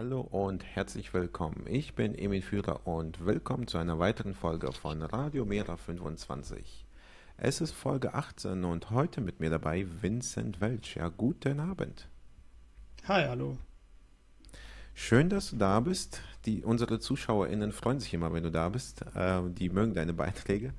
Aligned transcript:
Hallo 0.00 0.20
und 0.20 0.64
herzlich 0.64 1.12
willkommen. 1.12 1.64
Ich 1.66 1.96
bin 1.96 2.14
Emil 2.14 2.40
Führer 2.40 2.86
und 2.86 3.26
willkommen 3.26 3.66
zu 3.66 3.78
einer 3.78 3.98
weiteren 3.98 4.32
Folge 4.32 4.72
von 4.72 5.02
Radio 5.02 5.44
Mera 5.44 5.76
25. 5.76 6.86
Es 7.36 7.60
ist 7.60 7.72
Folge 7.72 8.14
18 8.14 8.64
und 8.64 8.90
heute 8.90 9.20
mit 9.20 9.40
mir 9.40 9.50
dabei 9.50 9.88
Vincent 10.00 10.60
Welch. 10.60 10.94
Ja, 10.94 11.08
guten 11.08 11.58
Abend. 11.58 12.08
Hi, 13.08 13.24
hallo. 13.24 13.58
Schön, 14.94 15.30
dass 15.30 15.50
du 15.50 15.56
da 15.56 15.80
bist. 15.80 16.22
Die, 16.46 16.62
unsere 16.62 17.00
ZuschauerInnen 17.00 17.72
freuen 17.72 17.98
sich 17.98 18.14
immer, 18.14 18.32
wenn 18.32 18.44
du 18.44 18.52
da 18.52 18.68
bist. 18.68 19.02
Äh, 19.16 19.50
die 19.50 19.68
mögen 19.68 19.94
deine 19.94 20.12
Beiträge. 20.12 20.74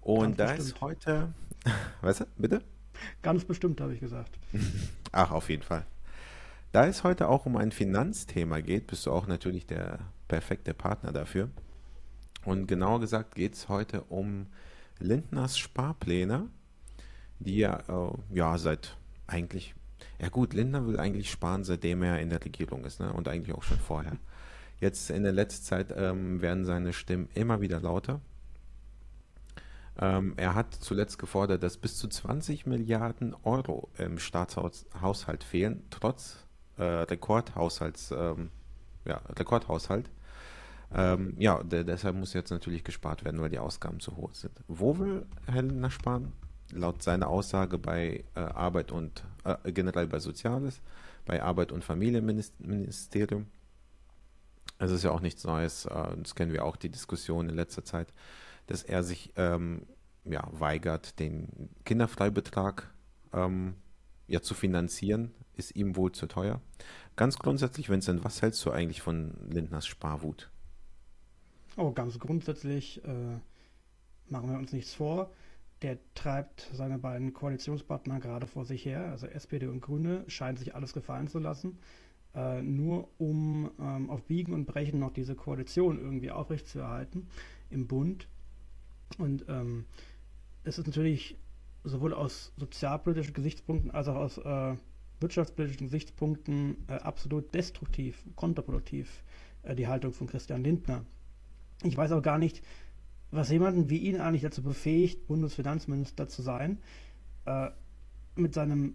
Und 0.00 0.22
Ganz 0.28 0.36
da 0.38 0.46
bestimmt. 0.46 0.68
ist 0.68 0.80
heute. 0.80 1.34
Weißt 2.00 2.20
du, 2.20 2.24
bitte? 2.38 2.62
Ganz 3.20 3.44
bestimmt, 3.44 3.82
habe 3.82 3.92
ich 3.92 4.00
gesagt. 4.00 4.38
Ach, 5.12 5.30
auf 5.30 5.50
jeden 5.50 5.62
Fall. 5.62 5.84
Da 6.76 6.86
es 6.86 7.04
heute 7.04 7.30
auch 7.30 7.46
um 7.46 7.56
ein 7.56 7.72
Finanzthema 7.72 8.60
geht, 8.60 8.86
bist 8.86 9.06
du 9.06 9.10
auch 9.10 9.26
natürlich 9.26 9.64
der 9.64 9.98
perfekte 10.28 10.74
Partner 10.74 11.10
dafür. 11.10 11.48
Und 12.44 12.66
genauer 12.66 13.00
gesagt 13.00 13.34
geht 13.34 13.54
es 13.54 13.70
heute 13.70 14.02
um 14.10 14.48
Lindners 14.98 15.56
Sparpläne, 15.56 16.50
die 17.38 17.56
ja, 17.56 17.78
äh, 17.88 18.12
ja 18.30 18.58
seit 18.58 18.98
eigentlich, 19.26 19.74
ja 20.20 20.28
gut, 20.28 20.52
Lindner 20.52 20.86
will 20.86 21.00
eigentlich 21.00 21.30
sparen, 21.30 21.64
seitdem 21.64 22.02
er 22.02 22.20
in 22.20 22.28
der 22.28 22.44
Regierung 22.44 22.84
ist, 22.84 23.00
ne? 23.00 23.10
und 23.10 23.26
eigentlich 23.26 23.56
auch 23.56 23.62
schon 23.62 23.78
vorher. 23.78 24.18
Jetzt 24.78 25.08
in 25.08 25.22
der 25.22 25.32
letzten 25.32 25.64
Zeit 25.64 25.94
ähm, 25.96 26.42
werden 26.42 26.66
seine 26.66 26.92
Stimmen 26.92 27.30
immer 27.32 27.62
wieder 27.62 27.80
lauter. 27.80 28.20
Ähm, 29.98 30.34
er 30.36 30.54
hat 30.54 30.74
zuletzt 30.74 31.18
gefordert, 31.18 31.62
dass 31.62 31.78
bis 31.78 31.96
zu 31.96 32.06
20 32.06 32.66
Milliarden 32.66 33.34
Euro 33.44 33.88
im 33.96 34.18
Staatshaushalt 34.18 35.42
fehlen, 35.42 35.82
trotz 35.88 36.45
äh, 36.76 36.82
Rekordhaushalts, 36.82 38.10
ähm, 38.12 38.50
ja, 39.04 39.20
Rekordhaushalt. 39.38 40.10
Ähm, 40.94 41.34
ja, 41.38 41.62
de 41.62 41.84
deshalb 41.84 42.16
muss 42.16 42.32
jetzt 42.32 42.50
natürlich 42.50 42.84
gespart 42.84 43.24
werden, 43.24 43.40
weil 43.40 43.50
die 43.50 43.58
Ausgaben 43.58 44.00
zu 44.00 44.16
hoch 44.16 44.34
sind. 44.34 44.52
Wo 44.68 44.98
will 44.98 45.26
Lindner 45.52 45.90
sparen? 45.90 46.32
Laut 46.72 47.02
seiner 47.02 47.28
Aussage 47.28 47.78
bei 47.78 48.24
äh, 48.34 48.40
Arbeit 48.40 48.92
und 48.92 49.24
äh, 49.44 49.72
generell 49.72 50.06
bei 50.06 50.18
Soziales, 50.18 50.80
bei 51.24 51.42
Arbeit 51.42 51.72
und 51.72 51.84
Familienministerium. 51.84 53.46
Es 54.78 54.90
ist 54.90 55.04
ja 55.04 55.10
auch 55.10 55.20
nichts 55.20 55.44
Neues, 55.44 55.86
äh, 55.86 56.16
das 56.18 56.34
kennen 56.34 56.52
wir 56.52 56.64
auch 56.64 56.76
die 56.76 56.90
Diskussion 56.90 57.48
in 57.48 57.56
letzter 57.56 57.84
Zeit, 57.84 58.12
dass 58.66 58.82
er 58.82 59.02
sich 59.02 59.32
ähm, 59.36 59.86
ja, 60.24 60.46
weigert, 60.52 61.18
den 61.18 61.70
Kinderfreibetrag 61.84 62.92
ähm, 63.32 63.74
ja, 64.26 64.40
zu 64.40 64.54
finanzieren, 64.54 65.32
ist 65.56 65.74
ihm 65.74 65.96
wohl 65.96 66.12
zu 66.12 66.26
teuer. 66.26 66.60
Ganz 67.16 67.38
grundsätzlich, 67.38 67.88
Vincent, 67.88 68.24
was 68.24 68.42
hältst 68.42 68.64
du 68.64 68.70
eigentlich 68.70 69.02
von 69.02 69.34
Lindners 69.48 69.86
Sparwut? 69.86 70.50
Oh, 71.76 71.92
ganz 71.92 72.18
grundsätzlich 72.18 73.04
äh, 73.04 73.38
machen 74.28 74.50
wir 74.50 74.58
uns 74.58 74.72
nichts 74.72 74.94
vor. 74.94 75.30
Der 75.82 75.98
treibt 76.14 76.70
seine 76.72 76.98
beiden 76.98 77.34
Koalitionspartner 77.34 78.18
gerade 78.20 78.46
vor 78.46 78.64
sich 78.64 78.84
her, 78.84 79.10
also 79.10 79.26
SPD 79.26 79.66
und 79.66 79.80
Grüne, 79.80 80.24
scheinen 80.26 80.56
sich 80.56 80.74
alles 80.74 80.94
gefallen 80.94 81.28
zu 81.28 81.38
lassen, 81.38 81.78
äh, 82.34 82.62
nur 82.62 83.10
um 83.18 83.70
ähm, 83.78 84.08
auf 84.08 84.24
Biegen 84.24 84.54
und 84.54 84.64
Brechen 84.64 85.00
noch 85.00 85.12
diese 85.12 85.34
Koalition 85.34 85.98
irgendwie 85.98 86.30
aufrechtzuerhalten 86.30 87.28
im 87.68 87.86
Bund. 87.86 88.26
Und 89.18 89.44
ähm, 89.48 89.84
es 90.64 90.78
ist 90.78 90.86
natürlich 90.86 91.36
sowohl 91.84 92.14
aus 92.14 92.52
sozialpolitischen 92.56 93.34
Gesichtspunkten 93.34 93.90
als 93.90 94.08
auch 94.08 94.16
aus 94.16 94.38
äh, 94.38 94.76
wirtschaftspolitischen 95.20 95.86
Gesichtspunkten 95.86 96.76
äh, 96.88 96.94
absolut 96.94 97.54
destruktiv, 97.54 98.22
kontraproduktiv 98.34 99.22
äh, 99.62 99.74
die 99.74 99.88
Haltung 99.88 100.12
von 100.12 100.26
Christian 100.26 100.62
Lindner. 100.62 101.04
Ich 101.82 101.96
weiß 101.96 102.12
auch 102.12 102.22
gar 102.22 102.38
nicht, 102.38 102.62
was 103.30 103.50
jemanden 103.50 103.90
wie 103.90 103.98
ihn 103.98 104.20
eigentlich 104.20 104.42
dazu 104.42 104.62
befähigt, 104.62 105.26
Bundesfinanzminister 105.26 106.28
zu 106.28 106.42
sein. 106.42 106.78
Äh, 107.44 107.70
mit 108.34 108.54
seinem 108.54 108.94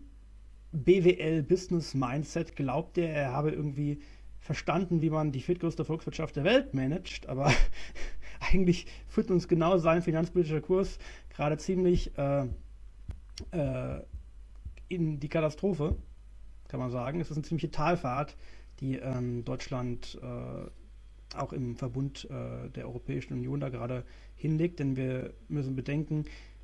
BWL-Business-Mindset 0.71 2.55
glaubt 2.55 2.97
er, 2.97 3.09
er 3.09 3.33
habe 3.33 3.51
irgendwie 3.51 4.01
verstanden, 4.39 5.01
wie 5.01 5.09
man 5.09 5.31
die 5.31 5.41
viertgrößte 5.41 5.85
Volkswirtschaft 5.85 6.35
der 6.35 6.43
Welt 6.43 6.73
managt, 6.73 7.27
aber 7.27 7.53
eigentlich 8.39 8.87
führt 9.07 9.29
uns 9.29 9.47
genau 9.47 9.77
sein 9.77 10.01
finanzpolitischer 10.01 10.61
Kurs 10.61 10.97
gerade 11.29 11.57
ziemlich 11.57 12.17
äh, 12.17 12.47
äh, 13.51 14.01
in 14.87 15.19
die 15.19 15.29
Katastrophe, 15.29 15.95
kann 16.71 16.79
man 16.79 16.89
sagen. 16.89 17.19
Es 17.19 17.29
ist 17.29 17.35
eine 17.37 17.43
ziemliche 17.45 17.69
Talfahrt, 17.69 18.37
die 18.79 18.95
ähm, 18.95 19.43
Deutschland 19.43 20.17
äh, 20.23 21.37
auch 21.37 21.51
im 21.53 21.75
Verbund 21.75 22.27
äh, 22.31 22.69
der 22.69 22.85
Europäischen 22.87 23.33
Union 23.33 23.59
da 23.59 23.67
gerade 23.69 24.05
hinlegt. 24.35 24.79
Denn 24.79 24.95
wir 24.95 25.33
müssen 25.49 25.75
bedenken, 25.75 26.23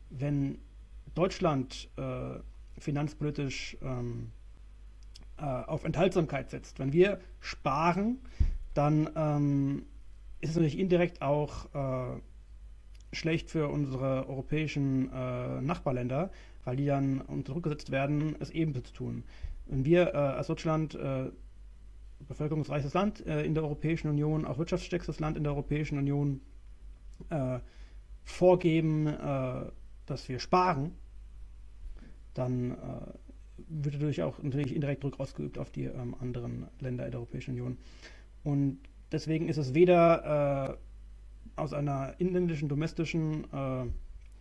wenn 0.09 0.59
Deutschland 1.13 1.89
äh, 1.97 2.39
finanzpolitisch 2.79 3.77
ähm, 3.81 4.31
äh, 5.37 5.43
auf 5.43 5.83
Enthaltsamkeit 5.83 6.49
setzt, 6.51 6.79
wenn 6.79 6.93
wir 6.93 7.19
sparen, 7.41 8.19
dann 8.73 9.09
ähm, 9.15 9.85
ist 10.39 10.51
es 10.51 10.55
natürlich 10.55 10.79
indirekt 10.79 11.21
auch 11.21 11.65
äh, 11.75 12.19
schlecht 13.11 13.49
für 13.49 13.67
unsere 13.67 14.27
europäischen 14.29 15.11
äh, 15.11 15.61
Nachbarländer, 15.61 16.31
weil 16.63 16.77
die 16.77 16.85
dann 16.85 17.19
unter 17.21 17.53
Druck 17.53 17.63
gesetzt 17.63 17.91
werden, 17.91 18.35
es 18.39 18.51
ebenso 18.51 18.81
zu 18.81 18.93
tun. 18.93 19.23
Wenn 19.67 19.85
wir 19.85 20.13
äh, 20.13 20.17
als 20.17 20.47
Deutschland 20.47 20.95
äh, 20.95 21.29
bevölkerungsreiches 22.27 22.93
Land 22.93 23.25
äh, 23.25 23.43
in 23.43 23.53
der 23.53 23.63
Europäischen 23.63 24.09
Union, 24.09 24.45
auch 24.45 24.57
wirtschaftsstärkstes 24.57 25.19
Land 25.19 25.37
in 25.37 25.43
der 25.43 25.53
Europäischen 25.53 25.97
Union, 25.97 26.41
äh, 27.29 27.59
vorgeben, 28.23 29.07
äh, 29.07 29.71
dass 30.05 30.27
wir 30.29 30.39
sparen, 30.39 30.91
dann 32.33 32.71
äh, 32.71 32.75
wird 33.67 33.95
dadurch 33.95 34.21
auch 34.21 34.41
natürlich 34.41 34.73
indirekt 34.75 35.03
Druck 35.03 35.19
ausgeübt 35.19 35.57
auf 35.57 35.71
die 35.71 35.85
ähm, 35.85 36.15
anderen 36.19 36.67
Länder 36.79 37.05
in 37.05 37.11
der 37.11 37.19
Europäischen 37.19 37.51
Union. 37.51 37.77
Und 38.43 38.79
deswegen 39.11 39.49
ist 39.49 39.57
es 39.57 39.73
weder 39.73 40.77
aus 41.55 41.73
einer 41.73 42.13
inländischen, 42.19 42.69
domestischen 42.69 43.45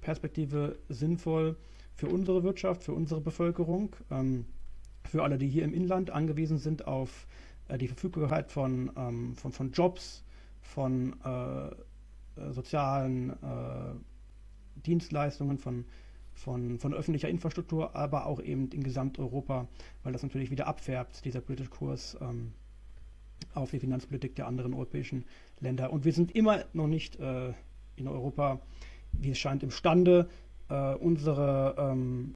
Perspektive 0.00 0.78
sinnvoll 0.88 1.56
für 1.94 2.08
unsere 2.08 2.44
Wirtschaft, 2.44 2.84
für 2.84 2.92
unsere 2.92 3.20
Bevölkerung, 3.20 3.96
ähm, 4.10 4.44
für 5.06 5.22
alle, 5.22 5.38
die 5.38 5.48
hier 5.48 5.64
im 5.64 5.74
Inland 5.74 6.10
angewiesen 6.10 6.58
sind 6.58 6.86
auf 6.86 7.26
äh, 7.68 7.78
die 7.78 7.88
Verfügbarkeit 7.88 8.50
von, 8.50 8.90
ähm, 8.96 9.34
von, 9.36 9.52
von 9.52 9.72
Jobs, 9.72 10.24
von 10.60 11.14
äh, 11.24 11.66
äh, 11.68 12.52
sozialen 12.52 13.30
äh, 13.30 13.94
Dienstleistungen, 14.86 15.58
von, 15.58 15.84
von, 16.34 16.78
von 16.78 16.94
öffentlicher 16.94 17.28
Infrastruktur, 17.28 17.96
aber 17.96 18.26
auch 18.26 18.40
eben 18.40 18.68
in 18.70 18.82
Gesamteuropa, 18.82 19.66
weil 20.02 20.12
das 20.12 20.22
natürlich 20.22 20.50
wieder 20.50 20.66
abfärbt, 20.66 21.24
dieser 21.24 21.40
politische 21.40 21.70
Kurs 21.70 22.16
ähm, 22.20 22.52
auf 23.54 23.70
die 23.70 23.78
Finanzpolitik 23.78 24.34
der 24.34 24.46
anderen 24.46 24.74
europäischen 24.74 25.24
Länder. 25.60 25.92
Und 25.92 26.04
wir 26.04 26.12
sind 26.12 26.32
immer 26.34 26.64
noch 26.72 26.86
nicht 26.86 27.16
äh, 27.16 27.52
in 27.96 28.08
Europa, 28.08 28.60
wie 29.12 29.30
es 29.30 29.38
scheint, 29.38 29.62
imstande, 29.62 30.28
äh, 30.68 30.94
unsere 30.94 31.74
ähm, 31.78 32.34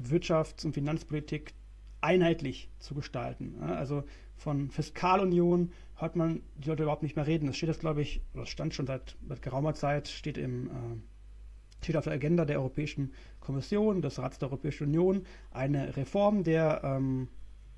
Wirtschafts- 0.00 0.64
und 0.64 0.72
Finanzpolitik 0.74 1.54
einheitlich 2.00 2.70
zu 2.78 2.94
gestalten. 2.94 3.60
Also 3.60 4.04
von 4.36 4.70
Fiskalunion 4.70 5.72
hört 5.96 6.14
man 6.16 6.42
die 6.56 6.68
Leute 6.68 6.84
überhaupt 6.84 7.02
nicht 7.02 7.16
mehr 7.16 7.26
reden. 7.26 7.46
Das 7.46 7.56
steht 7.56 7.68
jetzt, 7.68 7.80
glaube 7.80 8.02
ich, 8.02 8.22
das 8.34 8.48
stand 8.48 8.74
schon 8.74 8.86
seit, 8.86 9.16
seit 9.28 9.42
geraumer 9.42 9.74
Zeit, 9.74 10.08
steht, 10.08 10.38
im, 10.38 10.68
äh, 10.68 11.82
steht 11.82 11.96
auf 11.96 12.04
der 12.04 12.12
Agenda 12.12 12.44
der 12.44 12.58
Europäischen 12.58 13.12
Kommission, 13.40 14.00
des 14.00 14.18
Rats 14.18 14.38
der 14.38 14.48
Europäischen 14.48 14.84
Union, 14.88 15.24
eine 15.50 15.96
Reform 15.96 16.44
der, 16.44 16.82
ähm, 16.84 17.28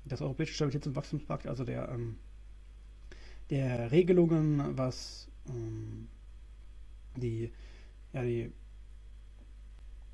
des 0.05 0.21
Europäischen 0.21 0.53
Stabilitäts- 0.53 0.87
und 0.87 0.95
Wachstumspakts, 0.95 1.47
also 1.47 1.63
der, 1.63 1.89
ähm, 1.89 2.17
der 3.49 3.91
Regelungen, 3.91 4.77
was 4.77 5.27
ähm, 5.49 6.07
die, 7.15 7.51
ja, 8.13 8.23
die 8.23 8.51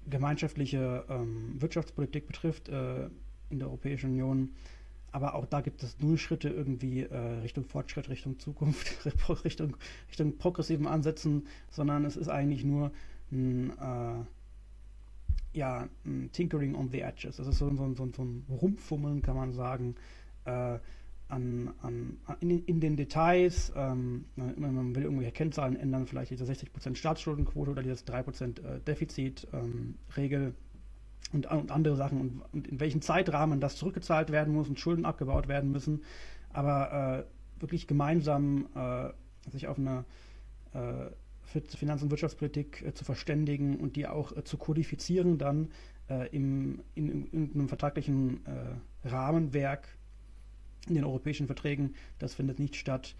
gemeinschaftliche 0.09 1.05
ähm, 1.09 1.55
Wirtschaftspolitik 1.59 2.27
betrifft 2.27 2.69
äh, 2.69 3.09
in 3.49 3.59
der 3.59 3.67
Europäischen 3.67 4.11
Union. 4.11 4.49
Aber 5.11 5.35
auch 5.35 5.45
da 5.45 5.61
gibt 5.61 5.83
es 5.83 5.99
null 5.99 6.17
Schritte 6.17 6.49
irgendwie 6.49 7.03
äh, 7.03 7.17
Richtung 7.41 7.63
Fortschritt, 7.63 8.09
Richtung 8.09 8.39
Zukunft, 8.39 9.05
Richtung, 9.45 9.77
Richtung 10.09 10.37
progressiven 10.37 10.87
Ansätzen, 10.87 11.47
sondern 11.69 12.05
es 12.05 12.17
ist 12.17 12.27
eigentlich 12.27 12.63
nur 12.63 12.91
ein, 13.31 13.71
äh, 13.79 15.57
ja, 15.57 15.87
ein 16.05 16.29
Tinkering 16.33 16.75
on 16.75 16.89
the 16.89 17.01
Edges. 17.01 17.37
Das 17.37 17.47
ist 17.47 17.57
so, 17.57 17.73
so, 17.75 17.93
so, 17.95 18.09
so 18.15 18.23
ein 18.23 18.45
Rumfummeln, 18.49 19.21
kann 19.21 19.35
man 19.35 19.53
sagen, 19.53 19.95
äh, 20.45 20.77
an, 21.29 21.73
an, 21.81 22.17
in, 22.39 22.63
in, 22.65 22.79
den 22.79 22.95
Details. 22.95 23.73
Ähm, 23.75 24.25
man 24.35 24.95
will 24.95 25.03
irgendwelche 25.03 25.31
Kennzahlen 25.31 25.75
ändern, 25.75 26.07
vielleicht 26.07 26.31
diese 26.31 26.45
60% 26.45 26.95
Staatsschuldenquote 26.95 27.71
oder 27.71 27.83
diese 27.83 28.03
3% 28.05 28.63
äh, 28.63 28.79
Defizitregel. 28.81 30.41
Ähm, 30.41 30.55
und, 31.33 31.45
und 31.47 31.71
andere 31.71 31.95
Sachen 31.97 32.21
und, 32.21 32.41
und, 32.53 32.67
in 32.67 32.79
welchem 32.79 33.01
Zeitrahmen 33.01 33.59
das 33.59 33.75
zurückgezahlt 33.75 34.31
werden 34.31 34.53
muss 34.53 34.69
und 34.69 34.79
Schulden 34.79 35.05
abgebaut 35.05 35.47
werden 35.47 35.71
müssen. 35.71 36.03
Aber 36.51 37.25
äh, 37.27 37.61
wirklich 37.61 37.87
gemeinsam 37.87 38.67
äh, 38.75 39.09
sich 39.51 39.67
auf 39.67 39.77
eine 39.77 40.05
äh, 40.73 41.09
Finanz- 41.43 42.03
und 42.03 42.11
Wirtschaftspolitik 42.11 42.81
äh, 42.81 42.93
zu 42.93 43.03
verständigen 43.05 43.77
und 43.77 43.95
die 43.95 44.07
auch 44.07 44.35
äh, 44.35 44.43
zu 44.43 44.57
kodifizieren 44.57 45.37
dann 45.37 45.69
im, 46.31 46.79
in, 46.95 47.25
in, 47.33 47.51
einem 47.53 47.67
vertraglichen 47.67 48.39
Rahmenwerk 49.03 49.89
in 50.89 50.95
den 50.95 51.03
europäischen 51.03 51.47
Verträgen, 51.47 51.95
das 52.19 52.33
findet 52.33 52.59
nicht 52.59 52.75
statt. 52.75 53.15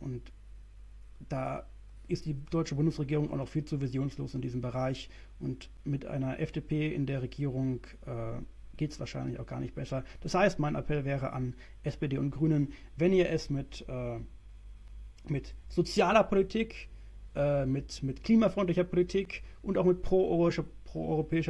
und 0.00 0.32
da 1.28 1.66
ist 2.08 2.26
die 2.26 2.34
deutsche 2.50 2.74
Bundesregierung 2.74 3.30
auch 3.30 3.36
noch 3.36 3.48
viel 3.48 3.64
zu 3.64 3.80
visionslos 3.80 4.34
in 4.34 4.40
diesem 4.40 4.60
Bereich. 4.60 5.08
Und 5.38 5.70
mit 5.84 6.06
einer 6.06 6.40
FDP 6.40 6.94
in 6.94 7.06
der 7.06 7.22
Regierung 7.22 7.80
äh, 8.06 8.40
geht 8.76 8.92
es 8.92 9.00
wahrscheinlich 9.00 9.38
auch 9.40 9.46
gar 9.46 9.60
nicht 9.60 9.74
besser. 9.74 10.04
Das 10.20 10.34
heißt, 10.34 10.58
mein 10.58 10.74
Appell 10.74 11.04
wäre 11.04 11.32
an 11.32 11.54
SPD 11.82 12.18
und 12.18 12.30
Grünen, 12.30 12.72
wenn 12.96 13.12
ihr 13.12 13.30
es 13.30 13.50
mit, 13.50 13.84
äh, 13.88 14.18
mit 15.28 15.54
sozialer 15.68 16.24
Politik, 16.24 16.88
äh, 17.34 17.64
mit, 17.66 18.02
mit 18.02 18.22
klimafreundlicher 18.22 18.84
Politik 18.84 19.42
und 19.62 19.78
auch 19.78 19.84
mit 19.84 20.02
pro-europäischer 20.02 20.64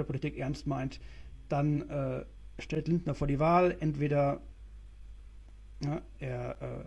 pro 0.03 0.05
Politik 0.05 0.39
ernst 0.39 0.67
meint, 0.67 1.01
dann 1.49 1.89
äh, 1.89 2.25
stellt 2.59 2.89
Lindner 2.89 3.15
vor 3.15 3.27
die 3.27 3.41
Wahl. 3.41 3.77
Entweder 3.81 4.41
ja, 5.85 6.03
er 6.19 6.63
äh, 6.63 6.85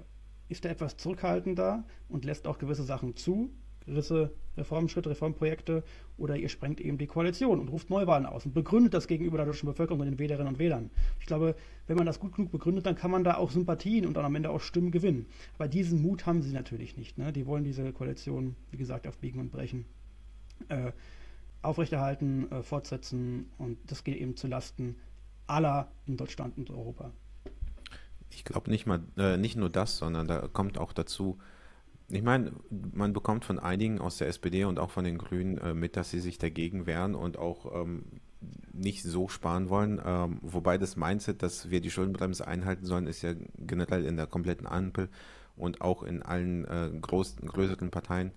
ist 0.50 0.66
er 0.66 0.72
etwas 0.72 0.98
zurückhaltender 0.98 1.84
und 2.10 2.26
lässt 2.26 2.48
auch 2.48 2.58
gewisse 2.58 2.84
Sachen 2.84 3.16
zu, 3.16 3.50
gewisse 3.86 4.32
Reformschritte, 4.58 5.10
Reformprojekte, 5.10 5.84
oder 6.18 6.36
ihr 6.36 6.50
sprengt 6.50 6.82
eben 6.82 6.98
die 6.98 7.08
Koalition 7.08 7.60
und 7.60 7.70
ruft 7.70 7.90
Neuwahlen 7.90 8.26
aus 8.26 8.46
und 8.46 8.54
begründet 8.54 8.94
das 8.94 9.08
gegenüber 9.08 9.38
der 9.38 9.46
deutschen 9.46 9.68
Bevölkerung 9.68 10.02
und 10.02 10.08
den 10.08 10.20
Wählerinnen 10.20 10.54
und 10.54 10.60
Wählern. 10.60 10.90
Ich 11.20 11.26
glaube, 11.26 11.56
wenn 11.86 11.98
man 11.98 12.06
das 12.06 12.20
gut 12.20 12.36
genug 12.36 12.52
begründet, 12.52 12.86
dann 12.86 12.96
kann 12.96 13.12
man 13.12 13.24
da 13.24 13.36
auch 13.36 13.52
Sympathien 13.52 14.06
und 14.06 14.16
dann 14.16 14.26
am 14.26 14.36
Ende 14.36 14.50
auch 14.50 14.62
Stimmen 14.62 14.92
gewinnen. 14.92 15.28
Aber 15.56 15.68
diesen 15.68 16.02
Mut 16.02 16.26
haben 16.26 16.42
sie 16.42 16.54
natürlich 16.54 16.98
nicht. 16.98 17.18
Ne? 17.18 17.32
Die 17.32 17.46
wollen 17.46 17.64
diese 17.64 17.92
Koalition, 17.94 18.56
wie 18.72 18.78
gesagt, 18.78 19.08
auf 19.08 19.18
Biegen 19.20 19.40
und 19.40 19.52
Brechen 19.52 19.86
äh, 20.70 20.92
aufrechterhalten, 21.62 22.52
äh, 22.52 22.64
fortsetzen 22.64 23.52
und 23.58 23.78
das 23.88 24.04
geht 24.04 24.18
eben 24.18 24.36
zu 24.36 24.48
Lasten 24.48 24.96
aller 25.46 25.92
in 26.06 26.18
Deutschland 26.18 26.58
und 26.58 26.70
Europa. 26.70 27.12
Ich 28.30 28.44
glaube 28.44 28.70
nicht 28.70 28.86
mal, 28.86 29.02
äh, 29.18 29.38
nicht 29.38 29.56
nur 29.56 29.70
das, 29.70 29.98
sondern 29.98 30.28
da 30.28 30.48
kommt 30.48 30.78
auch 30.78 30.94
dazu, 30.94 31.38
ich 32.10 32.24
meine, 32.24 32.54
man 32.70 33.14
bekommt 33.14 33.44
von 33.44 33.60
einigen 33.60 34.00
aus 34.00 34.18
der 34.18 34.28
SPD 34.28 34.64
und 34.64 34.80
auch 34.80 34.92
von 34.92 35.04
den 35.04 35.18
Grünen 35.18 35.58
äh, 35.58 35.74
mit, 35.74 35.98
dass 35.98 36.10
sie 36.10 36.20
sich 36.20 36.38
dagegen 36.38 36.86
wehren 36.86 37.16
und 37.16 37.38
auch 37.38 37.84
ähm, 37.84 38.06
nicht 38.72 39.04
so 39.04 39.28
sparen 39.28 39.70
wollen. 39.70 40.02
Ähm, 40.06 40.40
wobei 40.42 40.78
das 40.78 40.96
Mindset, 40.96 41.44
dass 41.44 41.70
wir 41.70 41.82
die 41.82 41.92
Schuldenbremse 41.92 42.48
einhalten 42.48 42.86
sollen, 42.86 43.08
ist 43.08 43.24
ja 43.24 43.34
generell 43.58 44.06
in 44.06 44.16
der 44.16 44.28
kompletten 44.28 44.68
Ampel 44.68 45.10
und 45.58 45.82
auch 45.82 46.04
in 46.04 46.22
allen 46.22 46.66
äh, 46.66 46.92
großen, 47.02 47.46
größeren 47.46 47.92
Parteien. 47.92 48.32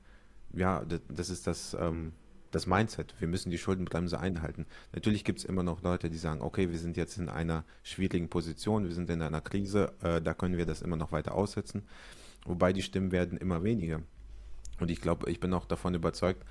Ja, 0.53 0.85
das, 0.85 1.01
das 1.09 1.31
ist 1.31 1.47
das, 1.47 1.77
ähm, 1.79 2.13
das 2.51 2.67
Mindset. 2.67 3.15
Wir 3.19 3.29
müssen 3.29 3.51
die 3.51 3.59
Schuldenbremse 3.59 4.19
einhalten. 4.19 4.67
Natürlich 4.93 5.25
gibt 5.25 5.41
es 5.41 5.45
immer 5.45 5.63
noch 5.63 5.83
Leute, 5.83 6.11
die 6.11 6.19
sagen, 6.19 6.43
okay, 6.43 6.71
wir 6.71 6.79
sind 6.79 6.97
jetzt 6.97 7.19
in 7.19 7.29
einer 7.29 7.65
schwierigen 7.83 8.29
Position, 8.29 8.85
wir 8.85 8.95
sind 8.95 9.11
in 9.11 9.23
einer 9.23 9.41
Krise, 9.41 9.93
äh, 10.03 10.21
da 10.21 10.35
können 10.35 10.57
wir 10.57 10.67
das 10.67 10.83
immer 10.83 10.97
noch 10.97 11.13
weiter 11.13 11.35
aussetzen. 11.35 11.83
Wobei 12.45 12.73
die 12.73 12.83
Stimmen 12.83 13.13
werden 13.13 13.39
immer 13.39 13.63
weniger. 13.63 14.01
Und 14.81 14.91
ich 14.91 15.01
glaube, 15.01 15.31
ich 15.31 15.41
bin 15.41 15.53
auch 15.53 15.67
davon 15.67 15.95
überzeugt, 15.95 16.45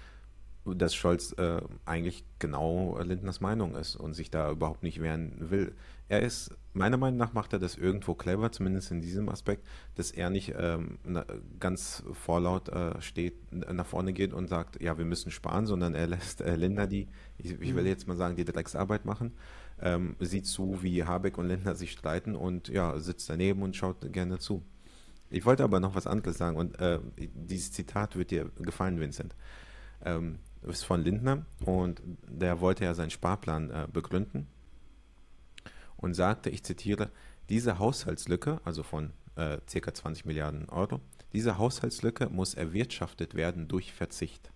dass 0.65 0.93
Scholz 0.93 1.33
äh, 1.33 1.61
eigentlich 1.85 2.23
genau 2.37 2.99
Lindners 3.01 3.41
Meinung 3.41 3.75
ist 3.75 3.95
und 3.95 4.13
sich 4.13 4.29
da 4.29 4.51
überhaupt 4.51 4.83
nicht 4.83 5.01
wehren 5.01 5.33
will. 5.49 5.73
Er 6.09 6.23
ist, 6.23 6.49
meiner 6.73 6.97
Meinung 6.97 7.19
nach, 7.19 7.33
macht 7.33 7.53
er 7.53 7.59
das 7.59 7.77
irgendwo 7.77 8.15
clever, 8.15 8.51
zumindest 8.51 8.89
in 8.89 8.99
diesem 8.99 9.29
Aspekt, 9.29 9.65
dass 9.93 10.09
er 10.09 10.31
nicht 10.31 10.55
ähm, 10.57 10.97
na, 11.05 11.23
ganz 11.59 12.03
vorlaut 12.13 12.67
äh, 12.69 12.99
steht, 12.99 13.35
nach 13.51 13.85
vorne 13.85 14.11
geht 14.11 14.33
und 14.33 14.47
sagt, 14.47 14.81
ja, 14.81 14.97
wir 14.97 15.05
müssen 15.05 15.29
sparen, 15.29 15.67
sondern 15.67 15.93
er 15.93 16.07
lässt 16.07 16.41
äh, 16.41 16.55
Lindner 16.55 16.87
die, 16.87 17.07
ich, 17.37 17.51
ich, 17.51 17.75
will 17.75 17.83
mhm. 17.83 17.89
jetzt 17.89 18.07
mal 18.07 18.17
sagen, 18.17 18.35
die 18.35 18.43
Drecksarbeit 18.43 19.05
machen, 19.05 19.33
ähm, 19.81 20.15
sieht 20.19 20.47
zu, 20.47 20.81
wie 20.81 21.03
Habeck 21.03 21.37
und 21.37 21.47
Lindner 21.47 21.75
sich 21.75 21.91
streiten 21.91 22.35
und 22.35 22.69
ja, 22.69 22.97
sitzt 22.97 23.29
daneben 23.29 23.61
und 23.61 23.75
schaut 23.75 24.11
gerne 24.11 24.39
zu. 24.39 24.63
Ich 25.29 25.45
wollte 25.45 25.63
aber 25.63 25.79
noch 25.79 25.93
was 25.93 26.07
anderes 26.07 26.39
sagen 26.39 26.57
und 26.57 26.79
äh, 26.79 26.99
dieses 27.17 27.71
Zitat 27.71 28.15
wird 28.15 28.31
dir 28.31 28.49
gefallen, 28.57 28.99
Vincent. 28.99 29.35
Ähm, 30.03 30.39
ist 30.63 30.85
von 30.85 31.03
Lindner 31.03 31.45
und 31.65 32.01
der 32.27 32.61
wollte 32.61 32.83
ja 32.83 32.95
seinen 32.95 33.11
Sparplan 33.11 33.69
äh, 33.69 33.87
begründen 33.91 34.47
und 35.99 36.13
sagte, 36.13 36.49
ich 36.49 36.63
zitiere, 36.63 37.11
diese 37.49 37.79
Haushaltslücke, 37.79 38.61
also 38.63 38.83
von 38.83 39.11
äh, 39.35 39.57
ca. 39.71 39.93
20 39.93 40.25
Milliarden 40.25 40.69
Euro, 40.69 41.01
diese 41.33 41.57
Haushaltslücke 41.57 42.29
muss 42.29 42.53
erwirtschaftet 42.53 43.35
werden 43.35 43.67
durch 43.67 43.93
Verzicht. 43.93 44.51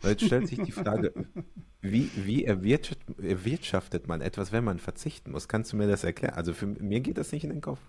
Weil 0.00 0.12
jetzt 0.12 0.24
stellt 0.24 0.48
sich 0.48 0.60
die 0.60 0.72
Frage, 0.72 1.12
wie, 1.80 2.10
wie 2.14 2.44
erwirtschaftet 2.44 4.06
man 4.06 4.20
etwas, 4.20 4.52
wenn 4.52 4.64
man 4.64 4.78
verzichten 4.78 5.30
muss? 5.30 5.48
Kannst 5.48 5.72
du 5.72 5.76
mir 5.76 5.88
das 5.88 6.04
erklären? 6.04 6.34
Also 6.34 6.52
für 6.52 6.66
mir 6.66 7.00
geht 7.00 7.18
das 7.18 7.32
nicht 7.32 7.44
in 7.44 7.50
den 7.50 7.60
Kopf. 7.60 7.80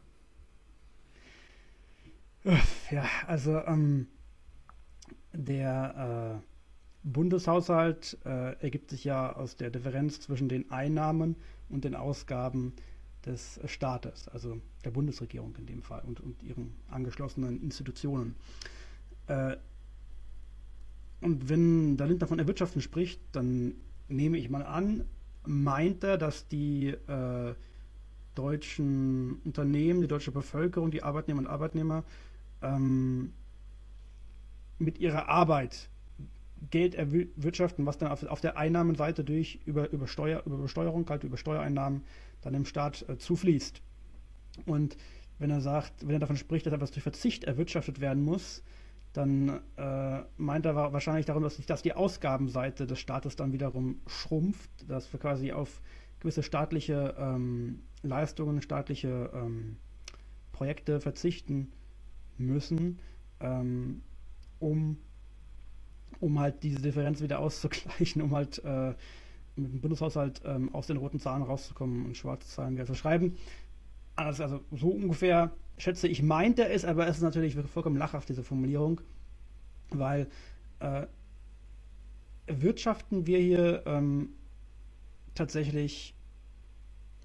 Ja, 2.91 3.05
also 3.25 3.59
ähm, 3.65 4.07
der 5.33 6.41
äh, 6.41 6.45
Bundeshaushalt 7.03 8.17
äh, 8.23 8.53
ergibt 8.61 8.91
sich 8.91 9.03
ja 9.03 9.33
aus 9.33 9.55
der 9.55 9.71
Differenz 9.71 10.21
zwischen 10.21 10.47
den 10.47 10.71
Einnahmen 10.71 11.35
und 11.69 11.83
den 11.83 11.95
Ausgaben 11.95 12.73
des 13.25 13.59
Staates, 13.65 14.27
also 14.27 14.61
der 14.83 14.91
Bundesregierung 14.91 15.55
in 15.57 15.65
dem 15.65 15.81
Fall 15.81 16.01
und, 16.05 16.19
und 16.19 16.43
ihren 16.43 16.75
angeschlossenen 16.89 17.61
Institutionen. 17.61 18.35
Äh, 19.27 19.57
und 21.21 21.49
wenn 21.49 21.97
der 21.97 22.07
Lindner 22.07 22.27
von 22.27 22.39
Erwirtschaften 22.39 22.81
spricht, 22.81 23.19
dann 23.31 23.73
nehme 24.07 24.37
ich 24.37 24.49
mal 24.49 24.63
an, 24.63 25.05
meint 25.45 26.03
er, 26.03 26.17
dass 26.17 26.47
die 26.47 26.89
äh, 26.89 27.55
deutschen 28.35 29.39
Unternehmen, 29.43 30.01
die 30.01 30.07
deutsche 30.07 30.31
Bevölkerung, 30.31 30.91
die 30.91 31.03
Arbeitnehmer 31.03 31.39
und 31.39 31.47
Arbeitnehmer 31.47 32.03
ähm, 32.61 33.33
mit 34.77 34.99
ihrer 34.99 35.29
Arbeit 35.29 35.89
Geld 36.71 36.95
erwirtschaften, 36.95 37.85
was 37.85 37.97
dann 37.97 38.11
auf, 38.11 38.23
auf 38.23 38.41
der 38.41 38.57
Einnahmenseite 38.57 39.23
durch 39.23 39.59
über, 39.65 39.91
über, 39.91 40.07
Steuer, 40.07 40.43
über 40.45 40.57
Besteuerung, 40.57 41.07
halt 41.09 41.23
über 41.23 41.37
Steuereinnahmen 41.37 42.03
dann 42.41 42.53
dem 42.53 42.65
Staat 42.65 43.07
äh, 43.09 43.17
zufließt. 43.17 43.81
Und 44.65 44.97
wenn 45.39 45.49
er 45.49 45.61
sagt, 45.61 46.07
wenn 46.07 46.15
er 46.15 46.19
davon 46.19 46.37
spricht, 46.37 46.65
dass 46.65 46.73
etwas 46.73 46.91
durch 46.91 47.03
Verzicht 47.03 47.43
erwirtschaftet 47.43 47.99
werden 47.99 48.23
muss, 48.23 48.63
dann 49.13 49.61
äh, 49.77 50.21
meint 50.37 50.65
er 50.65 50.75
wahrscheinlich 50.75 51.25
darum, 51.25 51.43
dass, 51.43 51.57
dass 51.65 51.81
die 51.81 51.93
Ausgabenseite 51.93 52.85
des 52.85 52.99
Staates 52.99 53.35
dann 53.35 53.53
wiederum 53.53 53.99
schrumpft, 54.07 54.69
dass 54.89 55.11
wir 55.11 55.19
quasi 55.19 55.51
auf 55.51 55.81
gewisse 56.19 56.43
staatliche 56.43 57.15
ähm, 57.17 57.83
Leistungen, 58.01 58.61
staatliche 58.61 59.29
ähm, 59.33 59.77
Projekte 60.51 60.99
verzichten 60.99 61.71
müssen, 62.37 62.99
ähm, 63.39 64.01
um, 64.59 64.97
um 66.19 66.39
halt 66.39 66.63
diese 66.63 66.81
Differenz 66.81 67.21
wieder 67.21 67.39
auszugleichen, 67.45 68.21
um 68.21 68.35
halt 68.35 68.63
äh, 68.63 68.93
mit 69.55 69.71
dem 69.71 69.81
Bundeshaushalt 69.81 70.41
ähm, 70.45 70.73
aus 70.73 70.87
den 70.87 70.97
roten 70.97 71.19
Zahlen 71.19 71.43
rauszukommen 71.43 72.05
und 72.05 72.17
schwarze 72.17 72.47
Zahlen 72.47 72.75
wieder 72.75 72.85
zu 72.85 72.95
schreiben. 72.95 73.37
Also, 74.15 74.43
also 74.43 74.61
so 74.71 74.89
ungefähr 74.89 75.51
schätze 75.77 76.07
ich, 76.07 76.21
meint 76.23 76.59
er 76.59 76.71
es, 76.71 76.85
aber 76.85 77.07
es 77.07 77.17
ist 77.17 77.23
natürlich 77.23 77.55
vollkommen 77.55 77.97
lachhaft, 77.97 78.29
diese 78.29 78.43
Formulierung, 78.43 79.01
weil 79.89 80.27
äh, 80.79 81.05
wirtschaften 82.47 83.27
wir 83.27 83.39
hier 83.39 83.83
ähm, 83.85 84.29
tatsächlich 85.33 86.15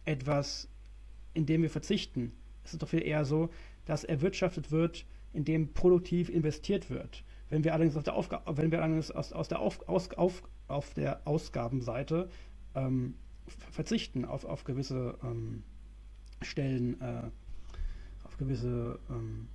etwas, 0.05 0.69
indem 1.35 1.63
wir 1.63 1.71
verzichten. 1.71 2.33
Es 2.65 2.73
ist 2.73 2.83
doch 2.83 2.89
viel 2.89 3.03
eher 3.03 3.25
so, 3.25 3.51
dass 3.85 4.05
erwirtschaftet 4.05 4.71
wird, 4.71 5.07
indem 5.33 5.73
produktiv 5.73 6.29
investiert 6.29 6.91
wird. 6.91 7.25
Wenn 7.51 7.65
wir 7.65 7.75
allerdings, 7.75 7.97
auf 7.97 8.05
der, 8.05 8.15
Aufga 8.15 8.43
wenn 8.47 8.71
wir 8.71 8.83
allerdings 8.83 9.11
aus, 9.11 9.33
aus 9.33 9.49
der, 9.49 9.59
auf, 9.59 9.87
aus, 9.89 10.11
auf, 10.13 10.43
auf 10.69 10.95
der 10.95 11.27
Ausgabenseite 11.27 12.31
ähm, 12.75 13.17
verzichten 13.73 14.25
auf, 14.25 14.45
auf 14.45 14.65
gewisse 14.65 15.19
ähm, 15.23 15.65
Stellen, 16.43 17.01
äh, 17.01 17.23
auf 18.25 18.37
gewisse 18.39 19.01
ähm, 19.11 19.49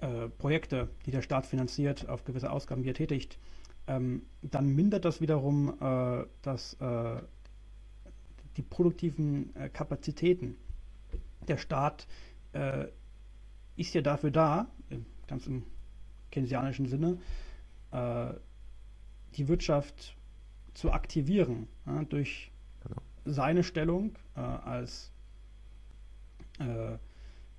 äh, 0.00 0.28
Projekte, 0.28 0.88
die 1.06 1.12
der 1.12 1.22
Staat 1.22 1.46
finanziert, 1.46 2.08
auf 2.08 2.24
gewisse 2.24 2.50
Ausgaben, 2.50 2.82
die 2.82 2.90
er 2.90 2.94
tätigt, 2.94 3.38
ähm, 3.86 4.22
dann 4.42 4.66
mindert 4.74 5.04
das 5.04 5.20
wiederum 5.20 5.74
äh, 5.80 6.24
das, 6.42 6.74
äh, 6.80 7.22
die 8.56 8.62
produktiven 8.62 9.54
äh, 9.54 9.68
Kapazitäten. 9.68 10.56
Der 11.46 11.56
Staat 11.56 12.08
äh, 12.52 12.86
ist 13.76 13.94
ja 13.94 14.02
dafür 14.02 14.30
da, 14.30 14.68
ganz 15.28 15.46
im 15.46 15.64
keynesianischen 16.30 16.86
Sinne, 16.86 17.18
äh, 17.92 18.32
die 19.36 19.48
Wirtschaft 19.48 20.16
zu 20.74 20.92
aktivieren 20.92 21.68
ja, 21.86 22.04
durch 22.04 22.50
genau. 22.82 23.00
seine 23.24 23.62
Stellung 23.62 24.16
äh, 24.36 24.40
als, 24.40 25.12
äh, 26.58 26.96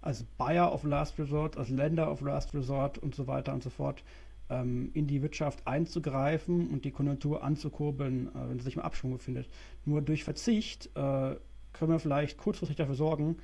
als 0.01 0.23
Buyer 0.37 0.73
of 0.73 0.83
Last 0.83 1.19
Resort, 1.19 1.57
als 1.57 1.69
Lender 1.69 2.11
of 2.11 2.21
Last 2.21 2.53
Resort 2.53 2.97
und 2.97 3.15
so 3.15 3.27
weiter 3.27 3.53
und 3.53 3.63
so 3.63 3.69
fort 3.69 4.03
ähm, 4.49 4.91
in 4.93 5.07
die 5.07 5.21
Wirtschaft 5.21 5.65
einzugreifen 5.65 6.69
und 6.69 6.85
die 6.85 6.91
Konjunktur 6.91 7.43
anzukurbeln, 7.43 8.27
äh, 8.27 8.49
wenn 8.49 8.59
sie 8.59 8.65
sich 8.65 8.75
im 8.75 8.81
Abschwung 8.81 9.13
befindet. 9.13 9.49
Nur 9.85 10.01
durch 10.01 10.23
Verzicht 10.23 10.87
äh, 10.95 11.35
können 11.73 11.91
wir 11.91 11.99
vielleicht 11.99 12.37
kurzfristig 12.37 12.77
dafür 12.77 12.95
sorgen, 12.95 13.37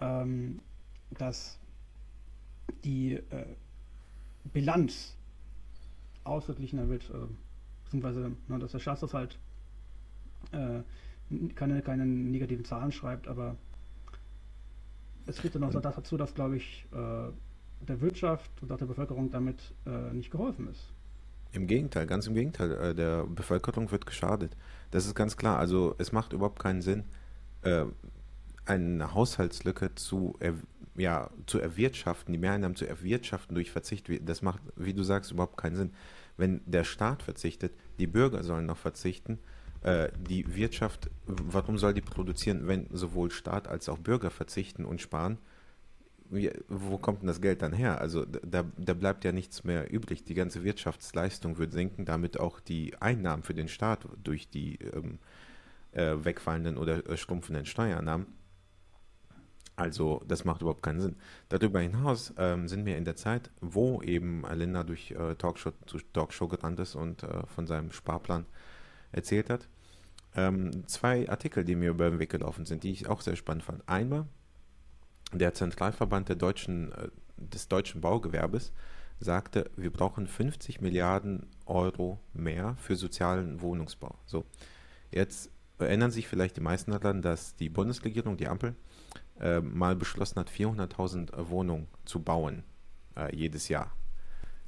ähm, 0.00 0.60
dass 1.10 1.58
die 2.84 3.14
äh, 3.14 3.22
Bilanz 4.52 5.16
ausgeglichener 6.24 6.88
wird, 6.88 7.10
äh, 7.10 7.26
beziehungsweise 7.84 8.32
ne, 8.48 8.58
dass 8.58 8.72
der 8.72 8.78
Staatshaushalt 8.78 9.38
äh, 10.52 10.80
keine, 11.54 11.82
keine 11.82 12.06
negativen 12.06 12.64
Zahlen 12.64 12.92
schreibt, 12.92 13.28
aber 13.28 13.56
es 15.26 15.40
führt 15.40 15.54
dann 15.54 15.64
auch 15.64 15.72
dazu, 15.72 16.16
dass, 16.16 16.34
glaube 16.34 16.56
ich, 16.56 16.86
äh, 16.92 17.86
der 17.86 18.00
Wirtschaft 18.00 18.50
und 18.62 18.72
auch 18.72 18.78
der 18.78 18.86
Bevölkerung 18.86 19.30
damit 19.30 19.74
äh, 19.84 20.12
nicht 20.12 20.30
geholfen 20.30 20.68
ist. 20.68 20.92
Im 21.52 21.66
Gegenteil, 21.66 22.06
ganz 22.06 22.26
im 22.26 22.34
Gegenteil, 22.34 22.72
äh, 22.72 22.94
der 22.94 23.24
Bevölkerung 23.24 23.90
wird 23.90 24.06
geschadet. 24.06 24.56
Das 24.90 25.06
ist 25.06 25.14
ganz 25.14 25.36
klar. 25.36 25.58
Also 25.58 25.94
es 25.98 26.12
macht 26.12 26.32
überhaupt 26.32 26.58
keinen 26.60 26.82
Sinn, 26.82 27.04
eine 28.64 29.12
Haushaltslücke 29.12 29.96
zu, 29.96 30.38
ja, 30.96 31.30
zu 31.46 31.58
erwirtschaften, 31.58 32.32
die 32.32 32.38
Mehreinnahmen 32.38 32.76
zu 32.76 32.86
erwirtschaften 32.86 33.54
durch 33.54 33.70
Verzicht. 33.70 34.08
Das 34.22 34.42
macht, 34.42 34.60
wie 34.76 34.94
du 34.94 35.02
sagst, 35.02 35.32
überhaupt 35.32 35.56
keinen 35.56 35.76
Sinn. 35.76 35.92
Wenn 36.36 36.60
der 36.66 36.84
Staat 36.84 37.22
verzichtet, 37.22 37.72
die 37.98 38.06
Bürger 38.06 38.42
sollen 38.42 38.66
noch 38.66 38.76
verzichten, 38.76 39.38
äh, 39.82 40.08
die 40.18 40.54
Wirtschaft, 40.54 41.10
warum 41.26 41.78
soll 41.78 41.94
die 41.94 42.02
produzieren, 42.02 42.66
wenn 42.66 42.88
sowohl 42.90 43.30
Staat 43.30 43.68
als 43.68 43.88
auch 43.88 43.98
Bürger 43.98 44.30
verzichten 44.30 44.84
und 44.84 45.00
sparen? 45.00 45.38
wie, 46.30 46.50
wo 46.68 46.98
kommt 46.98 47.22
denn 47.22 47.28
das 47.28 47.40
Geld 47.40 47.62
dann 47.62 47.72
her? 47.72 48.00
Also 48.00 48.24
da, 48.24 48.64
da 48.76 48.94
bleibt 48.94 49.24
ja 49.24 49.32
nichts 49.32 49.64
mehr 49.64 49.92
übrig. 49.92 50.24
Die 50.24 50.34
ganze 50.34 50.64
Wirtschaftsleistung 50.64 51.58
wird 51.58 51.72
sinken, 51.72 52.04
damit 52.04 52.40
auch 52.40 52.60
die 52.60 52.94
Einnahmen 53.00 53.42
für 53.42 53.54
den 53.54 53.68
Staat 53.68 54.06
durch 54.22 54.48
die 54.48 54.76
ähm, 54.76 55.18
äh, 55.92 56.14
wegfallenden 56.24 56.76
oder 56.76 57.08
äh, 57.08 57.16
schrumpfenden 57.16 57.66
Steuereinnahmen. 57.66 58.26
Also 59.76 60.22
das 60.26 60.44
macht 60.46 60.62
überhaupt 60.62 60.82
keinen 60.82 61.00
Sinn. 61.00 61.16
Darüber 61.50 61.80
hinaus 61.80 62.32
ähm, 62.38 62.66
sind 62.66 62.86
wir 62.86 62.96
in 62.96 63.04
der 63.04 63.16
Zeit, 63.16 63.50
wo 63.60 64.00
eben 64.00 64.44
Linda 64.54 64.82
durch 64.82 65.10
äh, 65.10 65.34
Talkshow 65.34 65.72
zu 65.84 65.98
Talkshow 66.14 66.48
gerannt 66.48 66.80
ist 66.80 66.94
und 66.94 67.22
äh, 67.22 67.46
von 67.46 67.66
seinem 67.66 67.92
Sparplan 67.92 68.46
erzählt 69.12 69.50
hat. 69.50 69.68
Ähm, 70.34 70.86
zwei 70.86 71.28
Artikel, 71.28 71.64
die 71.64 71.76
mir 71.76 71.90
über 71.90 72.08
den 72.08 72.18
Weg 72.18 72.30
gelaufen 72.30 72.64
sind, 72.64 72.84
die 72.84 72.90
ich 72.90 73.06
auch 73.06 73.20
sehr 73.20 73.36
spannend 73.36 73.64
fand. 73.64 73.86
Einmal 73.86 74.26
der 75.32 75.52
Zentralverband 75.52 76.30
der 76.30 76.36
deutschen, 76.36 76.92
äh, 76.92 77.08
des 77.36 77.68
deutschen 77.68 78.00
Baugewerbes 78.00 78.72
sagte, 79.20 79.70
wir 79.76 79.92
brauchen 79.92 80.26
50 80.26 80.80
Milliarden 80.80 81.46
Euro 81.66 82.18
mehr 82.32 82.76
für 82.78 82.96
sozialen 82.96 83.60
Wohnungsbau. 83.60 84.14
So, 84.26 84.44
jetzt 85.10 85.50
erinnern 85.78 86.10
sich 86.10 86.28
vielleicht 86.28 86.56
die 86.56 86.62
meisten 86.62 86.90
daran, 86.90 87.22
dass 87.22 87.56
die 87.56 87.68
Bundesregierung, 87.68 88.36
die 88.36 88.48
Ampel, 88.48 88.74
äh, 89.40 89.60
mal 89.60 89.96
beschlossen 89.96 90.40
hat, 90.40 90.50
400.000 90.50 91.48
Wohnungen 91.48 91.88
zu 92.04 92.22
bauen 92.22 92.64
äh, 93.16 93.34
jedes 93.34 93.68
Jahr. 93.68 93.92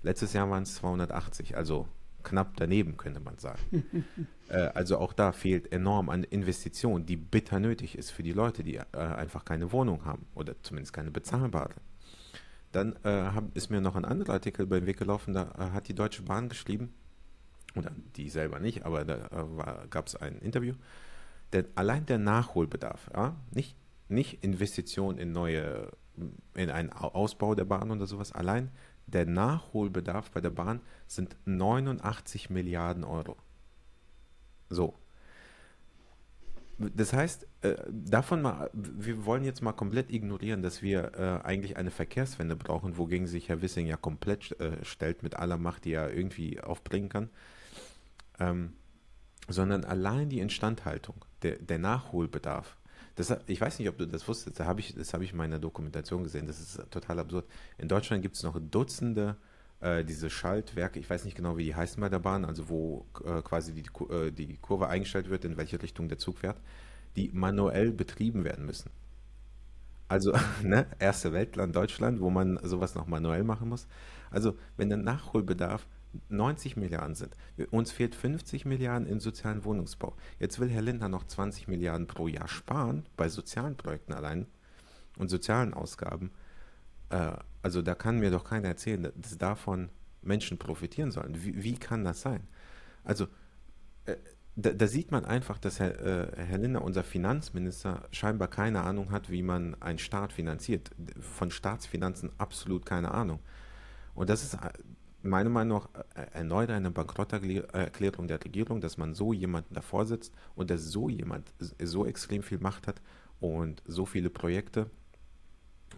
Letztes 0.02 0.32
Jahr 0.32 0.48
waren 0.50 0.62
es 0.62 0.76
280, 0.76 1.56
also 1.56 1.88
knapp 2.22 2.56
daneben, 2.56 2.96
könnte 2.96 3.20
man 3.20 3.38
sagen. 3.38 3.84
äh, 4.48 4.68
also 4.74 4.98
auch 4.98 5.12
da 5.12 5.32
fehlt 5.32 5.72
enorm 5.72 6.08
an 6.08 6.24
Investitionen, 6.24 7.06
die 7.06 7.16
bitter 7.16 7.60
nötig 7.60 7.96
ist 7.96 8.10
für 8.10 8.22
die 8.22 8.32
Leute, 8.32 8.62
die 8.62 8.76
äh, 8.76 8.84
einfach 8.92 9.44
keine 9.44 9.72
Wohnung 9.72 10.04
haben 10.04 10.26
oder 10.34 10.54
zumindest 10.62 10.92
keine 10.92 11.10
bezahlbare. 11.10 11.74
Dann 12.72 12.96
äh, 13.02 13.08
hab, 13.08 13.56
ist 13.56 13.70
mir 13.70 13.80
noch 13.80 13.96
ein 13.96 14.04
anderer 14.04 14.34
Artikel 14.34 14.66
beim 14.66 14.86
Weg 14.86 14.98
gelaufen, 14.98 15.32
da 15.32 15.52
äh, 15.58 15.70
hat 15.72 15.88
die 15.88 15.94
Deutsche 15.94 16.22
Bahn 16.22 16.48
geschrieben, 16.48 16.92
oder 17.74 17.92
die 18.16 18.28
selber 18.28 18.60
nicht, 18.60 18.84
aber 18.84 19.04
da 19.04 19.26
äh, 19.26 19.88
gab 19.88 20.06
es 20.06 20.16
ein 20.16 20.38
Interview, 20.38 20.74
denn 21.52 21.66
allein 21.74 22.04
der 22.06 22.18
Nachholbedarf, 22.18 23.10
ja, 23.14 23.36
nicht, 23.52 23.74
nicht 24.08 24.42
Investition 24.44 25.18
in 25.18 25.32
neue, 25.32 25.90
in 26.54 26.70
einen 26.70 26.92
Ausbau 26.92 27.54
der 27.54 27.64
Bahn 27.64 27.90
oder 27.90 28.06
sowas, 28.06 28.32
allein 28.32 28.70
der 29.06 29.26
Nachholbedarf 29.26 30.30
bei 30.30 30.40
der 30.40 30.50
Bahn 30.50 30.80
sind 31.06 31.36
89 31.46 32.50
Milliarden 32.50 33.04
Euro. 33.04 33.36
So. 34.68 34.94
Das 36.78 37.12
heißt, 37.12 37.46
äh, 37.62 37.74
davon 37.88 38.40
mal, 38.40 38.70
wir 38.72 39.24
wollen 39.24 39.44
jetzt 39.44 39.62
mal 39.62 39.72
komplett 39.72 40.12
ignorieren, 40.12 40.62
dass 40.62 40.80
wir 40.80 41.12
äh, 41.14 41.44
eigentlich 41.44 41.76
eine 41.76 41.90
Verkehrswende 41.90 42.54
brauchen, 42.54 42.96
wogegen 42.96 43.26
sich 43.26 43.48
Herr 43.48 43.62
Wissing 43.62 43.86
ja 43.86 43.96
komplett 43.96 44.58
äh, 44.60 44.84
stellt 44.84 45.24
mit 45.24 45.34
aller 45.34 45.58
Macht, 45.58 45.86
die 45.86 45.92
er 45.92 46.14
irgendwie 46.14 46.60
aufbringen 46.60 47.08
kann. 47.08 47.30
Ähm, 48.38 48.74
sondern 49.48 49.84
allein 49.84 50.28
die 50.28 50.38
Instandhaltung, 50.38 51.24
der, 51.42 51.56
der 51.56 51.78
Nachholbedarf, 51.78 52.76
das, 53.18 53.36
ich 53.46 53.60
weiß 53.60 53.80
nicht, 53.80 53.88
ob 53.88 53.98
du 53.98 54.06
das 54.06 54.26
wusstest, 54.28 54.60
da 54.60 54.66
hab 54.66 54.78
ich, 54.78 54.94
das 54.94 55.12
habe 55.12 55.24
ich 55.24 55.32
in 55.32 55.36
meiner 55.36 55.58
Dokumentation 55.58 56.22
gesehen, 56.22 56.46
das 56.46 56.60
ist 56.60 56.80
total 56.90 57.18
absurd. 57.18 57.46
In 57.76 57.88
Deutschland 57.88 58.22
gibt 58.22 58.36
es 58.36 58.44
noch 58.44 58.58
Dutzende 58.60 59.36
äh, 59.80 60.04
diese 60.04 60.30
Schaltwerke, 60.30 61.00
ich 61.00 61.10
weiß 61.10 61.24
nicht 61.24 61.36
genau, 61.36 61.56
wie 61.56 61.64
die 61.64 61.74
heißen 61.74 62.00
bei 62.00 62.08
der 62.08 62.20
Bahn, 62.20 62.44
also 62.44 62.68
wo 62.68 63.06
äh, 63.24 63.42
quasi 63.42 63.74
die, 63.74 63.84
äh, 64.12 64.30
die 64.30 64.56
Kurve 64.58 64.88
eingestellt 64.88 65.30
wird, 65.30 65.44
in 65.44 65.56
welche 65.56 65.82
Richtung 65.82 66.08
der 66.08 66.18
Zug 66.18 66.38
fährt, 66.38 66.60
die 67.16 67.30
manuell 67.32 67.90
betrieben 67.90 68.44
werden 68.44 68.64
müssen. 68.64 68.90
Also, 70.06 70.32
ne, 70.62 70.86
erste 71.00 71.32
Weltland 71.32 71.74
Deutschland, 71.74 72.20
wo 72.20 72.30
man 72.30 72.60
sowas 72.62 72.94
noch 72.94 73.08
manuell 73.08 73.42
machen 73.42 73.68
muss. 73.68 73.88
Also, 74.30 74.56
wenn 74.76 74.90
der 74.90 74.98
Nachholbedarf 74.98 75.86
90 76.28 76.76
Milliarden 76.76 77.14
sind. 77.14 77.36
Uns 77.70 77.92
fehlt 77.92 78.14
50 78.14 78.64
Milliarden 78.64 79.06
in 79.06 79.20
sozialen 79.20 79.64
Wohnungsbau. 79.64 80.16
Jetzt 80.38 80.58
will 80.58 80.70
Herr 80.70 80.82
Lindner 80.82 81.08
noch 81.08 81.24
20 81.24 81.68
Milliarden 81.68 82.06
pro 82.06 82.28
Jahr 82.28 82.48
sparen 82.48 83.06
bei 83.16 83.28
sozialen 83.28 83.76
Projekten 83.76 84.12
allein 84.12 84.46
und 85.18 85.28
sozialen 85.28 85.74
Ausgaben. 85.74 86.30
Äh, 87.10 87.32
also 87.62 87.82
da 87.82 87.94
kann 87.94 88.18
mir 88.18 88.30
doch 88.30 88.44
keiner 88.44 88.68
erzählen, 88.68 89.12
dass 89.14 89.38
davon 89.38 89.90
Menschen 90.22 90.58
profitieren 90.58 91.10
sollen. 91.10 91.42
Wie, 91.42 91.62
wie 91.62 91.78
kann 91.78 92.04
das 92.04 92.20
sein? 92.20 92.46
Also 93.04 93.26
äh, 94.06 94.16
da, 94.56 94.72
da, 94.72 94.86
sieht 94.88 95.12
man 95.12 95.24
einfach, 95.24 95.58
dass 95.58 95.78
Herr, 95.78 96.00
äh, 96.00 96.44
Herr 96.44 96.58
Lindner, 96.58 96.82
unser 96.82 97.04
Finanzminister, 97.04 98.08
scheinbar 98.10 98.48
keine 98.48 98.82
Ahnung 98.82 99.12
hat, 99.12 99.30
wie 99.30 99.42
man 99.42 99.80
einen 99.80 99.98
Staat 99.98 100.32
finanziert. 100.32 100.90
Von 101.20 101.50
Staatsfinanzen 101.50 102.30
absolut 102.38 102.84
keine 102.84 103.12
Ahnung. 103.12 103.40
Und 104.14 104.30
das 104.30 104.42
ist 104.42 104.58
meiner 105.22 105.50
Meinung 105.50 105.78
nach 105.78 105.88
äh, 106.14 106.26
erneut 106.32 106.70
eine 106.70 106.90
Bankrotterklärung 106.90 108.28
der 108.28 108.42
Regierung, 108.44 108.80
dass 108.80 108.98
man 108.98 109.14
so 109.14 109.32
jemanden 109.32 109.74
davor 109.74 110.06
sitzt 110.06 110.32
und 110.54 110.70
dass 110.70 110.84
so 110.84 111.08
jemand 111.08 111.52
so 111.58 112.06
extrem 112.06 112.42
viel 112.42 112.58
Macht 112.58 112.86
hat 112.86 113.00
und 113.40 113.82
so 113.86 114.06
viele 114.06 114.30
Projekte 114.30 114.90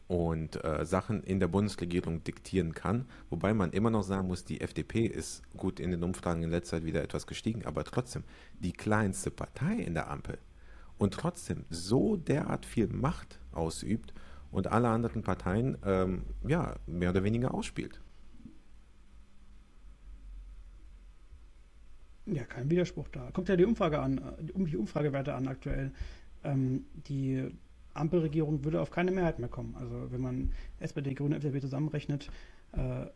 und 0.09 0.65
äh, 0.65 0.85
Sachen 0.85 1.23
in 1.23 1.41
der 1.41 1.49
Bundesregierung 1.49 2.25
diktieren 2.25 2.75
kann. 2.75 3.07
Wobei 3.29 3.55
man 3.55 3.73
immer 3.73 3.91
noch 3.91 4.03
sagen 4.03 4.29
muss, 4.29 4.45
die 4.45 4.61
FDP 4.61 5.07
ist 5.07 5.43
gut 5.57 5.81
in 5.81 5.91
den 5.91 6.03
Umfragen 6.03 6.43
in 6.43 6.51
letzter 6.51 6.79
Zeit 6.79 6.85
wieder 6.85 7.03
etwas 7.03 7.27
gestiegen, 7.27 7.65
aber 7.65 7.85
trotzdem 7.85 8.25
die 8.59 8.73
kleinste 8.73 9.31
Partei 9.31 9.75
in 9.75 9.95
der 9.95 10.11
Ampel 10.11 10.39
und 10.99 11.15
trotzdem 11.15 11.65
so 11.71 12.17
derart 12.17 12.67
viel 12.67 12.89
Macht 12.89 13.39
ausübt 13.53 14.13
und 14.51 14.67
alle 14.67 14.89
anderen 14.89 15.23
Parteien 15.23 15.79
ähm, 15.85 16.25
ja 16.47 16.75
mehr 16.87 17.11
oder 17.11 17.25
weniger 17.25 17.55
ausspielt. 17.55 18.01
Ja, 22.33 22.45
kein 22.45 22.71
Widerspruch 22.71 23.09
da. 23.09 23.31
Guckt 23.33 23.49
ja 23.49 23.57
die 23.57 23.65
Umfrage 23.65 24.01
an, 24.01 24.21
um 24.55 24.67
die 24.67 24.77
Umfragewerte 24.77 25.35
an 25.35 25.49
aktuell. 25.49 25.93
Ähm, 26.45 26.85
die 27.09 27.49
Ampelregierung 27.93 28.65
würde 28.65 28.81
auf 28.81 28.91
keine 28.91 29.11
Mehrheit 29.11 29.39
mehr 29.39 29.49
kommen. 29.49 29.75
Also 29.77 30.13
wenn 30.13 30.21
man 30.21 30.53
SPD, 30.79 31.15
Grüne, 31.15 31.37
FDP 31.37 31.61
zusammenrechnet, 31.61 32.31
äh, 32.73 33.07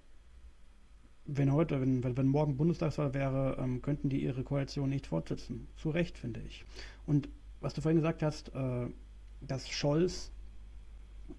wenn 1.27 1.53
heute, 1.53 1.81
wenn, 1.81 2.03
wenn, 2.17 2.27
morgen 2.27 2.57
Bundestagswahl 2.57 3.15
wäre, 3.15 3.57
ähm, 3.59 3.81
könnten 3.83 4.09
die 4.09 4.23
ihre 4.23 4.43
Koalition 4.43 4.91
nicht 4.91 5.07
fortsetzen. 5.07 5.69
Zu 5.77 5.91
Recht, 5.91 6.19
finde 6.19 6.41
ich. 6.47 6.65
Und 7.07 7.29
was 7.61 7.73
du 7.73 7.81
vorhin 7.81 7.97
gesagt 7.97 8.23
hast, 8.23 8.55
äh, 8.55 8.89
dass 9.41 9.69
Scholz 9.69 10.33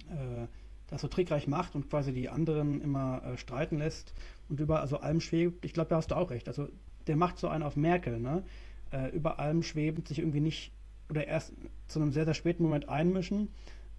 äh, 0.10 0.48
das 0.88 1.02
so 1.02 1.08
trickreich 1.08 1.48
macht 1.48 1.76
und 1.76 1.90
quasi 1.90 2.14
die 2.14 2.30
anderen 2.30 2.82
immer 2.82 3.22
äh, 3.24 3.38
streiten 3.38 3.78
lässt 3.78 4.14
und 4.50 4.60
über 4.60 4.82
also 4.82 4.98
allem 4.98 5.20
schwebt, 5.20 5.66
ich 5.66 5.74
glaube, 5.74 5.90
da 5.90 5.98
hast 5.98 6.12
du 6.12 6.16
auch 6.16 6.32
recht. 6.32 6.48
Also 6.48 6.70
der 7.08 7.16
macht 7.16 7.38
so 7.38 7.48
einen 7.48 7.64
auf 7.64 7.76
Merkel, 7.76 8.20
ne? 8.20 8.44
Äh, 8.92 9.10
über 9.10 9.40
allem 9.40 9.64
schwebend, 9.64 10.08
sich 10.08 10.20
irgendwie 10.20 10.42
nicht 10.42 10.72
oder 11.10 11.28
erst 11.28 11.54
zu 11.88 12.00
einem 12.00 12.12
sehr, 12.12 12.26
sehr 12.26 12.34
späten 12.34 12.64
Moment 12.64 12.90
einmischen 12.90 13.50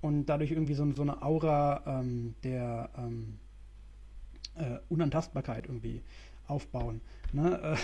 und 0.00 0.26
dadurch 0.26 0.50
irgendwie 0.50 0.74
so, 0.74 0.90
so 0.92 1.02
eine 1.02 1.22
Aura 1.22 1.82
ähm, 1.86 2.34
der 2.42 2.90
ähm, 2.96 3.38
äh, 4.54 4.78
Unantastbarkeit 4.88 5.66
irgendwie 5.66 6.02
aufbauen. 6.48 7.00
Ne? 7.32 7.60
Äh, 7.62 7.76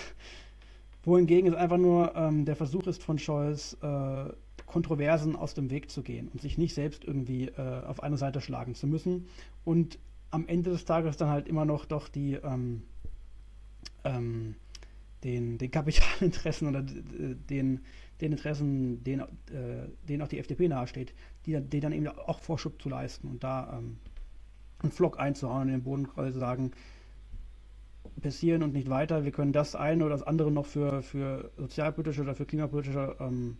wohingegen 1.04 1.50
es 1.50 1.56
einfach 1.56 1.78
nur 1.78 2.14
ähm, 2.14 2.44
der 2.44 2.56
Versuch 2.56 2.86
ist 2.86 3.02
von 3.02 3.18
Scholz, 3.18 3.76
äh, 3.82 4.32
Kontroversen 4.66 5.36
aus 5.36 5.54
dem 5.54 5.70
Weg 5.70 5.90
zu 5.90 6.02
gehen 6.02 6.28
und 6.28 6.40
sich 6.40 6.56
nicht 6.58 6.74
selbst 6.74 7.04
irgendwie 7.04 7.48
äh, 7.48 7.84
auf 7.84 8.02
eine 8.02 8.16
Seite 8.16 8.40
schlagen 8.40 8.74
zu 8.74 8.86
müssen 8.86 9.28
und 9.64 9.98
am 10.30 10.46
Ende 10.46 10.70
des 10.70 10.84
Tages 10.84 11.16
dann 11.16 11.28
halt 11.28 11.46
immer 11.46 11.64
noch 11.64 11.84
doch 11.84 12.08
die 12.08 12.34
ähm, 12.34 12.82
ähm, 14.04 14.54
den, 15.24 15.58
den 15.58 15.70
Kapitalinteressen 15.70 16.68
oder 16.68 16.82
den, 16.82 17.80
den 18.20 18.32
Interessen, 18.32 19.02
denen, 19.04 19.22
äh, 19.50 19.88
denen 20.08 20.22
auch 20.22 20.28
die 20.28 20.38
FDP 20.38 20.68
nahesteht, 20.68 21.14
die, 21.46 21.60
die 21.60 21.80
dann 21.80 21.92
eben 21.92 22.06
auch 22.08 22.40
Vorschub 22.40 22.80
zu 22.80 22.88
leisten 22.88 23.28
und 23.28 23.42
da 23.44 23.78
ähm, 23.78 23.98
einen 24.80 24.92
Flock 24.92 25.18
einzuhauen 25.18 25.62
und 25.62 25.68
den 25.68 25.82
Boden 25.82 26.08
quasi 26.08 26.38
sagen, 26.38 26.72
passieren 28.20 28.62
und 28.62 28.72
nicht 28.72 28.90
weiter. 28.90 29.24
Wir 29.24 29.32
können 29.32 29.52
das 29.52 29.74
eine 29.74 30.04
oder 30.04 30.14
das 30.14 30.22
andere 30.26 30.50
noch 30.50 30.66
für, 30.66 31.02
für 31.02 31.50
sozialpolitische 31.56 32.22
oder 32.22 32.34
für 32.34 32.46
klimapolitische 32.46 33.16
ähm, 33.20 33.56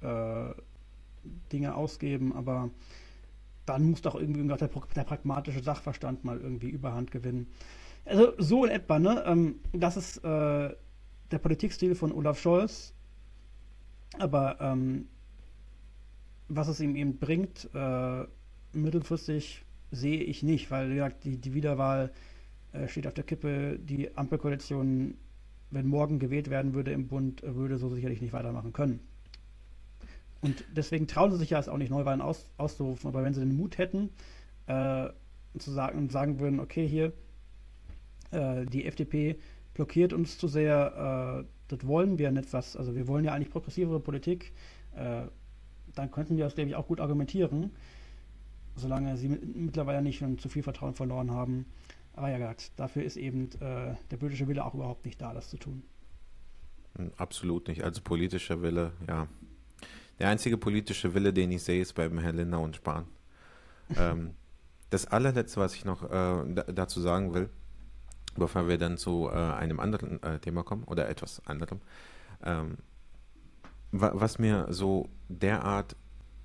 äh, 0.00 0.50
Dinge 1.52 1.74
ausgeben, 1.74 2.32
aber 2.34 2.70
dann 3.66 3.90
muss 3.90 4.02
doch 4.02 4.16
irgendwie 4.16 4.46
der, 4.46 4.56
der, 4.56 5.04
pragmatische 5.04 5.62
Sachverstand 5.62 6.24
mal 6.24 6.40
irgendwie 6.40 6.68
Überhand 6.70 7.10
gewinnen. 7.10 7.46
Also 8.04 8.32
so 8.38 8.64
in 8.64 8.70
etwa, 8.70 8.98
ne? 8.98 9.22
Ähm, 9.26 9.60
das 9.72 9.96
ist 9.96 10.18
äh, 10.18 10.74
der 11.30 11.38
Politikstil 11.38 11.94
von 11.94 12.12
Olaf 12.12 12.40
Scholz. 12.40 12.94
Aber 14.18 14.60
ähm, 14.60 15.08
was 16.48 16.68
es 16.68 16.80
ihm 16.80 16.96
eben 16.96 17.18
bringt, 17.18 17.70
äh, 17.74 18.24
mittelfristig 18.72 19.64
sehe 19.90 20.22
ich 20.22 20.42
nicht, 20.42 20.70
weil 20.70 20.90
wie 20.90 20.94
gesagt, 20.94 21.24
die, 21.24 21.38
die 21.38 21.54
Wiederwahl 21.54 22.12
äh, 22.72 22.88
steht 22.88 23.06
auf 23.06 23.14
der 23.14 23.24
Kippe. 23.24 23.78
Die 23.78 24.16
Ampelkoalition, 24.16 25.14
wenn 25.70 25.86
morgen 25.86 26.18
gewählt 26.18 26.50
werden 26.50 26.74
würde 26.74 26.92
im 26.92 27.08
Bund, 27.08 27.42
würde 27.42 27.78
so 27.78 27.88
sicherlich 27.88 28.20
nicht 28.20 28.32
weitermachen 28.32 28.72
können. 28.72 29.00
Und 30.40 30.64
deswegen 30.74 31.06
trauen 31.06 31.30
sie 31.30 31.38
sich 31.38 31.50
ja 31.50 31.60
auch 31.60 31.78
nicht 31.78 31.90
Neuwahlen 31.90 32.20
aus, 32.20 32.50
auszurufen. 32.56 33.08
Aber 33.08 33.22
wenn 33.22 33.32
sie 33.32 33.40
den 33.40 33.56
Mut 33.56 33.78
hätten, 33.78 34.10
äh, 34.66 35.08
zu 35.58 35.70
sagen, 35.70 36.08
sagen 36.08 36.40
würden, 36.40 36.60
okay, 36.60 36.86
hier, 36.86 37.12
äh, 38.32 38.66
die 38.66 38.86
FDP 38.86 39.38
blockiert 39.74 40.12
uns 40.12 40.38
zu 40.38 40.48
sehr, 40.48 41.44
äh, 41.44 41.46
das 41.68 41.86
wollen 41.86 42.18
wir 42.18 42.30
nicht 42.30 42.52
was, 42.52 42.76
also 42.76 42.94
wir 42.94 43.06
wollen 43.08 43.24
ja 43.24 43.32
eigentlich 43.32 43.50
progressivere 43.50 44.00
Politik, 44.00 44.52
äh, 44.96 45.22
dann 45.94 46.10
könnten 46.10 46.36
wir 46.36 46.44
das, 46.44 46.54
glaube 46.54 46.70
ich, 46.70 46.76
auch 46.76 46.86
gut 46.86 47.00
argumentieren, 47.00 47.70
solange 48.76 49.16
sie 49.16 49.28
mittlerweile 49.28 50.02
nicht 50.02 50.18
schon 50.18 50.38
zu 50.38 50.48
viel 50.48 50.62
Vertrauen 50.62 50.94
verloren 50.94 51.30
haben. 51.30 51.66
Aber 52.14 52.30
ja 52.30 52.38
gesagt, 52.38 52.72
dafür 52.76 53.04
ist 53.04 53.16
eben 53.16 53.48
äh, 53.60 53.94
der 54.10 54.16
politische 54.18 54.46
Wille 54.48 54.64
auch 54.64 54.74
überhaupt 54.74 55.06
nicht 55.06 55.20
da, 55.20 55.32
das 55.32 55.48
zu 55.48 55.56
tun. 55.56 55.82
Hm, 56.96 57.10
absolut 57.16 57.68
nicht. 57.68 57.84
Also 57.84 58.02
politischer 58.02 58.62
Wille, 58.62 58.92
ja. 59.08 59.28
Der 60.18 60.28
einzige 60.28 60.58
politische 60.58 61.14
Wille, 61.14 61.32
den 61.32 61.50
ich 61.52 61.62
sehe, 61.62 61.80
ist 61.80 61.94
beim 61.94 62.18
Herrn 62.18 62.36
Lindner 62.36 62.60
und 62.60 62.76
Spahn. 62.76 63.06
ähm, 63.96 64.34
das 64.90 65.06
allerletzte, 65.06 65.58
was 65.58 65.74
ich 65.74 65.84
noch 65.84 66.02
äh, 66.02 66.64
dazu 66.72 67.00
sagen 67.00 67.34
will, 67.34 67.48
bevor 68.34 68.68
wir 68.68 68.78
dann 68.78 68.96
zu 68.96 69.28
äh, 69.28 69.34
einem 69.34 69.80
anderen 69.80 70.22
äh, 70.22 70.38
Thema 70.38 70.62
kommen 70.62 70.84
oder 70.84 71.08
etwas 71.08 71.42
anderem. 71.46 71.80
Ähm, 72.44 72.78
wa 73.90 74.12
was 74.14 74.38
mir 74.38 74.66
so 74.70 75.08
derart, 75.28 75.96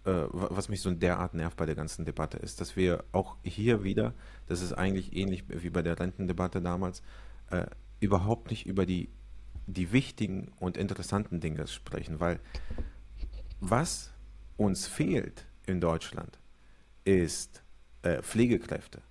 äh, 0.06 0.26
was 0.32 0.70
mich 0.70 0.82
so 0.82 0.92
derart 0.92 1.34
nervt 1.34 1.58
bei 1.58 1.66
der 1.66 1.76
ganzen 1.76 2.06
Debatte, 2.06 2.38
ist, 2.38 2.62
dass 2.62 2.76
wir 2.76 3.04
auch 3.12 3.38
hier 3.44 3.84
wieder, 3.84 4.14
das 4.48 4.62
ist 4.62 4.74
eigentlich 4.74 5.16
ähnlich 5.16 5.46
wie 5.48 5.70
bei 5.70 5.82
der 5.82 6.00
Rentendebatte 6.00 6.62
damals, 6.62 7.02
äh, 7.50 7.66
überhaupt 8.00 8.52
nicht 8.52 8.66
über 8.66 8.86
die, 8.86 9.10
die 9.66 9.92
wichtigen 9.92 10.52
und 10.60 10.78
interessanten 10.78 11.40
Dinge 11.40 11.68
sprechen, 11.68 12.20
weil 12.20 12.40
was 13.60 14.14
uns 14.56 14.88
fehlt 14.88 15.46
in 15.66 15.82
Deutschland 15.82 16.40
ist 17.04 17.64
äh, 18.02 18.22
Pflegekräfte, 18.22 19.02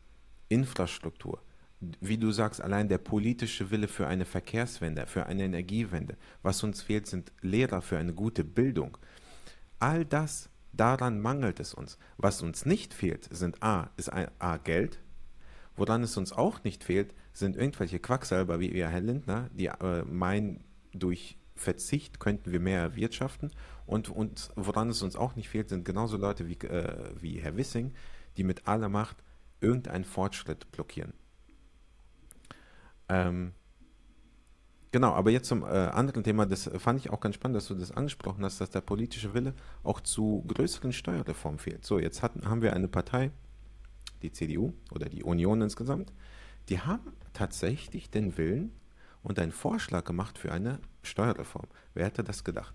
Infrastruktur, 0.49 1.41
wie 2.01 2.19
du 2.19 2.31
sagst, 2.31 2.61
allein 2.61 2.89
der 2.89 2.99
politische 2.99 3.71
Wille 3.71 3.89
für 3.89 4.07
eine 4.07 4.25
Verkehrswende, 4.25 5.07
für 5.07 5.27
eine 5.27 5.45
Energiewende. 5.45 6.17
Was 6.43 6.63
uns 6.63 6.83
fehlt, 6.83 7.07
sind 7.07 7.33
Lehrer 7.43 7.83
für 7.83 7.99
eine 7.99 8.15
gute 8.15 8.45
Bildung. 8.45 8.97
All 9.79 10.05
das, 10.05 10.49
daran 10.73 11.21
mangelt 11.21 11.61
es 11.61 11.75
uns. 11.75 11.99
Was 12.17 12.43
uns 12.43 12.67
nicht 12.67 12.95
fehlt, 12.95 13.29
sind 13.31 13.63
A, 13.63 13.91
ist 13.97 14.13
ein, 14.13 14.29
A 14.39 14.57
Geld. 14.57 14.99
Woran 15.77 16.03
es 16.03 16.17
uns 16.17 16.33
auch 16.33 16.65
nicht 16.65 16.85
fehlt, 16.85 17.15
sind 17.33 17.57
irgendwelche 17.57 17.99
Quacksalber 17.99 18.61
wie 18.61 18.83
Herr 18.83 19.01
Lindner, 19.01 19.51
die 19.53 19.67
äh, 19.67 20.05
meinen, 20.05 20.65
durch 20.93 21.37
Verzicht 21.55 22.21
könnten 22.21 22.53
wir 22.53 22.61
mehr 22.61 22.81
erwirtschaften. 22.81 23.51
Und, 23.87 24.09
und 24.09 24.51
woran 24.57 24.91
es 24.91 25.03
uns 25.03 25.17
auch 25.17 25.37
nicht 25.37 25.49
fehlt, 25.49 25.69
sind 25.69 25.85
genauso 25.85 26.17
Leute 26.17 26.49
wie, 26.49 26.59
äh, 26.67 27.11
wie 27.21 27.41
Herr 27.41 27.57
Wissing, 27.57 27.93
die 28.37 28.45
mit 28.45 28.67
aller 28.67 28.89
Macht 28.89 29.17
irgendeinen 29.61 30.05
Fortschritt 30.05 30.71
blockieren. 30.73 31.13
Ähm, 33.09 33.53
genau, 34.93 35.13
aber 35.13 35.31
jetzt 35.31 35.49
zum 35.49 35.63
äh, 35.63 35.67
anderen 35.67 36.25
Thema, 36.25 36.47
das 36.47 36.71
fand 36.79 37.01
ich 37.01 37.11
auch 37.11 37.21
ganz 37.21 37.37
spannend, 37.37 37.57
dass 37.57 37.69
du 37.69 37.75
das 37.75 37.93
angesprochen 37.93 38.45
hast, 38.45 38.61
dass 38.61 38.71
der 38.71 38.81
politische 38.81 39.35
Wille 39.35 39.55
auch 39.83 40.01
zu 40.01 40.45
größeren 40.49 40.93
Steuerreformen 40.93 41.59
fehlt. 41.59 41.85
So, 41.85 41.99
jetzt 41.99 42.23
hatten, 42.23 42.49
haben 42.49 42.63
wir 42.63 42.73
eine 42.73 42.89
Partei, 42.89 43.31
die 44.23 44.33
CDU 44.33 44.73
oder 44.91 45.09
die 45.09 45.23
Union 45.23 45.61
insgesamt, 45.63 46.13
die 46.69 46.81
haben 46.81 47.13
tatsächlich 47.33 48.11
den 48.11 48.37
Willen 48.39 48.73
und 49.23 49.39
einen 49.39 49.53
Vorschlag 49.53 50.05
gemacht 50.05 50.39
für 50.39 50.53
eine 50.53 50.79
Steuerreform. 51.03 51.67
Wer 51.95 52.07
hätte 52.07 52.25
das 52.25 52.45
gedacht? 52.45 52.75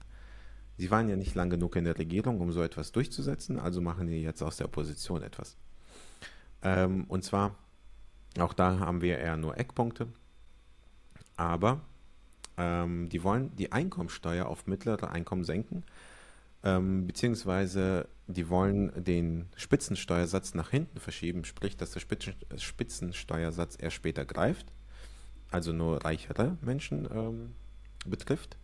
Sie 0.78 0.89
waren 0.91 1.10
ja 1.10 1.15
nicht 1.15 1.36
lang 1.36 1.50
genug 1.50 1.76
in 1.76 1.84
der 1.84 1.98
Regierung, 1.98 2.39
um 2.39 2.52
so 2.52 2.62
etwas 2.63 2.91
durchzusetzen, 2.91 3.60
also 3.60 3.82
machen 3.82 4.08
die 4.08 4.22
jetzt 4.22 4.41
aus 4.41 4.58
der 4.58 4.67
Opposition 4.67 5.22
etwas. 5.22 5.58
Ähm, 6.63 7.06
und 7.08 7.24
zwar, 7.24 7.56
auch 8.39 8.54
da 8.54 8.80
haben 8.80 9.02
wir 9.02 9.20
eher 9.20 9.38
nur 9.38 9.58
Eckpunkte 9.58 10.08
aber 11.41 11.82
ähm, 12.56 13.10
die 13.10 13.23
wollen 13.23 13.56
die 13.56 13.71
Einkommensteuer 13.71 14.45
auf 14.45 14.67
mittlere 14.67 15.10
Einkommen 15.10 15.43
senken, 15.43 15.84
ähm, 16.63 17.08
beziehungsweise 17.08 18.08
die 18.27 18.47
wollen 18.47 18.91
den 19.04 19.47
Spitzensteuersatz 19.56 20.54
nach 20.54 20.69
hinten 20.69 20.99
verschieben, 20.99 21.43
sprich, 21.43 21.75
dass 21.75 21.91
der 21.91 21.99
Spitzen 21.99 22.36
Spitzensteuersatz 22.58 23.75
erst 23.80 23.95
später 23.95 24.23
greift, 24.23 24.67
also 25.49 25.73
nur 25.73 26.06
reichere 26.06 26.58
Menschen 26.62 27.10
ähm, 27.12 27.56
betrifft, 28.06 28.56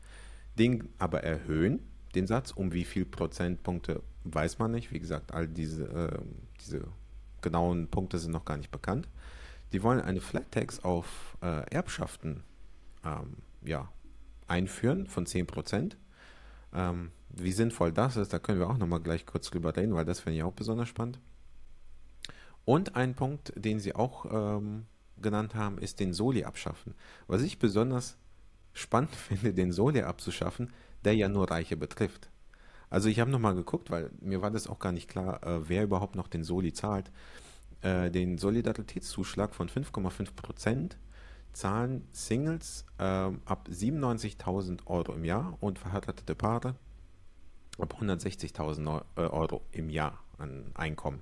den 0.59 0.89
aber 0.99 1.23
erhöhen, 1.23 1.79
den 2.13 2.27
Satz, 2.27 2.51
um 2.51 2.73
wie 2.73 2.85
viel 2.85 3.05
Prozentpunkte 3.05 4.03
weiß 4.23 4.59
man 4.59 4.71
nicht, 4.71 4.91
wie 4.91 4.99
gesagt, 4.99 5.33
all 5.33 5.47
diese, 5.47 5.85
äh, 5.85 6.19
diese 6.61 6.83
genauen 7.41 7.87
Punkte 7.87 8.19
sind 8.19 8.33
noch 8.33 8.45
gar 8.45 8.57
nicht 8.57 8.69
bekannt. 8.69 9.07
Die 9.73 9.81
wollen 9.81 9.99
eine 9.99 10.21
Flat 10.21 10.51
Tax 10.51 10.83
auf 10.83 11.37
äh, 11.41 11.67
Erbschaften 11.71 12.43
ähm, 13.07 13.37
ja, 13.63 13.89
einführen 14.47 15.07
von 15.07 15.25
10%. 15.25 15.95
Ähm, 16.73 17.11
wie 17.29 17.51
sinnvoll 17.51 17.91
das 17.91 18.17
ist, 18.17 18.33
da 18.33 18.39
können 18.39 18.59
wir 18.59 18.69
auch 18.69 18.77
nochmal 18.77 19.01
gleich 19.01 19.25
kurz 19.25 19.49
drüber 19.49 19.75
reden, 19.75 19.93
weil 19.93 20.05
das 20.05 20.19
finde 20.19 20.37
ich 20.37 20.43
auch 20.43 20.53
besonders 20.53 20.89
spannend. 20.89 21.19
Und 22.65 22.95
ein 22.95 23.15
Punkt, 23.15 23.53
den 23.55 23.79
Sie 23.79 23.95
auch 23.95 24.25
ähm, 24.29 24.85
genannt 25.21 25.55
haben, 25.55 25.77
ist 25.77 25.99
den 25.99 26.13
Soli 26.13 26.43
abschaffen. 26.43 26.95
Was 27.27 27.41
ich 27.41 27.59
besonders 27.59 28.17
spannend 28.73 29.15
finde, 29.15 29.53
den 29.53 29.71
Soli 29.71 30.01
abzuschaffen, 30.01 30.73
der 31.05 31.15
ja 31.15 31.29
nur 31.29 31.49
Reiche 31.49 31.77
betrifft. 31.77 32.29
Also 32.89 33.09
ich 33.09 33.19
habe 33.19 33.31
nochmal 33.31 33.55
geguckt, 33.55 33.91
weil 33.91 34.11
mir 34.21 34.41
war 34.41 34.51
das 34.51 34.67
auch 34.67 34.79
gar 34.79 34.91
nicht 34.91 35.09
klar, 35.09 35.43
äh, 35.45 35.69
wer 35.69 35.83
überhaupt 35.83 36.15
noch 36.15 36.27
den 36.27 36.43
Soli 36.43 36.73
zahlt. 36.73 37.11
Äh, 37.81 38.09
den 38.09 38.37
Solidaritätszuschlag 38.37 39.53
von 39.53 39.69
5,5 39.69 40.33
Prozent 40.35 40.97
zahlen 41.53 42.07
Singles 42.11 42.85
ähm, 42.99 43.41
ab 43.45 43.67
97.000 43.71 44.85
Euro 44.85 45.13
im 45.13 45.25
Jahr 45.25 45.57
und 45.59 45.79
verheiratete 45.79 46.35
Paare 46.35 46.75
ab 47.79 47.95
160.000 47.99 49.03
äh, 49.15 49.21
Euro 49.21 49.61
im 49.71 49.89
Jahr 49.89 50.19
an 50.37 50.71
Einkommen. 50.73 51.21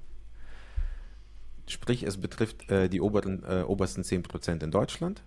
Sprich, 1.67 2.03
es 2.03 2.17
betrifft 2.17 2.69
äh, 2.69 2.89
die 2.89 3.01
oberen, 3.01 3.43
äh, 3.43 3.63
obersten 3.63 4.03
10% 4.03 4.63
in 4.63 4.71
Deutschland. 4.71 5.23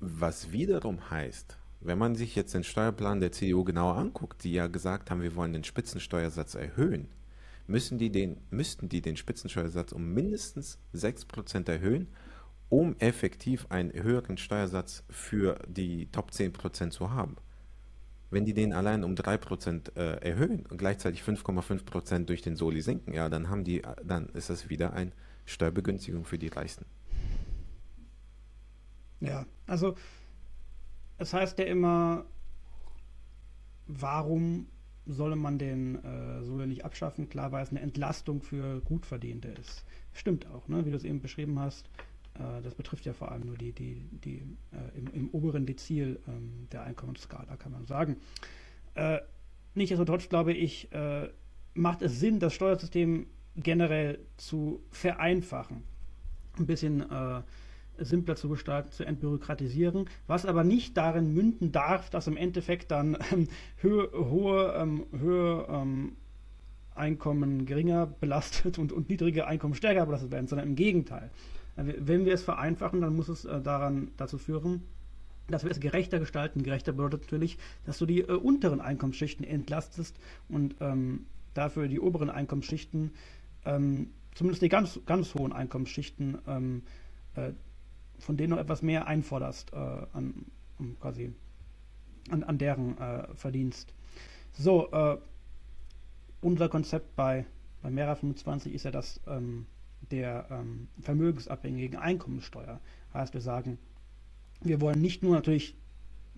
Was 0.00 0.52
wiederum 0.52 1.10
heißt, 1.10 1.56
wenn 1.80 1.98
man 1.98 2.14
sich 2.14 2.36
jetzt 2.36 2.54
den 2.54 2.62
Steuerplan 2.62 3.20
der 3.20 3.32
CDU 3.32 3.64
genauer 3.64 3.96
anguckt, 3.96 4.44
die 4.44 4.52
ja 4.52 4.68
gesagt 4.68 5.10
haben, 5.10 5.22
wir 5.22 5.34
wollen 5.34 5.52
den 5.52 5.64
Spitzensteuersatz 5.64 6.54
erhöhen, 6.54 7.08
müssen 7.66 7.98
die 7.98 8.10
den, 8.10 8.38
müssten 8.50 8.88
die 8.88 9.00
den 9.00 9.16
Spitzensteuersatz 9.16 9.92
um 9.92 10.12
mindestens 10.12 10.78
6% 10.94 11.68
erhöhen 11.68 12.08
um 12.72 12.96
effektiv 13.00 13.66
einen 13.68 13.92
höheren 13.92 14.38
Steuersatz 14.38 15.04
für 15.10 15.58
die 15.68 16.06
Top 16.10 16.30
10% 16.30 16.88
zu 16.88 17.10
haben. 17.10 17.36
Wenn 18.30 18.46
die 18.46 18.54
den 18.54 18.72
allein 18.72 19.04
um 19.04 19.14
3% 19.14 19.94
äh, 19.94 20.26
erhöhen 20.26 20.64
und 20.64 20.78
gleichzeitig 20.78 21.20
5,5% 21.20 22.24
durch 22.24 22.40
den 22.40 22.56
Soli 22.56 22.80
sinken, 22.80 23.12
ja, 23.12 23.28
dann 23.28 23.50
haben 23.50 23.62
die, 23.62 23.82
dann 24.02 24.30
ist 24.30 24.48
das 24.48 24.70
wieder 24.70 24.94
eine 24.94 25.12
Steuerbegünstigung 25.44 26.24
für 26.24 26.38
die 26.38 26.48
Reichsten. 26.48 26.86
Ja, 29.20 29.44
also 29.66 29.94
es 31.18 31.34
heißt 31.34 31.58
ja 31.58 31.66
immer, 31.66 32.24
warum 33.86 34.68
solle 35.04 35.36
man 35.36 35.58
den 35.58 36.02
äh, 36.02 36.42
so 36.42 36.56
nicht 36.56 36.86
abschaffen? 36.86 37.28
Klar, 37.28 37.52
weil 37.52 37.64
es 37.64 37.68
eine 37.68 37.80
Entlastung 37.80 38.40
für 38.40 38.80
Gutverdiente 38.80 39.48
ist. 39.48 39.84
Stimmt 40.14 40.46
auch, 40.46 40.68
ne? 40.68 40.86
wie 40.86 40.90
du 40.90 40.96
es 40.96 41.04
eben 41.04 41.20
beschrieben 41.20 41.58
hast. 41.58 41.90
Äh, 42.34 42.62
das 42.62 42.74
betrifft 42.74 43.04
ja 43.04 43.12
vor 43.12 43.30
allem 43.30 43.46
nur 43.46 43.56
die, 43.56 43.72
die, 43.72 44.08
die 44.24 44.42
äh, 44.72 44.98
im, 44.98 45.06
im, 45.12 45.30
oberen 45.30 45.66
Dezil 45.66 46.20
ähm, 46.28 46.68
der 46.72 46.84
Einkommensskala, 46.84 47.56
kann 47.56 47.72
man 47.72 47.86
sagen. 47.86 48.16
Äh, 48.94 49.18
nichtsdestotrotz 49.74 50.28
glaube 50.28 50.52
ich, 50.52 50.92
äh, 50.92 51.28
macht 51.74 52.02
es 52.02 52.20
Sinn, 52.20 52.38
das 52.38 52.54
Steuersystem 52.54 53.26
generell 53.56 54.18
zu 54.36 54.82
vereinfachen. 54.90 55.82
Ein 56.58 56.66
bisschen 56.66 57.00
äh, 57.10 57.42
simpler 57.98 58.36
zu 58.36 58.48
gestalten, 58.48 58.90
zu 58.90 59.04
entbürokratisieren, 59.04 60.08
was 60.26 60.46
aber 60.46 60.64
nicht 60.64 60.96
darin 60.96 61.32
münden 61.32 61.72
darf, 61.72 62.10
dass 62.10 62.26
im 62.26 62.36
Endeffekt 62.36 62.90
dann 62.90 63.16
ähm, 63.32 63.48
höhe, 63.76 64.10
hohe, 64.12 64.74
ähm, 64.76 65.06
höhe 65.18 65.66
ähm, 65.68 66.16
Einkommen 66.94 67.64
geringer 67.64 68.06
belastet 68.06 68.78
und, 68.78 68.92
und 68.92 69.08
niedrige 69.08 69.46
Einkommen 69.46 69.74
stärker 69.74 70.04
belastet 70.04 70.30
werden, 70.30 70.46
sondern 70.46 70.68
im 70.68 70.76
Gegenteil. 70.76 71.30
Äh, 71.76 71.94
wenn 71.98 72.24
wir 72.24 72.34
es 72.34 72.42
vereinfachen, 72.42 73.00
dann 73.00 73.14
muss 73.14 73.28
es 73.28 73.44
äh, 73.44 73.60
daran 73.60 74.10
dazu 74.16 74.38
führen, 74.38 74.82
dass 75.48 75.64
wir 75.64 75.70
es 75.70 75.80
gerechter 75.80 76.18
gestalten. 76.18 76.62
Gerechter 76.62 76.92
bedeutet 76.92 77.22
natürlich, 77.22 77.58
dass 77.84 77.98
du 77.98 78.06
die 78.06 78.20
äh, 78.20 78.32
unteren 78.32 78.80
Einkommensschichten 78.80 79.44
entlastest 79.44 80.18
und 80.48 80.76
ähm, 80.80 81.26
dafür 81.54 81.88
die 81.88 82.00
oberen 82.00 82.30
Einkommensschichten, 82.30 83.12
ähm, 83.64 84.10
zumindest 84.34 84.62
die 84.62 84.68
ganz, 84.68 85.00
ganz 85.06 85.34
hohen 85.34 85.52
Einkommensschichten, 85.52 86.38
ähm, 86.46 86.82
äh, 87.34 87.52
von 88.18 88.36
denen 88.36 88.52
du 88.52 88.56
etwas 88.58 88.82
mehr 88.82 89.06
einforderst 89.06 89.72
äh, 89.72 89.76
an, 89.76 90.46
um 90.78 90.98
quasi 91.00 91.32
an, 92.30 92.44
an 92.44 92.56
deren 92.58 92.96
äh, 92.98 93.34
Verdienst. 93.34 93.92
So, 94.54 94.90
unser 96.42 96.68
Konzept 96.68 97.16
bei, 97.16 97.46
bei 97.80 97.90
Mera 97.90 98.14
25 98.14 98.74
ist 98.74 98.82
ja 98.82 98.90
das 98.90 99.18
ähm, 99.26 99.64
der 100.12 100.46
ähm, 100.50 100.88
vermögensabhängigen 101.00 101.98
Einkommensteuer. 101.98 102.80
Heißt, 103.14 103.34
wir 103.34 103.40
sagen, 103.40 103.78
wir 104.60 104.80
wollen 104.80 105.00
nicht 105.00 105.22
nur 105.22 105.34
natürlich, 105.34 105.74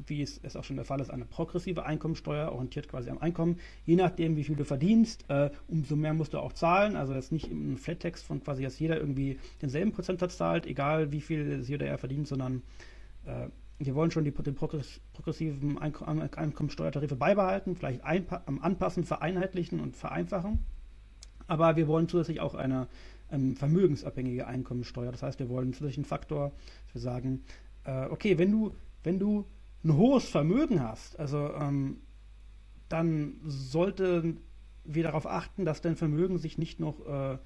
wie 0.06 0.22
es, 0.22 0.40
es 0.42 0.56
auch 0.56 0.64
schon 0.64 0.76
der 0.76 0.84
Fall 0.84 1.00
ist, 1.00 1.10
eine 1.10 1.24
progressive 1.24 1.84
Einkommensteuer, 1.84 2.50
orientiert 2.50 2.88
quasi 2.88 3.10
am 3.10 3.18
Einkommen. 3.18 3.58
Je 3.84 3.96
nachdem, 3.96 4.36
wie 4.36 4.44
viel 4.44 4.56
du 4.56 4.64
verdienst, 4.64 5.24
äh, 5.28 5.50
umso 5.68 5.96
mehr 5.96 6.14
musst 6.14 6.32
du 6.32 6.38
auch 6.38 6.52
zahlen. 6.52 6.96
Also 6.96 7.14
jetzt 7.14 7.32
nicht 7.32 7.50
im 7.50 7.76
Flattext 7.76 8.24
von 8.24 8.42
quasi, 8.42 8.62
dass 8.62 8.78
jeder 8.78 8.98
irgendwie 8.98 9.38
denselben 9.60 9.92
Prozentsatz 9.92 10.36
zahlt, 10.36 10.66
egal 10.66 11.12
wie 11.12 11.20
viel 11.20 11.62
sie 11.62 11.74
oder 11.74 11.86
er 11.86 11.98
verdient, 11.98 12.28
sondern 12.28 12.62
äh, 13.26 13.48
wir 13.78 13.94
wollen 13.96 14.12
schon 14.12 14.24
die, 14.24 14.30
den 14.30 14.54
progressiven 14.54 15.78
Einkommensteuertarife 15.78 17.16
beibehalten, 17.16 17.74
vielleicht 17.74 18.04
anpassen, 18.04 19.04
vereinheitlichen 19.04 19.80
und 19.80 19.96
vereinfachen. 19.96 20.60
Aber 21.46 21.76
wir 21.76 21.88
wollen 21.88 22.08
zusätzlich 22.08 22.40
auch 22.40 22.54
eine 22.54 22.86
ähm, 23.34 23.56
vermögensabhängige 23.56 24.46
Einkommensteuer. 24.46 25.10
Das 25.10 25.22
heißt, 25.22 25.38
wir 25.38 25.48
wollen 25.48 25.74
einen 25.74 26.04
Faktor, 26.04 26.52
dass 26.86 26.94
wir 26.94 27.00
sagen, 27.00 27.44
äh, 27.84 28.06
okay, 28.06 28.38
wenn 28.38 28.50
du, 28.50 28.74
wenn 29.02 29.18
du 29.18 29.46
ein 29.84 29.96
hohes 29.96 30.28
Vermögen 30.28 30.82
hast, 30.82 31.18
also 31.18 31.52
ähm, 31.54 31.98
dann 32.88 33.40
sollten 33.44 34.40
wir 34.84 35.02
darauf 35.02 35.26
achten, 35.26 35.64
dass 35.64 35.80
dein 35.80 35.96
Vermögen 35.96 36.38
sich 36.38 36.58
nicht 36.58 36.80
noch 36.80 37.06
äh, 37.06 37.38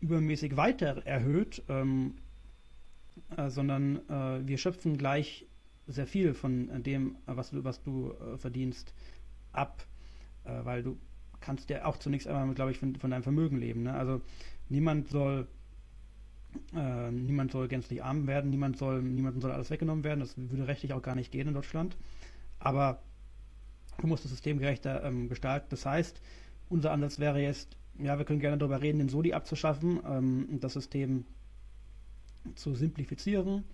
übermäßig 0.00 0.56
weiter 0.56 1.06
erhöht, 1.06 1.62
ähm, 1.68 2.16
äh, 3.36 3.48
sondern 3.48 4.08
äh, 4.08 4.46
wir 4.46 4.58
schöpfen 4.58 4.96
gleich 4.98 5.46
sehr 5.86 6.06
viel 6.06 6.34
von 6.34 6.82
dem, 6.82 7.16
was 7.26 7.50
du, 7.50 7.64
was 7.64 7.82
du 7.82 8.12
äh, 8.12 8.38
verdienst, 8.38 8.94
ab, 9.52 9.86
äh, 10.44 10.64
weil 10.64 10.82
du 10.82 10.98
kannst 11.40 11.68
ja 11.70 11.84
auch 11.84 11.98
zunächst 11.98 12.26
einmal, 12.26 12.54
glaube 12.54 12.70
ich, 12.70 12.78
von, 12.78 12.96
von, 12.96 13.10
deinem 13.10 13.22
Vermögen 13.22 13.58
leben. 13.58 13.82
Ne? 13.82 13.92
Also 13.94 14.22
niemand 14.68 15.08
soll 15.08 15.46
äh, 16.74 17.10
niemand 17.10 17.52
soll 17.52 17.68
gänzlich 17.68 18.02
arm 18.02 18.26
werden, 18.26 18.50
niemand 18.50 18.76
soll, 18.76 19.02
niemandem 19.02 19.40
soll 19.40 19.52
alles 19.52 19.70
weggenommen 19.70 20.04
werden. 20.04 20.20
Das 20.20 20.36
würde 20.36 20.66
rechtlich 20.66 20.92
auch 20.92 21.02
gar 21.02 21.14
nicht 21.14 21.32
gehen 21.32 21.48
in 21.48 21.54
Deutschland. 21.54 21.96
Aber 22.58 23.02
du 24.00 24.06
musst 24.06 24.24
das 24.24 24.30
System 24.30 24.58
gerechter 24.58 25.02
ähm, 25.04 25.28
gestalten. 25.28 25.66
Das 25.70 25.86
heißt, 25.86 26.20
unser 26.68 26.92
Ansatz 26.92 27.18
wäre 27.18 27.40
jetzt, 27.40 27.76
ja, 27.98 28.18
wir 28.18 28.24
können 28.24 28.40
gerne 28.40 28.58
darüber 28.58 28.80
reden, 28.82 28.98
den 28.98 29.08
Soli 29.08 29.32
abzuschaffen, 29.32 30.00
ähm, 30.08 30.58
das 30.60 30.72
System 30.74 31.24
zu 32.54 32.74
simplifizieren, 32.74 33.64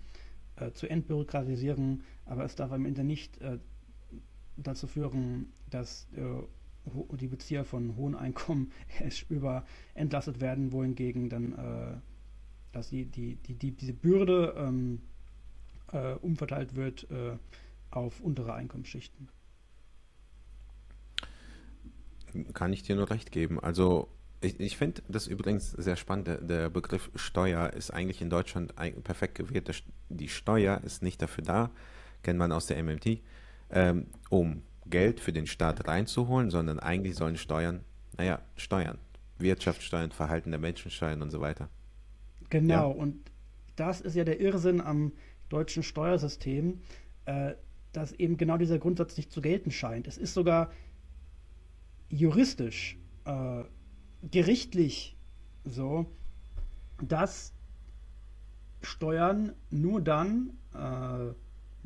äh, 0.55 0.71
zu 0.71 0.87
entbürokratisieren, 0.89 2.03
aber 2.25 2.45
es 2.45 2.55
darf 2.55 2.71
am 2.71 2.85
Ende 2.85 3.03
nicht 3.03 3.39
äh, 3.41 3.57
dazu 4.57 4.87
führen, 4.87 5.51
dass 5.69 6.07
äh, 6.15 6.21
die 6.85 7.27
Bezieher 7.27 7.63
von 7.63 7.95
hohen 7.95 8.15
Einkommen 8.15 8.71
über 9.29 9.65
entlastet 9.93 10.41
werden, 10.41 10.71
wohingegen 10.71 11.29
dann 11.29 11.53
äh, 11.53 11.97
dass 12.71 12.89
die, 12.89 13.05
die, 13.05 13.35
die, 13.35 13.55
die 13.55 13.71
diese 13.71 13.93
Bürde 13.93 14.53
ähm, 14.57 15.01
äh, 15.91 16.13
umverteilt 16.13 16.75
wird 16.75 17.09
äh, 17.11 17.37
auf 17.89 18.21
untere 18.21 18.53
Einkommensschichten. 18.53 19.29
Kann 22.53 22.71
ich 22.71 22.83
dir 22.83 22.95
nur 22.95 23.09
recht 23.09 23.31
geben. 23.31 23.59
Also 23.59 24.07
ich, 24.39 24.59
ich 24.59 24.77
finde 24.77 25.01
das 25.09 25.27
übrigens 25.27 25.71
sehr 25.71 25.97
spannend. 25.97 26.27
Der, 26.27 26.37
der, 26.37 26.69
Begriff 26.69 27.11
Steuer 27.15 27.73
ist 27.73 27.91
eigentlich 27.91 28.21
in 28.21 28.29
Deutschland 28.29 28.73
perfekt 29.03 29.35
gewählt. 29.35 29.83
Die 30.09 30.29
Steuer 30.29 30.81
ist 30.83 31.03
nicht 31.03 31.21
dafür 31.21 31.43
da, 31.43 31.71
kennt 32.23 32.39
man 32.39 32.53
aus 32.53 32.67
der 32.67 32.81
MMT, 32.81 33.21
ähm, 33.69 34.07
um 34.29 34.63
Geld 34.91 35.19
für 35.19 35.33
den 35.33 35.47
Staat 35.47 35.87
reinzuholen, 35.87 36.51
sondern 36.51 36.79
eigentlich 36.79 37.15
sollen 37.15 37.37
Steuern, 37.37 37.83
naja, 38.17 38.39
Steuern, 38.55 38.99
Wirtschaftssteuern, 39.39 40.11
Verhalten 40.11 40.51
der 40.51 40.59
Menschen 40.59 40.91
steuern 40.91 41.23
und 41.23 41.31
so 41.31 41.41
weiter. 41.41 41.69
Genau, 42.49 42.91
ja. 42.91 42.95
und 42.95 43.31
das 43.75 44.01
ist 44.01 44.15
ja 44.15 44.23
der 44.23 44.39
Irrsinn 44.39 44.81
am 44.81 45.13
deutschen 45.49 45.81
Steuersystem, 45.81 46.81
äh, 47.25 47.53
dass 47.91 48.11
eben 48.13 48.37
genau 48.37 48.57
dieser 48.57 48.77
Grundsatz 48.77 49.17
nicht 49.17 49.31
zu 49.31 49.41
gelten 49.41 49.71
scheint. 49.71 50.07
Es 50.07 50.17
ist 50.17 50.33
sogar 50.33 50.71
juristisch, 52.09 52.97
äh, 53.25 53.63
gerichtlich 54.29 55.17
so, 55.63 56.05
dass 57.01 57.53
Steuern 58.81 59.53
nur 59.69 60.01
dann 60.01 60.57
äh, 60.73 61.33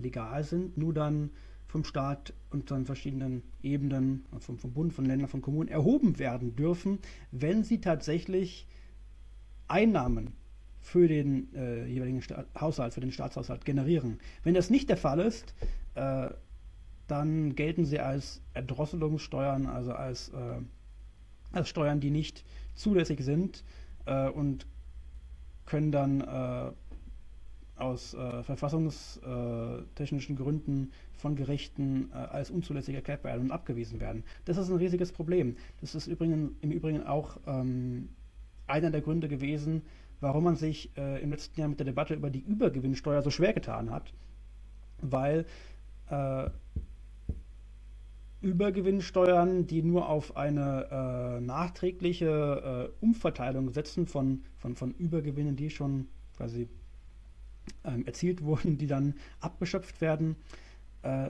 legal 0.01 0.43
sind, 0.43 0.77
nur 0.77 0.93
dann 0.93 1.31
vom 1.75 1.83
Staat 1.83 2.31
und 2.51 2.69
von 2.69 2.85
verschiedenen 2.85 3.43
Ebenen, 3.61 4.23
vom, 4.39 4.57
vom 4.57 4.71
Bund, 4.71 4.93
von 4.93 5.03
Ländern, 5.03 5.27
von 5.27 5.41
Kommunen 5.41 5.67
erhoben 5.67 6.19
werden 6.19 6.55
dürfen, 6.55 6.99
wenn 7.31 7.65
sie 7.65 7.81
tatsächlich 7.81 8.65
Einnahmen 9.67 10.31
für 10.79 11.09
den 11.09 11.53
äh, 11.53 11.85
jeweiligen 11.85 12.21
Sta 12.21 12.45
Haushalt, 12.57 12.93
für 12.93 13.01
den 13.01 13.11
Staatshaushalt 13.11 13.65
generieren. 13.65 14.19
Wenn 14.43 14.53
das 14.53 14.69
nicht 14.69 14.87
der 14.87 14.95
Fall 14.95 15.19
ist, 15.19 15.53
äh, 15.95 16.29
dann 17.07 17.55
gelten 17.55 17.83
sie 17.83 17.99
als 17.99 18.41
Erdrosselungssteuern, 18.53 19.65
also 19.65 19.91
als, 19.91 20.29
äh, 20.29 20.61
als 21.51 21.67
Steuern, 21.67 21.99
die 21.99 22.09
nicht 22.09 22.45
zulässig 22.73 23.19
sind 23.19 23.65
äh, 24.05 24.29
und 24.29 24.65
können 25.65 25.91
dann 25.91 26.21
äh, 26.21 26.71
aus 27.77 28.13
äh, 28.13 28.43
verfassungstechnischen 28.43 30.35
Gründen 30.35 30.91
von 31.17 31.35
Gerichten 31.35 32.11
als 32.13 32.49
unzulässig 32.51 32.95
erklärt 32.95 33.23
werden 33.23 33.43
und 33.43 33.51
abgewiesen 33.51 33.99
werden. 33.99 34.23
Das 34.45 34.57
ist 34.57 34.69
ein 34.69 34.77
riesiges 34.77 35.11
Problem. 35.11 35.55
Das 35.81 35.95
ist 35.95 36.07
übrigens, 36.07 36.51
im 36.61 36.71
Übrigen 36.71 37.03
auch 37.03 37.37
ähm, 37.47 38.09
einer 38.67 38.91
der 38.91 39.01
Gründe 39.01 39.27
gewesen, 39.27 39.81
warum 40.19 40.43
man 40.43 40.55
sich 40.55 40.95
äh, 40.97 41.21
im 41.21 41.31
letzten 41.31 41.59
Jahr 41.59 41.69
mit 41.69 41.79
der 41.79 41.85
Debatte 41.85 42.13
über 42.13 42.29
die 42.29 42.39
Übergewinnsteuer 42.39 43.21
so 43.21 43.29
schwer 43.29 43.53
getan 43.53 43.91
hat. 43.91 44.13
Weil 45.01 45.45
äh, 46.09 46.49
Übergewinnsteuern, 48.41 49.65
die 49.65 49.81
nur 49.81 50.07
auf 50.07 50.37
eine 50.37 50.87
äh, 50.91 51.41
nachträgliche 51.41 52.91
äh, 53.01 53.03
Umverteilung 53.03 53.71
setzen 53.71 54.05
von, 54.05 54.43
von, 54.57 54.75
von 54.75 54.91
Übergewinnen, 54.91 55.55
die 55.55 55.69
schon 55.69 56.07
quasi 56.37 56.69
ähm, 57.83 58.05
erzielt 58.05 58.43
wurden, 58.43 58.77
die 58.77 58.87
dann 58.87 59.15
abgeschöpft 59.39 60.01
werden. 60.01 60.35
Äh, 61.03 61.29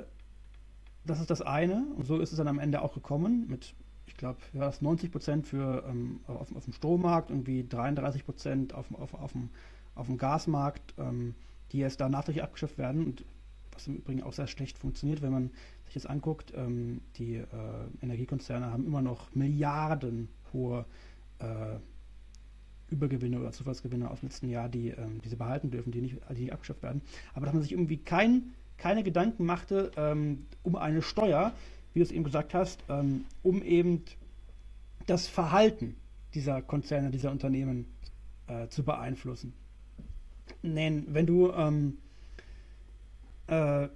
das 1.05 1.19
ist 1.19 1.29
das 1.29 1.41
eine. 1.41 1.85
Und 1.95 2.05
so 2.05 2.19
ist 2.19 2.31
es 2.31 2.37
dann 2.37 2.47
am 2.47 2.59
Ende 2.59 2.81
auch 2.81 2.93
gekommen 2.93 3.45
mit 3.47 3.75
ich 4.07 4.17
glaube, 4.17 4.39
ja, 4.53 4.71
90 4.79 5.11
Prozent 5.11 5.51
ähm, 5.53 6.19
auf, 6.27 6.55
auf, 6.55 6.63
dem 6.63 6.73
Strommarkt, 6.73 7.31
irgendwie 7.31 7.67
33 7.67 8.25
Prozent 8.25 8.73
auf, 8.73 8.85
auf, 8.93 9.13
auf, 9.13 9.31
dem, 9.33 9.49
auf 9.95 10.07
dem 10.07 10.17
Gasmarkt, 10.17 10.93
ähm, 10.97 11.35
die 11.71 11.79
jetzt 11.79 11.99
da 11.99 12.07
nachträglich 12.07 12.43
abgeschöpft 12.43 12.77
werden 12.77 13.05
und 13.05 13.25
was 13.73 13.87
im 13.87 13.95
Übrigen 13.95 14.23
auch 14.23 14.33
sehr 14.33 14.47
schlecht 14.47 14.77
funktioniert, 14.77 15.21
wenn 15.21 15.33
man 15.33 15.51
sich 15.85 15.95
das 15.95 16.05
anguckt. 16.05 16.53
Ähm, 16.55 17.01
die 17.17 17.35
äh, 17.35 17.45
Energiekonzerne 18.01 18.71
haben 18.71 18.85
immer 18.85 19.01
noch 19.01 19.33
Milliarden 19.35 20.29
hohe 20.53 20.85
äh, 21.39 21.77
Übergewinne 22.95 23.39
oder 23.39 23.51
Zufallsgewinne 23.51 24.09
aus 24.09 24.21
dem 24.21 24.29
letzten 24.29 24.49
Jahr, 24.49 24.69
die, 24.69 24.89
ähm, 24.89 25.21
die 25.23 25.29
sie 25.29 25.35
behalten 25.35 25.69
dürfen, 25.69 25.91
die 25.91 26.01
nicht, 26.01 26.17
die 26.31 26.41
nicht 26.41 26.53
abgeschafft 26.53 26.81
werden. 26.81 27.01
Aber 27.33 27.45
dass 27.45 27.53
man 27.53 27.61
sich 27.61 27.71
irgendwie 27.71 27.97
kein, 27.97 28.53
keine 28.77 29.03
Gedanken 29.03 29.45
machte 29.45 29.91
ähm, 29.97 30.45
um 30.63 30.75
eine 30.75 31.01
Steuer, 31.01 31.53
wie 31.93 31.99
du 31.99 32.03
es 32.03 32.11
eben 32.11 32.23
gesagt 32.23 32.53
hast, 32.53 32.83
ähm, 32.89 33.25
um 33.43 33.61
eben 33.61 34.03
das 35.05 35.27
Verhalten 35.27 35.95
dieser 36.33 36.61
Konzerne, 36.61 37.11
dieser 37.11 37.31
Unternehmen 37.31 37.85
äh, 38.47 38.67
zu 38.67 38.83
beeinflussen. 38.83 39.53
Nein, 40.61 41.05
wenn 41.07 41.25
du, 41.25 41.51
ähm, 41.51 41.97
äh, 43.47 43.87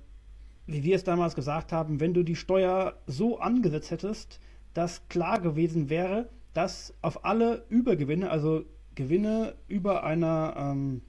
wie 0.67 0.83
wir 0.83 0.95
es 0.95 1.03
damals 1.03 1.35
gesagt 1.35 1.71
haben, 1.71 1.99
wenn 1.99 2.13
du 2.13 2.23
die 2.23 2.35
Steuer 2.35 2.95
so 3.07 3.39
angesetzt 3.39 3.91
hättest, 3.91 4.39
dass 4.73 5.07
klar 5.09 5.39
gewesen 5.41 5.89
wäre, 5.89 6.29
dass 6.53 6.93
auf 7.01 7.25
alle 7.25 7.65
Übergewinne, 7.69 8.29
also 8.29 8.65
Gewinne 8.99 9.55
über 9.69 10.03
einer 10.03 10.55
ähm, 10.57 11.01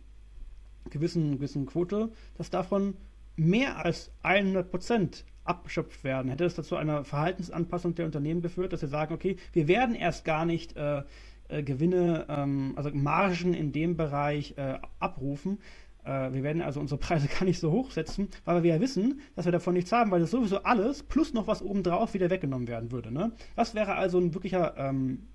gewissen, 0.91 1.33
gewissen 1.33 1.67
Quote, 1.67 2.13
dass 2.39 2.49
davon 2.49 2.95
mehr 3.35 3.85
als 3.85 4.13
100 4.23 4.71
Prozent 4.71 5.25
abgeschöpft 5.43 6.05
werden. 6.05 6.31
Hätte 6.31 6.45
das 6.45 6.55
dazu 6.55 6.77
einer 6.77 7.03
Verhaltensanpassung 7.03 7.97
der 7.97 8.07
Unternehmen 8.07 8.43
geführt, 8.43 8.73
dass 8.73 8.79
sie 8.79 8.87
sagen, 8.87 9.13
okay, 9.13 9.39
wir 9.53 9.67
werden 9.67 9.97
erst 9.97 10.25
gar 10.25 10.45
nicht 10.45 10.77
äh, 10.77 11.03
äh, 11.49 11.65
Gewinne, 11.65 12.27
ähm, 12.29 12.75
also 12.77 12.91
Margen 12.93 13.55
in 13.55 13.73
dem 13.73 13.97
Bereich 13.97 14.55
äh, 14.57 14.79
abrufen. 15.01 15.59
Äh, 16.05 16.33
wir 16.33 16.45
werden 16.45 16.63
also 16.63 16.79
unsere 16.79 17.01
Preise 17.01 17.27
gar 17.41 17.45
nicht 17.45 17.59
so 17.59 17.73
hoch 17.73 17.91
setzen, 17.91 18.29
weil 18.45 18.63
wir 18.63 18.75
ja 18.75 18.81
wissen, 18.81 19.21
dass 19.35 19.47
wir 19.47 19.53
davon 19.53 19.75
nichts 19.75 19.91
haben, 19.91 20.13
weil 20.13 20.21
das 20.21 20.31
sowieso 20.31 20.63
alles 20.63 21.03
plus 21.03 21.35
noch 21.35 21.49
was 21.49 21.61
obendrauf 21.61 22.15
wieder 22.15 22.31
weggenommen 22.31 22.69
werden 22.69 22.93
würde. 22.93 23.11
Ne? 23.11 23.33
Das 23.57 23.75
wäre 23.75 23.97
also 23.97 24.21
ein 24.21 24.33
wirklicher 24.33 24.77
ähm, 24.77 25.27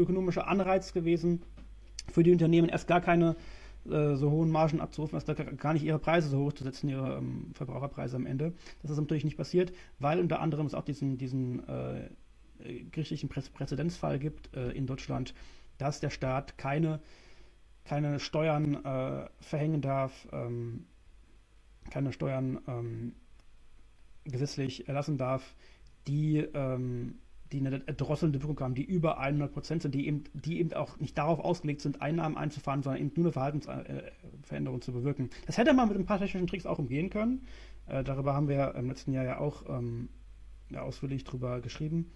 ökonomischer 0.00 0.48
Anreiz 0.48 0.92
gewesen, 0.92 1.42
für 2.10 2.22
die 2.22 2.32
Unternehmen 2.32 2.68
erst 2.68 2.88
gar 2.88 3.00
keine 3.00 3.36
äh, 3.88 4.14
so 4.16 4.30
hohen 4.30 4.50
Margen 4.50 4.80
abzurufen, 4.80 5.18
erst 5.18 5.58
gar 5.58 5.72
nicht 5.72 5.84
ihre 5.84 5.98
Preise 5.98 6.28
so 6.28 6.38
hoch 6.38 6.52
zu 6.52 6.64
setzen, 6.64 6.88
ihre 6.88 7.18
ähm, 7.18 7.52
Verbraucherpreise 7.54 8.16
am 8.16 8.26
Ende. 8.26 8.52
Das 8.82 8.90
ist 8.90 8.98
natürlich 8.98 9.24
nicht 9.24 9.36
passiert, 9.36 9.72
weil 9.98 10.20
unter 10.20 10.40
anderem 10.40 10.66
es 10.66 10.74
auch 10.74 10.84
diesen, 10.84 11.18
diesen 11.18 11.66
äh, 11.68 12.10
gerichtlichen 12.90 13.28
Prä 13.28 13.40
Präzedenzfall 13.54 14.18
gibt 14.18 14.54
äh, 14.54 14.70
in 14.72 14.86
Deutschland, 14.86 15.34
dass 15.78 16.00
der 16.00 16.10
Staat 16.10 16.58
keine, 16.58 17.00
keine 17.84 18.20
Steuern 18.20 18.84
äh, 18.84 19.28
verhängen 19.40 19.80
darf, 19.80 20.28
ähm, 20.32 20.84
keine 21.90 22.12
Steuern 22.12 22.60
ähm, 22.68 23.14
gesetzlich 24.24 24.88
erlassen 24.88 25.16
darf, 25.16 25.54
die 26.06 26.46
die 27.52 27.58
eine 27.58 27.80
drosselnde 27.80 28.40
Wirkung 28.42 28.60
haben, 28.60 28.74
die 28.74 28.84
über 28.84 29.18
100 29.18 29.52
Prozent 29.52 29.82
sind, 29.82 29.94
die 29.94 30.06
eben, 30.06 30.24
die 30.34 30.60
eben 30.60 30.72
auch 30.72 30.98
nicht 30.98 31.18
darauf 31.18 31.40
ausgelegt 31.40 31.80
sind, 31.80 32.00
Einnahmen 32.00 32.36
einzufahren, 32.36 32.82
sondern 32.82 33.02
eben 33.02 33.12
nur 33.14 33.26
eine 33.26 33.32
Verhaltensveränderung 33.32 34.80
zu 34.80 34.92
bewirken. 34.92 35.30
Das 35.46 35.58
hätte 35.58 35.72
man 35.72 35.88
mit 35.88 35.98
ein 35.98 36.06
paar 36.06 36.18
technischen 36.18 36.46
Tricks 36.46 36.66
auch 36.66 36.78
umgehen 36.78 37.10
können. 37.10 37.46
Äh, 37.86 38.04
darüber 38.04 38.34
haben 38.34 38.48
wir 38.48 38.74
im 38.76 38.88
letzten 38.88 39.12
Jahr 39.12 39.24
ja 39.24 39.38
auch 39.38 39.68
ähm, 39.68 40.08
ja, 40.70 40.82
ausführlich 40.82 41.24
drüber 41.24 41.60
geschrieben. 41.60 42.10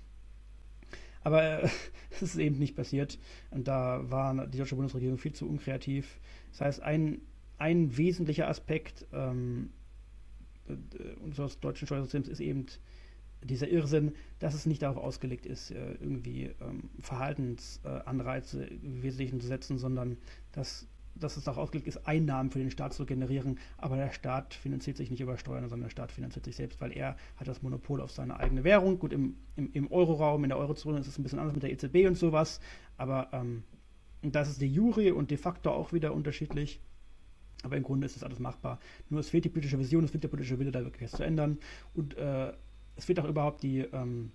Aber 1.24 1.42
äh, 1.42 1.68
es 2.10 2.22
ist 2.22 2.36
eben 2.36 2.58
nicht 2.58 2.76
passiert. 2.76 3.18
Und 3.50 3.66
da 3.66 4.08
war 4.10 4.46
die 4.46 4.58
deutsche 4.58 4.76
Bundesregierung 4.76 5.18
viel 5.18 5.32
zu 5.32 5.48
unkreativ. 5.48 6.20
Das 6.52 6.60
heißt, 6.60 6.82
ein, 6.82 7.20
ein 7.58 7.96
wesentlicher 7.96 8.48
Aspekt 8.48 9.06
ähm, 9.12 9.70
äh, 10.68 10.74
unseres 11.24 11.58
deutschen 11.58 11.86
Steuersystems 11.86 12.28
ist 12.28 12.40
eben 12.40 12.66
dieser 13.44 13.68
Irrsinn, 13.68 14.12
dass 14.38 14.54
es 14.54 14.66
nicht 14.66 14.82
darauf 14.82 14.96
ausgelegt 14.96 15.46
ist, 15.46 15.70
äh, 15.70 15.92
irgendwie 16.00 16.50
ähm, 16.60 16.90
Verhaltensanreize 17.00 18.64
im 18.64 19.02
Wesentlichen 19.02 19.40
zu 19.40 19.46
setzen, 19.46 19.78
sondern 19.78 20.16
dass 20.52 20.88
dass 21.16 21.36
es 21.36 21.44
darauf 21.44 21.62
ausgelegt 21.62 21.86
ist, 21.86 22.06
Einnahmen 22.06 22.50
für 22.50 22.58
den 22.58 22.70
Staat 22.70 22.92
zu 22.92 23.06
generieren, 23.06 23.58
aber 23.78 23.96
der 23.96 24.10
Staat 24.10 24.54
finanziert 24.54 24.96
sich 24.96 25.10
nicht 25.10 25.20
über 25.20 25.38
Steuern, 25.38 25.68
sondern 25.68 25.86
der 25.86 25.90
Staat 25.90 26.12
finanziert 26.12 26.44
sich 26.44 26.56
selbst, 26.56 26.80
weil 26.80 26.92
er 26.92 27.16
hat 27.36 27.46
das 27.46 27.62
Monopol 27.62 28.00
auf 28.00 28.10
seine 28.10 28.38
eigene 28.38 28.64
Währung. 28.64 28.98
Gut, 28.98 29.12
im, 29.12 29.36
im, 29.56 29.70
im 29.72 29.92
Euroraum, 29.92 30.44
in 30.44 30.50
der 30.50 30.58
Eurozone 30.58 30.98
ist 30.98 31.06
es 31.06 31.18
ein 31.18 31.22
bisschen 31.22 31.38
anders 31.38 31.54
mit 31.54 31.62
der 31.62 31.70
EZB 31.70 32.08
und 32.08 32.16
sowas, 32.16 32.60
aber 32.96 33.28
ähm, 33.32 33.62
das 34.22 34.48
ist 34.48 34.60
de 34.60 34.68
jure 34.68 35.14
und 35.14 35.30
de 35.30 35.38
facto 35.38 35.70
auch 35.70 35.92
wieder 35.92 36.14
unterschiedlich. 36.14 36.80
Aber 37.62 37.76
im 37.76 37.82
Grunde 37.82 38.04
ist 38.06 38.16
das 38.16 38.24
alles 38.24 38.40
machbar. 38.40 38.78
Nur 39.08 39.20
es 39.20 39.30
fehlt 39.30 39.44
die 39.46 39.48
politische 39.48 39.78
Vision, 39.78 40.04
es 40.04 40.10
fehlt 40.10 40.22
der 40.22 40.28
politische 40.28 40.58
Wille, 40.58 40.70
da 40.70 40.84
wirklich 40.84 41.10
was 41.10 41.16
zu 41.16 41.22
ändern. 41.22 41.58
Und 41.94 42.14
äh, 42.16 42.52
es 42.96 43.04
fehlt 43.04 43.20
auch 43.20 43.28
überhaupt 43.28 43.62
die, 43.62 43.80
ähm, 43.80 44.32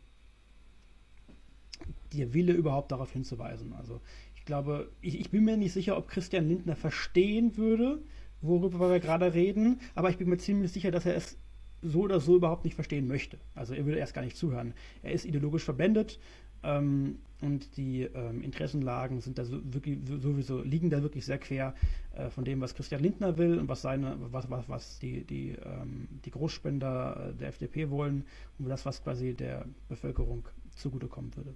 der 2.13 2.33
Wille, 2.33 2.53
überhaupt 2.53 2.91
darauf 2.91 3.11
hinzuweisen. 3.11 3.73
Also 3.73 4.01
glaube, 4.49 4.89
ich, 4.99 5.19
ich 5.19 5.29
bin 5.29 5.45
mir 5.45 5.57
nicht 5.57 5.73
sicher, 5.73 5.95
ob 5.95 6.07
Christian 6.07 6.47
Lindner 6.47 6.75
verstehen 6.75 7.55
würde, 7.55 8.01
worüber 8.41 8.89
wir 8.89 8.99
gerade 8.99 9.35
reden, 9.35 9.79
aber 9.93 10.09
ich 10.09 10.17
bin 10.17 10.27
mir 10.27 10.39
ziemlich 10.39 10.71
sicher, 10.71 10.89
dass 10.89 11.05
er 11.05 11.15
es 11.15 11.37
so 11.83 12.01
oder 12.01 12.19
so 12.19 12.35
überhaupt 12.35 12.65
nicht 12.65 12.73
verstehen 12.73 13.07
möchte. 13.07 13.37
Also 13.53 13.75
er 13.75 13.85
würde 13.85 13.99
erst 13.99 14.15
gar 14.15 14.23
nicht 14.23 14.35
zuhören. 14.35 14.73
Er 15.03 15.11
ist 15.11 15.25
ideologisch 15.25 15.63
verblendet 15.63 16.19
ähm, 16.63 17.19
und 17.41 17.77
die 17.77 18.03
ähm, 18.03 18.41
Interessenlagen 18.41 19.21
sind 19.21 19.37
da 19.37 19.45
so, 19.45 19.59
wirklich, 19.73 19.99
sowieso 20.05 20.61
liegen 20.61 20.89
da 20.89 21.01
wirklich 21.01 21.25
sehr 21.25 21.37
quer 21.37 21.73
äh, 22.13 22.29
von 22.29 22.43
dem, 22.43 22.59
was 22.59 22.75
Christian 22.75 23.01
Lindner 23.01 23.37
will 23.37 23.57
und 23.57 23.69
was 23.69 23.81
seine, 23.81 24.17
was, 24.19 24.49
was, 24.49 24.67
was 24.67 24.99
die, 24.99 25.23
die, 25.23 25.51
ähm, 25.51 26.09
die 26.25 26.31
Großspender 26.31 27.33
der 27.39 27.47
FDP 27.47 27.89
wollen 27.89 28.25
und 28.57 28.67
das, 28.67 28.85
was 28.85 29.01
quasi 29.01 29.33
der 29.33 29.65
Bevölkerung 29.87 30.47
zugutekommen 30.75 31.35
würde. 31.35 31.55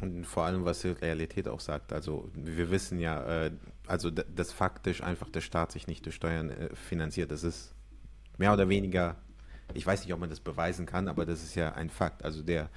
Und 0.00 0.24
vor 0.26 0.44
allem, 0.44 0.64
was 0.64 0.82
die 0.82 0.88
Realität 0.88 1.48
auch 1.48 1.60
sagt. 1.60 1.92
Also 1.92 2.30
wir 2.34 2.70
wissen 2.70 2.98
ja, 2.98 3.44
äh, 3.44 3.50
also 3.86 4.10
dass 4.10 4.52
faktisch 4.52 5.02
einfach 5.02 5.30
der 5.30 5.40
Staat 5.40 5.72
sich 5.72 5.86
nicht 5.86 6.04
durch 6.06 6.14
Steuern 6.14 6.50
äh, 6.50 6.74
finanziert. 6.74 7.30
Das 7.30 7.44
ist 7.44 7.74
mehr 8.38 8.52
oder 8.52 8.68
weniger, 8.68 9.16
ich 9.74 9.86
weiß 9.86 10.04
nicht, 10.04 10.12
ob 10.12 10.20
man 10.20 10.30
das 10.30 10.40
beweisen 10.40 10.86
kann, 10.86 11.08
aber 11.08 11.26
das 11.26 11.42
ist 11.42 11.54
ja 11.54 11.72
ein 11.72 11.90
Fakt. 11.90 12.24
Also 12.24 12.42
der 12.42 12.70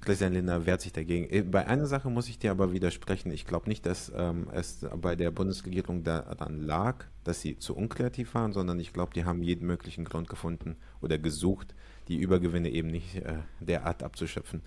Christian 0.00 0.32
Lindner 0.32 0.66
wehrt 0.66 0.80
sich 0.80 0.92
dagegen. 0.92 1.28
Äh, 1.30 1.42
bei 1.42 1.66
einer 1.66 1.86
Sache 1.86 2.10
muss 2.10 2.28
ich 2.28 2.38
dir 2.38 2.50
aber 2.50 2.72
widersprechen. 2.72 3.30
Ich 3.30 3.46
glaube 3.46 3.68
nicht, 3.68 3.86
dass 3.86 4.12
ähm, 4.14 4.48
es 4.52 4.86
bei 5.00 5.16
der 5.16 5.30
Bundesregierung 5.30 6.04
daran 6.04 6.60
lag, 6.60 7.04
dass 7.24 7.40
sie 7.40 7.58
zu 7.58 7.76
unkreativ 7.76 8.34
waren, 8.34 8.52
sondern 8.52 8.78
ich 8.80 8.92
glaube, 8.92 9.12
die 9.14 9.24
haben 9.24 9.42
jeden 9.42 9.66
möglichen 9.66 10.04
Grund 10.04 10.28
gefunden 10.28 10.76
oder 11.00 11.18
gesucht, 11.18 11.74
die 12.08 12.18
Übergewinne 12.18 12.70
eben 12.70 12.88
nicht 12.88 13.16
äh, 13.16 13.38
derart 13.60 14.02
abzuschöpfen 14.02 14.62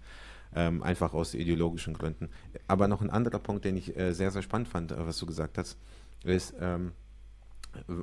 ähm, 0.55 0.83
einfach 0.83 1.13
aus 1.13 1.33
ideologischen 1.33 1.93
Gründen. 1.93 2.29
Aber 2.67 2.87
noch 2.87 3.01
ein 3.01 3.09
anderer 3.09 3.39
Punkt, 3.39 3.65
den 3.65 3.77
ich 3.77 3.95
äh, 3.97 4.13
sehr, 4.13 4.31
sehr 4.31 4.41
spannend 4.41 4.67
fand, 4.67 4.91
äh, 4.91 5.05
was 5.05 5.17
du 5.19 5.25
gesagt 5.25 5.57
hast, 5.57 5.77
ist, 6.23 6.53
ähm, 6.59 6.93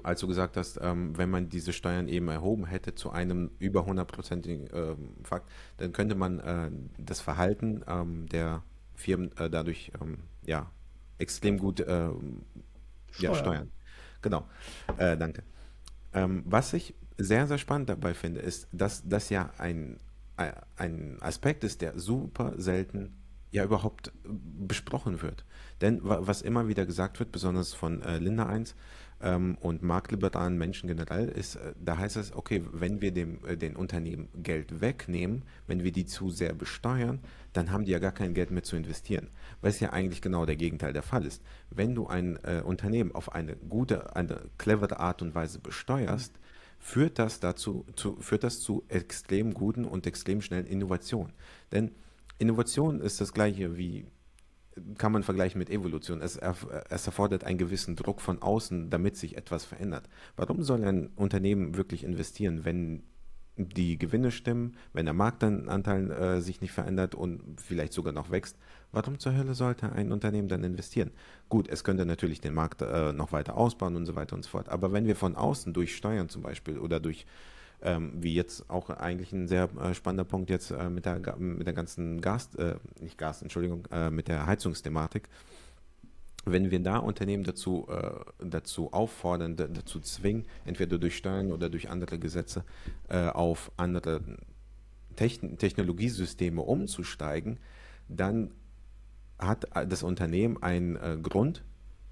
als 0.03 0.21
du 0.21 0.27
gesagt 0.27 0.57
hast, 0.57 0.79
ähm, 0.81 1.17
wenn 1.17 1.31
man 1.31 1.49
diese 1.49 1.73
Steuern 1.73 2.09
eben 2.09 2.29
erhoben 2.29 2.67
hätte 2.67 2.95
zu 2.95 3.11
einem 3.11 3.51
über 3.59 3.85
hundertprozentigen 3.85 4.67
äh, 4.69 4.97
Fakt, 5.23 5.51
dann 5.79 5.93
könnte 5.93 6.15
man 6.15 6.41
äh, 6.41 6.71
das 6.99 7.21
Verhalten 7.21 7.85
ähm, 7.87 8.27
der 8.29 8.63
Firmen 8.95 9.37
äh, 9.37 9.51
dadurch 9.51 9.93
ähm, 10.01 10.19
ja, 10.45 10.71
extrem 11.19 11.59
gut 11.59 11.81
äh, 11.81 12.09
ja, 13.19 13.35
steuern. 13.35 13.71
Genau, 14.23 14.47
danke. 14.99 15.45
Ähm, 16.13 16.43
was 16.47 16.73
ich 16.73 16.95
sehr, 17.17 17.47
sehr 17.47 17.59
spannend 17.59 17.89
dabei 17.89 18.13
finde, 18.13 18.41
ist, 18.41 18.67
dass 18.73 19.09
das 19.09 19.31
ja 19.31 19.51
ein 19.59 19.99
ein 20.77 21.17
Aspekt 21.21 21.65
ist, 21.65 21.81
der 21.81 21.99
super 21.99 22.53
selten 22.59 23.17
ja 23.51 23.65
überhaupt 23.65 24.13
besprochen 24.25 25.23
wird. 25.23 25.45
Denn 25.81 26.01
was 26.03 26.43
immer 26.43 26.69
wieder 26.69 26.87
gesagt 26.87 27.19
wird, 27.19 27.33
besonders 27.33 27.75
von 27.75 28.03
äh, 28.03 28.19
Linda 28.19 28.47
1 28.47 28.75
ähm, 29.21 29.57
und 29.61 29.83
marktliberalen 29.83 30.59
Menschen 30.59 30.89
generell, 30.89 31.29
ist, 31.29 31.57
äh, 31.57 31.73
da 31.83 31.99
heißt 31.99 32.17
es, 32.17 32.35
okay, 32.35 32.63
wenn 32.73 33.01
wir 33.01 33.13
dem, 33.13 33.45
äh, 33.47 33.57
den 33.57 33.77
Unternehmen 33.77 34.29
Geld 34.43 34.81
wegnehmen, 34.81 35.45
wenn 35.67 35.83
wir 35.83 35.93
die 35.93 36.07
zu 36.07 36.31
sehr 36.31 36.53
besteuern, 36.53 37.21
dann 37.53 37.71
haben 37.71 37.85
die 37.85 37.93
ja 37.93 37.99
gar 37.99 38.13
kein 38.13 38.35
Geld 38.35 38.51
mehr 38.51 38.63
zu 38.63 38.77
investieren. 38.77 39.29
Was 39.63 39.81
ja 39.81 39.93
eigentlich 39.93 40.21
genau 40.21 40.45
der 40.45 40.57
Gegenteil 40.57 40.93
der 40.93 41.03
Fall 41.03 41.25
ist. 41.25 41.43
Wenn 41.71 41.95
du 41.95 42.07
ein 42.07 42.39
äh, 42.45 42.63
Unternehmen 42.65 43.15
auf 43.15 43.33
eine 43.33 43.57
gute, 43.57 44.15
eine 44.15 44.43
clevere 44.59 45.01
Art 45.01 45.23
und 45.23 45.35
Weise 45.35 45.59
besteuerst, 45.59 46.33
führt 46.79 47.19
das 47.19 47.41
dazu, 47.41 47.87
zu, 47.97 48.17
führt 48.21 48.45
das 48.45 48.61
zu 48.61 48.85
extrem 48.89 49.55
guten 49.55 49.85
und 49.85 50.07
extrem 50.07 50.43
schnellen 50.43 50.67
Innovationen. 50.67 51.33
Denn 51.73 51.91
Innovation 52.39 53.01
ist 53.01 53.21
das 53.21 53.33
gleiche 53.33 53.79
wie, 53.79 54.07
kann 54.99 55.13
man 55.13 55.23
vergleichen 55.23 55.59
mit 55.59 55.71
Evolution. 55.71 56.21
Es, 56.21 56.37
es 56.37 57.07
erfordert 57.07 57.45
einen 57.45 57.59
gewissen 57.59 57.97
Druck 57.97 58.21
von 58.21 58.43
außen, 58.43 58.91
damit 58.91 59.17
sich 59.17 59.37
etwas 59.37 59.65
verändert. 59.65 60.09
Warum 60.37 60.63
soll 60.63 60.85
ein 60.85 61.09
Unternehmen 61.17 61.77
wirklich 61.77 62.05
investieren, 62.05 62.65
wenn 62.65 63.03
die 63.57 63.99
Gewinne 63.99 64.31
stimmen, 64.31 64.77
wenn 64.93 65.07
der 65.07 65.15
Marktanteil 65.15 66.11
äh, 66.11 66.41
sich 66.41 66.61
nicht 66.61 66.73
verändert 66.73 67.15
und 67.15 67.61
vielleicht 67.61 67.93
sogar 67.95 68.13
noch 68.13 68.31
wächst, 68.31 68.59
warum 68.93 69.19
zur 69.19 69.35
Hölle 69.35 69.55
sollte 69.55 69.93
ein 69.93 70.13
Unternehmen 70.13 70.49
dann 70.49 70.63
investieren? 70.63 71.11
Gut, 71.49 71.69
es 71.69 71.83
könnte 71.83 72.05
natürlich 72.05 72.41
den 72.41 72.55
Markt 72.55 72.83
äh, 72.83 73.13
noch 73.13 73.33
weiter 73.33 73.57
ausbauen 73.57 73.97
und 73.97 74.05
so 74.05 74.15
weiter 74.15 74.37
und 74.37 74.45
so 74.45 74.51
fort. 74.51 74.69
Aber 74.69 74.93
wenn 74.93 75.07
wir 75.07 75.17
von 75.17 75.37
außen 75.37 75.73
durch 75.73 75.97
Steuern 75.97 76.29
zum 76.29 76.43
Beispiel 76.43 76.79
oder 76.79 77.01
durch, 77.01 77.27
ähm, 77.87 78.13
wie 78.17 78.35
jetzt 78.35 78.69
auch 78.69 78.91
eigentlich 78.91 79.33
ein 79.33 79.47
sehr 79.47 79.71
äh, 79.81 79.95
spannender 79.95 80.25
Punkt 80.25 80.51
jetzt 80.51 80.73
äh, 80.73 80.91
mit, 80.91 81.07
der, 81.07 81.37
mit 81.39 81.67
der 81.67 81.73
ganzen 81.73 82.21
Gas, 82.21 82.55
äh, 82.57 82.75
nicht 83.01 83.17
Gas, 83.17 83.43
Entschuldigung, 83.43 83.87
äh, 83.93 84.11
mit 84.11 84.27
der 84.27 84.47
Heizungsthematik, 84.47 85.29
wenn 86.45 86.71
wir 86.71 86.81
da 86.81 86.99
Unternehmen 86.99 87.45
dazu, 87.45 87.87
äh, 87.89 88.11
dazu 88.45 88.93
auffordern, 88.93 89.57
dazu 89.57 90.01
zwingen, 90.01 90.47
entweder 90.65 90.99
durch 90.99 91.17
Steuern 91.17 91.53
oder 91.53 91.71
durch 91.71 91.89
andere 91.89 92.19
Gesetze, 92.19 92.65
äh, 93.09 93.29
auf 93.29 93.71
andere 93.77 94.21
Techn 95.15 95.57
Technologiesysteme 95.57 96.61
umzusteigen, 96.61 97.59
dann 98.09 98.53
hat 99.39 99.67
das 99.89 100.03
Unternehmen 100.03 100.63
einen 100.63 101.23
Grund 101.23 101.63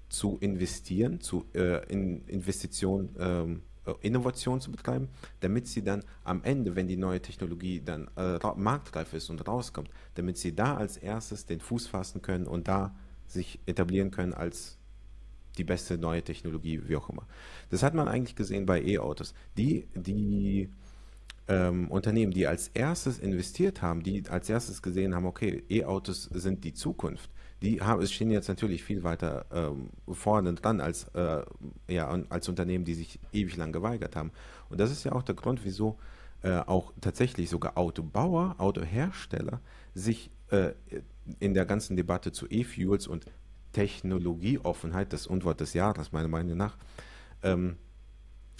zu 0.09 0.37
investieren, 0.39 1.21
zu 1.21 1.45
in 1.53 2.27
Investitionen, 2.27 3.15
ähm, 3.19 3.55
äh, 3.55 3.74
Innovation 4.01 4.61
zu 4.61 4.71
betreiben, 4.71 5.09
damit 5.41 5.67
sie 5.67 5.83
dann 5.83 6.03
am 6.23 6.43
Ende, 6.43 6.75
wenn 6.75 6.87
die 6.87 6.97
neue 6.97 7.21
Technologie 7.21 7.81
dann 7.81 8.09
äh, 8.15 8.39
marktreif 8.55 9.13
ist 9.13 9.29
und 9.29 9.47
rauskommt, 9.47 9.89
damit 10.15 10.37
sie 10.37 10.55
da 10.55 10.75
als 10.75 10.97
erstes 10.97 11.45
den 11.45 11.59
Fuß 11.59 11.87
fassen 11.87 12.21
können 12.21 12.47
und 12.47 12.67
da 12.67 12.95
sich 13.27 13.59
etablieren 13.65 14.11
können 14.11 14.33
als 14.33 14.77
die 15.57 15.63
beste 15.63 15.97
neue 15.97 16.21
Technologie, 16.21 16.81
wie 16.85 16.95
auch 16.95 17.09
immer. 17.09 17.27
Das 17.69 17.83
hat 17.83 17.93
man 17.93 18.07
eigentlich 18.07 18.35
gesehen 18.35 18.65
bei 18.65 18.81
E-Autos. 18.81 19.33
Die, 19.57 19.87
die 19.95 20.69
ähm, 21.47 21.89
Unternehmen, 21.89 22.33
die 22.33 22.47
als 22.47 22.69
erstes 22.69 23.19
investiert 23.19 23.81
haben, 23.81 24.03
die 24.03 24.23
als 24.29 24.49
erstes 24.49 24.81
gesehen 24.81 25.15
haben, 25.15 25.25
okay, 25.25 25.63
E-Autos 25.69 26.23
sind 26.23 26.63
die 26.63 26.73
Zukunft, 26.73 27.29
die 27.65 27.81
haben, 27.81 28.05
stehen 28.05 28.29
jetzt 28.29 28.47
natürlich 28.47 28.83
viel 28.83 29.03
weiter 29.03 29.45
ähm, 29.51 29.89
vorne 30.07 30.53
dran 30.53 30.79
als, 30.79 31.05
äh, 31.15 31.43
ja, 31.87 32.07
als 32.29 32.47
Unternehmen, 32.47 32.85
die 32.85 32.93
sich 32.93 33.19
ewig 33.33 33.57
lang 33.57 33.73
geweigert 33.73 34.15
haben. 34.15 34.31
Und 34.69 34.79
das 34.79 34.91
ist 34.91 35.03
ja 35.03 35.13
auch 35.13 35.23
der 35.23 35.35
Grund, 35.35 35.65
wieso 35.65 35.97
äh, 36.43 36.57
auch 36.57 36.93
tatsächlich 37.01 37.49
sogar 37.49 37.75
Autobauer, 37.77 38.55
Autohersteller 38.59 39.61
sich 39.95 40.29
äh, 40.51 40.73
in 41.39 41.55
der 41.55 41.65
ganzen 41.65 41.95
Debatte 41.95 42.31
zu 42.31 42.45
E-Fuels 42.47 43.07
und 43.07 43.25
Technologieoffenheit, 43.71 45.11
das 45.11 45.25
Unwort 45.25 45.59
des 45.59 45.73
Jahres 45.73 46.11
meiner 46.11 46.27
Meinung 46.27 46.57
nach, 46.57 46.77
ähm, 47.41 47.77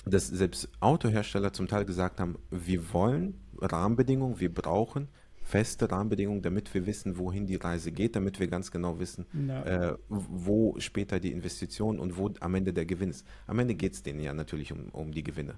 dass 0.05 0.27
selbst 0.27 0.69
Autohersteller 0.79 1.53
zum 1.53 1.67
Teil 1.67 1.85
gesagt 1.85 2.19
haben, 2.19 2.37
wir 2.49 2.91
wollen 2.91 3.39
Rahmenbedingungen, 3.59 4.39
wir 4.39 4.53
brauchen 4.53 5.09
feste 5.45 5.89
Rahmenbedingungen, 5.89 6.41
damit 6.41 6.73
wir 6.73 6.85
wissen, 6.87 7.17
wohin 7.17 7.45
die 7.45 7.55
Reise 7.55 7.91
geht, 7.91 8.15
damit 8.15 8.39
wir 8.39 8.47
ganz 8.47 8.71
genau 8.71 8.99
wissen, 8.99 9.25
ja. 9.47 9.91
äh, 9.91 9.97
wo 10.09 10.75
später 10.79 11.19
die 11.19 11.31
Investition 11.31 11.99
und 11.99 12.17
wo 12.17 12.31
am 12.39 12.55
Ende 12.55 12.73
der 12.73 12.85
Gewinn 12.85 13.11
ist. 13.11 13.25
Am 13.45 13.59
Ende 13.59 13.75
geht 13.75 13.93
es 13.93 14.03
denen 14.03 14.19
ja 14.19 14.33
natürlich 14.33 14.73
um, 14.73 14.89
um 14.89 15.11
die 15.11 15.23
Gewinne. 15.23 15.55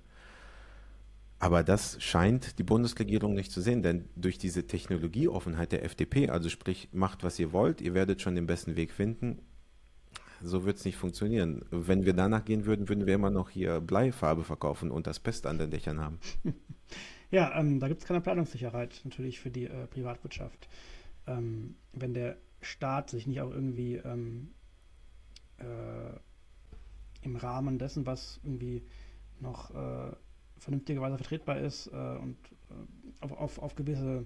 Aber 1.40 1.64
das 1.64 2.02
scheint 2.04 2.60
die 2.60 2.64
Bundesregierung 2.64 3.34
nicht 3.34 3.52
zu 3.52 3.62
sehen, 3.62 3.82
denn 3.82 4.06
durch 4.16 4.38
diese 4.38 4.68
Technologieoffenheit 4.68 5.72
der 5.72 5.86
FDP, 5.86 6.30
also 6.30 6.50
sprich, 6.50 6.90
macht 6.92 7.24
was 7.24 7.40
ihr 7.40 7.54
wollt, 7.54 7.80
ihr 7.80 7.94
werdet 7.94 8.22
schon 8.22 8.36
den 8.36 8.48
besten 8.48 8.76
Weg 8.76 8.92
finden, 8.92 9.40
so 10.42 10.66
wird 10.66 10.78
es 10.78 10.86
nicht 10.86 10.98
funktionieren. 10.98 11.64
Wenn 11.72 12.06
wir 12.06 12.14
danach 12.14 12.44
gehen 12.44 12.66
würden, 12.66 12.90
würden 12.90 13.06
wir 13.06 13.16
immer 13.16 13.30
noch 13.30 13.50
hier 13.50 13.80
Bleifarbe 13.80 14.44
verkaufen 14.44 14.92
und 14.92 15.08
das 15.08 15.20
Pest 15.20 15.46
an 15.48 15.58
den 15.58 15.72
Dächern 15.72 16.00
haben. 16.00 16.20
Ja, 17.30 17.60
ähm, 17.60 17.80
da 17.80 17.88
gibt 17.88 18.02
es 18.02 18.08
keine 18.08 18.22
Planungssicherheit 18.22 19.02
natürlich 19.04 19.40
für 19.40 19.52
die 19.52 19.66
äh, 19.66 19.88
Privatwirtschaft. 19.88 20.70
Ähm, 21.28 21.76
wenn 21.94 22.14
der 22.14 22.38
Staat 22.62 23.10
sich 23.10 23.28
nicht 23.28 23.42
auch 23.42 23.52
irgendwie 23.52 23.96
ähm, 23.96 24.50
äh, 25.58 26.16
im 27.24 27.36
Rahmen 27.36 27.80
dessen, 27.80 28.06
was 28.06 28.40
irgendwie 28.44 28.84
noch 29.40 29.72
äh, 29.72 30.12
vernünftigerweise 30.58 31.18
vertretbar 31.18 31.60
ist 31.60 31.88
äh, 31.88 32.18
und 32.18 32.38
äh, 32.70 33.22
auf, 33.22 33.32
auf, 33.34 33.60
auf, 33.60 33.76
gewisse 33.76 34.26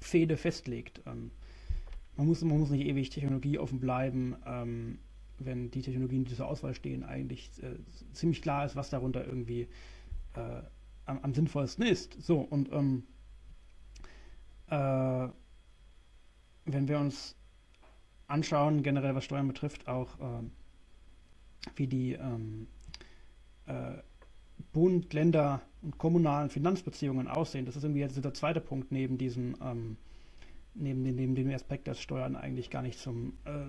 Pfade 0.00 0.36
festlegt. 0.36 1.00
Ähm, 1.06 1.30
man, 2.16 2.26
muss, 2.26 2.42
man 2.42 2.58
muss 2.58 2.70
nicht 2.70 2.86
ewig 2.86 3.10
technologieoffen 3.10 3.80
bleiben, 3.80 4.36
ähm, 4.46 4.98
wenn 5.38 5.70
die 5.70 5.82
Technologien, 5.82 6.24
die 6.24 6.34
zur 6.34 6.48
Auswahl 6.48 6.74
stehen, 6.74 7.04
eigentlich 7.04 7.50
äh, 7.62 7.76
ziemlich 8.12 8.42
klar 8.42 8.66
ist, 8.66 8.76
was 8.76 8.90
darunter 8.90 9.24
irgendwie 9.24 9.68
äh, 10.34 10.62
am, 11.08 11.18
am, 11.22 11.34
sinnvollsten 11.34 11.84
ist. 11.84 12.20
So, 12.22 12.38
und 12.38 12.70
ähm, 12.72 13.04
äh, 14.68 15.28
wenn 16.66 16.88
wir 16.88 16.98
uns 16.98 17.34
anschauen, 18.26 18.82
generell 18.82 19.14
was 19.14 19.24
Steuern 19.24 19.48
betrifft, 19.48 19.88
auch 19.88 20.18
äh, 20.20 20.42
wie 21.76 21.86
die 21.86 22.12
ähm, 22.12 22.66
äh, 23.66 23.94
Bund, 24.72 25.12
Länder 25.12 25.62
und 25.82 25.98
kommunalen 25.98 26.50
Finanzbeziehungen 26.50 27.28
aussehen. 27.28 27.64
Das 27.64 27.76
ist 27.76 27.84
irgendwie 27.84 28.00
jetzt 28.00 28.22
der 28.22 28.34
zweite 28.34 28.60
Punkt 28.60 28.92
neben 28.92 29.16
diesem, 29.18 29.56
ähm, 29.62 29.96
neben, 30.74 31.04
dem, 31.04 31.16
neben 31.16 31.34
dem 31.34 31.50
Aspekt, 31.50 31.88
dass 31.88 32.00
Steuern 32.00 32.36
eigentlich 32.36 32.70
gar 32.70 32.82
nicht 32.82 32.98
zum, 32.98 33.34
äh, 33.44 33.66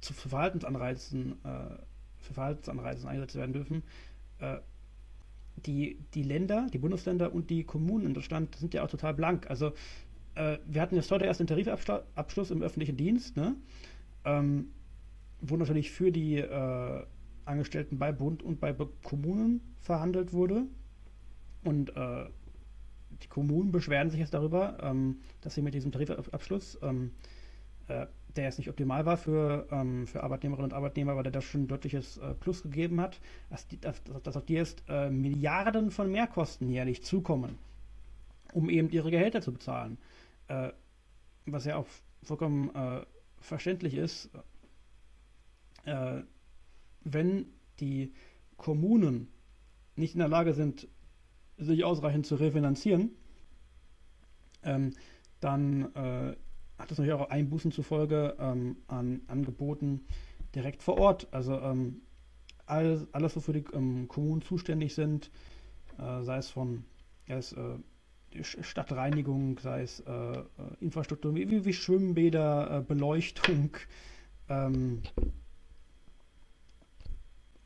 zu 0.00 0.12
Verhaltensanreizen, 0.12 1.32
äh, 1.44 1.76
für 2.18 2.34
Verhaltensanreizen 2.34 3.08
eingesetzt 3.08 3.36
werden 3.36 3.52
dürfen. 3.52 3.82
Die, 5.56 5.98
die 6.14 6.22
Länder, 6.22 6.66
die 6.72 6.78
Bundesländer 6.78 7.32
und 7.32 7.50
die 7.50 7.64
Kommunen 7.64 8.06
in 8.06 8.14
Deutschland 8.14 8.56
sind 8.56 8.74
ja 8.74 8.82
auch 8.82 8.90
total 8.90 9.14
blank. 9.14 9.48
Also 9.48 9.72
äh, 10.34 10.58
wir 10.66 10.80
hatten 10.80 10.96
jetzt 10.96 11.10
heute 11.10 11.24
erst 11.24 11.40
den 11.40 11.46
Tarifabschluss 11.46 12.50
im 12.50 12.62
öffentlichen 12.62 12.96
Dienst, 12.96 13.36
ne? 13.36 13.54
ähm, 14.24 14.68
wo 15.40 15.56
natürlich 15.56 15.90
für 15.90 16.10
die 16.10 16.38
äh, 16.38 17.04
Angestellten 17.44 17.98
bei 17.98 18.12
Bund 18.12 18.42
und 18.42 18.60
bei 18.60 18.74
Kommunen 19.02 19.60
verhandelt 19.80 20.32
wurde. 20.32 20.64
Und 21.64 21.94
äh, 21.96 22.26
die 23.22 23.28
Kommunen 23.28 23.72
beschweren 23.72 24.10
sich 24.10 24.20
jetzt 24.20 24.34
darüber, 24.34 24.78
ähm, 24.82 25.18
dass 25.40 25.54
sie 25.54 25.62
mit 25.62 25.74
diesem 25.74 25.92
Tarifabschluss, 25.92 26.78
ähm, 26.82 27.12
äh, 27.88 28.06
der 28.36 28.44
jetzt 28.44 28.58
nicht 28.58 28.70
optimal 28.70 29.04
war 29.04 29.16
für, 29.16 29.66
ähm, 29.70 30.06
für 30.06 30.22
Arbeitnehmerinnen 30.22 30.70
und 30.70 30.76
Arbeitnehmer, 30.76 31.12
aber 31.12 31.22
der 31.22 31.32
da 31.32 31.40
schon 31.40 31.64
ein 31.64 31.68
deutliches 31.68 32.16
äh, 32.18 32.34
Plus 32.34 32.62
gegeben 32.62 33.00
hat, 33.00 33.20
dass, 33.50 33.66
die, 33.68 33.78
dass, 33.80 34.02
dass 34.22 34.36
auf 34.36 34.44
die 34.46 34.54
jetzt 34.54 34.82
äh, 34.88 35.10
Milliarden 35.10 35.90
von 35.90 36.10
Mehrkosten 36.10 36.70
jährlich 36.70 37.02
zukommen, 37.02 37.58
um 38.54 38.70
eben 38.70 38.88
ihre 38.90 39.10
Gehälter 39.10 39.42
zu 39.42 39.52
bezahlen. 39.52 39.98
Äh, 40.48 40.70
was 41.46 41.64
ja 41.64 41.76
auch 41.76 41.86
vollkommen 42.22 42.74
äh, 42.74 43.04
verständlich 43.40 43.94
ist 43.94 44.30
wenn 47.04 47.46
die 47.80 48.12
Kommunen 48.56 49.28
nicht 49.96 50.14
in 50.14 50.20
der 50.20 50.28
Lage 50.28 50.54
sind, 50.54 50.88
sich 51.58 51.84
ausreichend 51.84 52.26
zu 52.26 52.36
refinanzieren, 52.36 53.10
ähm, 54.62 54.92
dann 55.40 55.94
äh, 55.94 56.36
hat 56.82 56.90
das 56.90 56.98
natürlich 56.98 57.20
auch 57.20 57.30
Einbußen 57.30 57.72
zufolge 57.72 58.36
ähm, 58.38 58.76
an 58.88 59.22
Angeboten 59.28 60.04
direkt 60.54 60.82
vor 60.82 60.98
Ort. 60.98 61.28
Also 61.30 61.58
ähm, 61.60 62.02
alles, 62.66 63.06
alles, 63.12 63.36
wofür 63.36 63.54
die 63.54 63.64
ähm, 63.72 64.08
Kommunen 64.08 64.42
zuständig 64.42 64.94
sind, 64.94 65.30
äh, 65.98 66.22
sei 66.22 66.38
es 66.38 66.50
von 66.50 66.84
sei 67.28 67.36
es, 67.36 67.52
äh, 67.52 68.42
Stadtreinigung, 68.42 69.58
sei 69.58 69.82
es 69.82 70.00
äh, 70.00 70.12
äh, 70.12 70.44
Infrastruktur 70.80 71.34
wie, 71.34 71.64
wie 71.64 71.72
Schwimmbäder, 71.72 72.78
äh, 72.78 72.80
Beleuchtung, 72.82 73.76
ähm, 74.48 75.02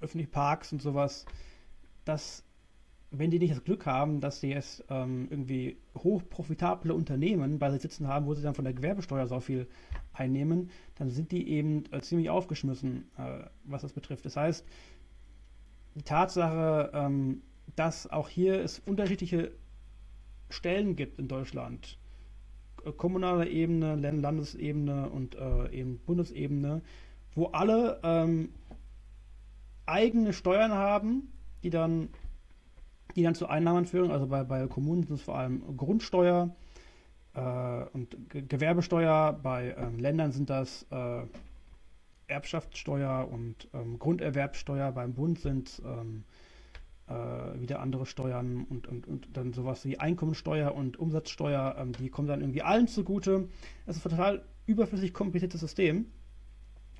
öffentliche 0.00 0.30
Parks 0.30 0.72
und 0.72 0.82
sowas, 0.82 1.24
dass, 2.04 2.44
wenn 3.10 3.30
die 3.30 3.38
nicht 3.38 3.52
das 3.52 3.64
Glück 3.64 3.86
haben, 3.86 4.20
dass 4.20 4.40
sie 4.40 4.50
jetzt 4.50 4.84
ähm, 4.90 5.28
irgendwie 5.30 5.76
hochprofitable 5.96 6.92
Unternehmen 6.92 7.58
bei 7.58 7.70
sich 7.70 7.82
sitzen 7.82 8.08
haben, 8.08 8.26
wo 8.26 8.34
sie 8.34 8.42
dann 8.42 8.54
von 8.54 8.64
der 8.64 8.74
Gewerbesteuer 8.74 9.26
so 9.26 9.40
viel 9.40 9.66
einnehmen, 10.12 10.70
dann 10.96 11.10
sind 11.10 11.30
die 11.32 11.48
eben 11.48 11.84
äh, 11.92 12.00
ziemlich 12.00 12.30
aufgeschmissen, 12.30 13.08
äh, 13.16 13.44
was 13.64 13.82
das 13.82 13.92
betrifft. 13.92 14.24
Das 14.24 14.36
heißt, 14.36 14.66
die 15.94 16.02
Tatsache, 16.02 16.90
ähm, 16.94 17.42
dass 17.74 18.10
auch 18.10 18.28
hier 18.28 18.60
es 18.60 18.80
unterschiedliche 18.80 19.52
Stellen 20.50 20.96
gibt 20.96 21.18
in 21.18 21.28
Deutschland, 21.28 21.98
äh, 22.84 22.92
kommunale 22.92 23.48
Ebene, 23.48 23.96
Landesebene 23.96 25.08
und 25.10 25.36
äh, 25.36 25.70
eben 25.70 25.98
Bundesebene, 26.00 26.82
wo 27.34 27.46
alle 27.46 28.00
ähm, 28.02 28.50
eigene 29.86 30.32
Steuern 30.32 30.72
haben, 30.72 31.32
die 31.62 31.70
dann, 31.70 32.08
die 33.16 33.22
dann 33.22 33.34
zu 33.34 33.48
Einnahmen 33.48 33.86
führen. 33.86 34.10
Also 34.10 34.26
bei, 34.26 34.44
bei 34.44 34.66
Kommunen 34.66 35.02
sind 35.02 35.16
es 35.16 35.22
vor 35.22 35.36
allem 35.36 35.76
Grundsteuer 35.76 36.54
äh, 37.34 37.40
und 37.92 38.16
Ge 38.30 38.42
Gewerbesteuer. 38.42 39.32
Bei 39.42 39.74
ähm, 39.76 39.98
Ländern 39.98 40.32
sind 40.32 40.50
das 40.50 40.86
äh, 40.90 41.22
Erbschaftssteuer 42.28 43.28
und 43.30 43.68
ähm, 43.72 43.98
Grunderwerbsteuer. 43.98 44.92
Beim 44.92 45.14
Bund 45.14 45.40
sind 45.40 45.80
ähm, 45.84 46.24
äh, 47.08 47.60
wieder 47.60 47.80
andere 47.80 48.04
Steuern 48.04 48.66
und, 48.68 48.86
und, 48.86 49.06
und 49.08 49.36
dann 49.36 49.54
sowas 49.54 49.84
wie 49.86 49.98
Einkommensteuer 49.98 50.74
und 50.74 50.98
Umsatzsteuer. 50.98 51.76
Ähm, 51.78 51.92
die 51.92 52.10
kommen 52.10 52.28
dann 52.28 52.42
irgendwie 52.42 52.62
allen 52.62 52.86
zugute. 52.86 53.48
Das 53.86 53.96
ist 53.96 54.06
ein 54.06 54.10
total 54.10 54.44
überflüssig 54.66 55.14
kompliziertes 55.14 55.60
System. 55.60 56.06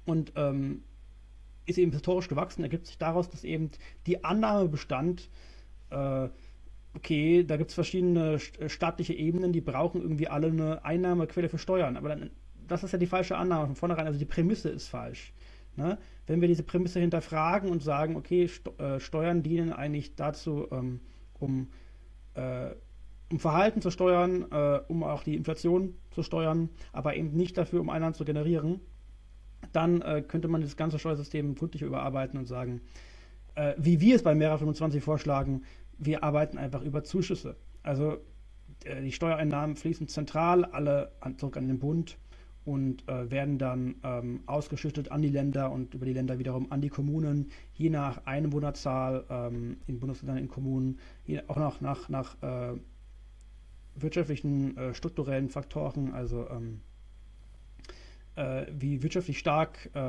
Und 0.06 0.32
ähm, 0.36 0.82
ist 1.66 1.78
eben 1.78 1.92
historisch 1.92 2.28
gewachsen, 2.28 2.62
ergibt 2.62 2.86
sich 2.86 2.96
daraus, 2.96 3.28
dass 3.28 3.44
eben 3.44 3.70
die 4.06 4.24
Annahme 4.24 4.68
bestand, 4.68 5.28
äh, 5.90 6.28
okay, 6.94 7.44
da 7.44 7.56
gibt 7.56 7.70
es 7.70 7.74
verschiedene 7.74 8.38
äh, 8.58 8.68
staatliche 8.68 9.14
Ebenen, 9.14 9.52
die 9.52 9.60
brauchen 9.60 10.00
irgendwie 10.00 10.28
alle 10.28 10.48
eine 10.48 10.84
Einnahmequelle 10.84 11.48
für 11.48 11.58
Steuern. 11.58 11.96
Aber 11.96 12.08
dann, 12.08 12.30
das 12.66 12.82
ist 12.82 12.92
ja 12.92 12.98
die 12.98 13.06
falsche 13.06 13.36
Annahme 13.36 13.66
von 13.66 13.76
vornherein. 13.76 14.06
Also 14.06 14.18
die 14.18 14.24
Prämisse 14.24 14.70
ist 14.70 14.88
falsch. 14.88 15.32
Ne? 15.76 15.98
Wenn 16.26 16.40
wir 16.40 16.48
diese 16.48 16.62
Prämisse 16.62 17.00
hinterfragen 17.00 17.70
und 17.70 17.82
sagen, 17.82 18.16
okay, 18.16 18.50
äh, 18.78 18.98
Steuern 18.98 19.42
dienen 19.42 19.72
eigentlich 19.72 20.16
dazu, 20.16 20.66
ähm, 20.72 21.00
um, 21.38 21.68
äh, 22.34 22.70
um 23.30 23.38
Verhalten 23.38 23.82
zu 23.82 23.90
steuern, 23.90 24.46
äh, 24.50 24.80
um 24.88 25.04
auch 25.04 25.22
die 25.22 25.36
Inflation 25.36 25.94
zu 26.10 26.22
steuern, 26.22 26.70
aber 26.92 27.14
eben 27.14 27.32
nicht 27.32 27.58
dafür, 27.58 27.80
um 27.80 27.90
Einnahmen 27.90 28.14
zu 28.14 28.24
generieren, 28.24 28.80
dann 29.72 30.00
äh, 30.00 30.22
könnte 30.26 30.48
man 30.48 30.62
das 30.62 30.76
ganze 30.76 30.98
Steuersystem 30.98 31.54
gründlich 31.54 31.82
überarbeiten 31.82 32.38
und 32.38 32.46
sagen, 32.46 32.80
äh, 33.56 33.74
wie 33.78 34.00
wir 34.00 34.16
es 34.16 34.22
bei 34.22 34.34
Mera 34.34 34.56
25 34.56 35.02
vorschlagen, 35.02 35.62
wir 35.98 36.22
arbeiten 36.22 36.58
einfach 36.58 36.82
über 36.82 37.02
Zuschüsse. 37.02 37.56
Also 37.82 38.18
äh, 38.84 39.02
die 39.02 39.12
Steuereinnahmen 39.12 39.76
fließen 39.76 40.08
zentral 40.08 40.64
alle 40.64 41.12
an, 41.20 41.38
zurück 41.38 41.56
an 41.56 41.66
den 41.66 41.78
Bund 41.78 42.18
und 42.64 43.08
äh, 43.08 43.30
werden 43.30 43.58
dann 43.58 43.94
ähm, 44.02 44.40
ausgeschüttet 44.46 45.12
an 45.12 45.22
die 45.22 45.28
Länder 45.28 45.70
und 45.70 45.94
über 45.94 46.04
die 46.04 46.12
Länder 46.12 46.38
wiederum 46.38 46.70
an 46.72 46.80
die 46.80 46.88
Kommunen, 46.88 47.50
je 47.74 47.90
nach 47.90 48.26
Einwohnerzahl 48.26 49.24
ähm, 49.30 49.78
in 49.86 50.00
Bundesländern, 50.00 50.38
in 50.38 50.48
Kommunen, 50.48 50.98
je, 51.24 51.42
auch 51.46 51.56
noch 51.56 51.80
nach, 51.80 52.08
nach 52.08 52.42
äh, 52.42 52.78
wirtschaftlichen, 53.94 54.76
äh, 54.76 54.94
strukturellen 54.94 55.48
Faktoren, 55.48 56.12
also 56.12 56.48
ähm, 56.50 56.80
äh, 58.34 58.66
wie 58.72 59.02
wirtschaftlich 59.02 59.38
stark 59.38 59.88
äh, 59.94 60.00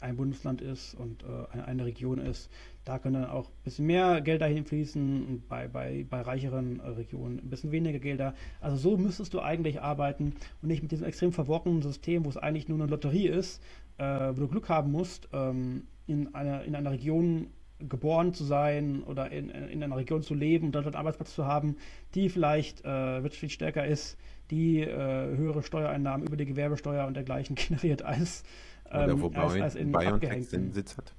ein 0.00 0.16
Bundesland 0.16 0.60
ist 0.60 0.94
und 0.94 1.22
äh, 1.22 1.58
eine, 1.58 1.84
Region 1.84 2.18
ist. 2.18 2.50
Da 2.84 2.98
können 2.98 3.22
dann 3.22 3.30
auch 3.30 3.48
ein 3.48 3.62
bisschen 3.64 3.86
mehr 3.86 4.20
Geld 4.20 4.42
dahin 4.42 4.64
fließen 4.64 5.26
und 5.26 5.48
bei, 5.48 5.68
bei, 5.68 6.04
bei 6.08 6.20
reicheren 6.20 6.80
äh, 6.80 6.88
Regionen 6.88 7.38
ein 7.38 7.50
bisschen 7.50 7.72
weniger 7.72 7.98
Gelder. 7.98 8.34
Also 8.60 8.76
so 8.76 8.96
müsstest 8.96 9.34
du 9.34 9.40
eigentlich 9.40 9.80
arbeiten 9.80 10.34
und 10.62 10.68
nicht 10.68 10.82
mit 10.82 10.92
diesem 10.92 11.06
extrem 11.06 11.32
verworrenen 11.32 11.82
System, 11.82 12.24
wo 12.24 12.28
es 12.28 12.36
eigentlich 12.36 12.68
nur 12.68 12.78
eine 12.78 12.90
Lotterie 12.90 13.28
ist, 13.28 13.62
äh, 13.98 14.04
wo 14.04 14.40
du 14.40 14.48
Glück 14.48 14.68
haben 14.68 14.92
musst, 14.92 15.28
ähm, 15.32 15.86
in, 16.06 16.34
einer, 16.34 16.64
in 16.64 16.74
einer 16.74 16.90
Region 16.90 17.48
geboren 17.78 18.32
zu 18.34 18.44
sein 18.44 19.02
oder 19.02 19.30
in, 19.30 19.50
in 19.50 19.82
einer 19.82 19.96
Region 19.96 20.22
zu 20.22 20.34
leben 20.34 20.66
und 20.66 20.74
dort 20.74 20.86
einen 20.86 20.94
Arbeitsplatz 20.94 21.34
zu 21.34 21.44
haben, 21.46 21.76
die 22.14 22.28
vielleicht 22.28 22.84
äh, 22.84 23.22
wirtschaftlich 23.22 23.54
stärker 23.54 23.86
ist, 23.86 24.16
die 24.50 24.80
äh, 24.80 25.36
höhere 25.36 25.62
Steuereinnahmen 25.62 26.26
über 26.26 26.36
die 26.36 26.46
Gewerbesteuer 26.46 27.06
und 27.06 27.14
dergleichen 27.14 27.56
generiert 27.56 28.02
als 28.02 28.44
oder 28.90 29.08
ähm, 29.08 29.20
wo 29.20 29.28
als, 29.28 29.60
als 29.60 29.74
in 29.74 29.92
BioNTech 29.92 30.48
den 30.48 30.72
Sitz 30.72 30.96
hat. 30.96 31.14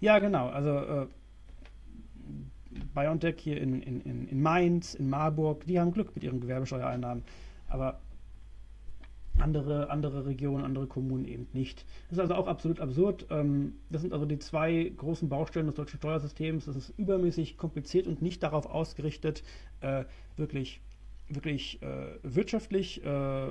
Ja, 0.00 0.18
genau. 0.18 0.48
Also 0.48 0.70
äh, 0.70 1.06
BioNTech 2.94 3.36
hier 3.38 3.60
in, 3.60 3.80
in, 3.82 4.28
in 4.28 4.42
Mainz, 4.42 4.94
in 4.94 5.08
Marburg, 5.08 5.64
die 5.66 5.78
haben 5.80 5.92
Glück 5.92 6.14
mit 6.14 6.24
ihren 6.24 6.40
Gewerbesteuereinnahmen. 6.40 7.24
Aber 7.68 8.00
andere, 9.38 9.90
andere 9.90 10.26
Regionen, 10.26 10.64
andere 10.64 10.86
Kommunen 10.86 11.24
eben 11.24 11.48
nicht. 11.52 11.84
Das 12.08 12.18
ist 12.18 12.20
also 12.20 12.34
auch 12.34 12.46
absolut 12.46 12.80
absurd. 12.80 13.26
Ähm, 13.30 13.74
das 13.90 14.02
sind 14.02 14.12
also 14.12 14.26
die 14.26 14.38
zwei 14.38 14.92
großen 14.96 15.28
Baustellen 15.28 15.66
des 15.66 15.74
deutschen 15.74 15.98
Steuersystems. 15.98 16.66
Das 16.66 16.76
ist 16.76 16.90
übermäßig 16.98 17.56
kompliziert 17.56 18.06
und 18.06 18.22
nicht 18.22 18.42
darauf 18.42 18.66
ausgerichtet, 18.66 19.42
äh, 19.80 20.04
wirklich, 20.36 20.80
wirklich 21.28 21.82
äh, 21.82 22.18
wirtschaftlich 22.22 23.04
äh, 23.04 23.48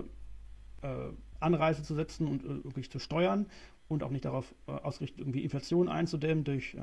Anreize 1.43 1.83
zu 1.83 1.95
setzen 1.95 2.27
und 2.27 2.43
äh, 2.43 2.63
wirklich 2.63 2.89
zu 2.89 2.99
steuern 2.99 3.47
und 3.87 4.03
auch 4.03 4.09
nicht 4.09 4.25
darauf 4.25 4.53
äh, 4.67 4.71
ausgerichtet, 4.71 5.19
irgendwie 5.19 5.43
Inflation 5.43 5.89
einzudämmen 5.89 6.43
durch, 6.43 6.75
äh, 6.75 6.79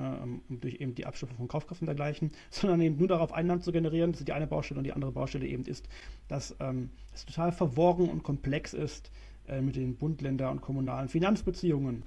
durch 0.49 0.75
eben 0.75 0.95
die 0.95 1.05
Abschaffung 1.05 1.37
von 1.37 1.47
Kaufkraft 1.47 1.81
und 1.81 1.87
dergleichen, 1.87 2.31
sondern 2.49 2.81
eben 2.81 2.97
nur 2.97 3.07
darauf 3.07 3.33
Einnahmen 3.33 3.61
zu 3.61 3.71
generieren. 3.71 4.11
Das 4.11 4.21
ist 4.21 4.27
die 4.27 4.33
eine 4.33 4.47
Baustelle 4.47 4.79
und 4.79 4.85
die 4.85 4.93
andere 4.93 5.11
Baustelle 5.11 5.45
eben 5.45 5.65
ist, 5.65 5.87
dass 6.27 6.55
ähm, 6.59 6.89
es 7.13 7.25
total 7.25 7.51
verworren 7.51 8.09
und 8.09 8.23
komplex 8.23 8.73
ist 8.73 9.11
äh, 9.47 9.61
mit 9.61 9.75
den 9.75 9.95
Bund, 9.95 10.21
Länder 10.21 10.51
und 10.51 10.61
kommunalen 10.61 11.09
Finanzbeziehungen. 11.09 12.03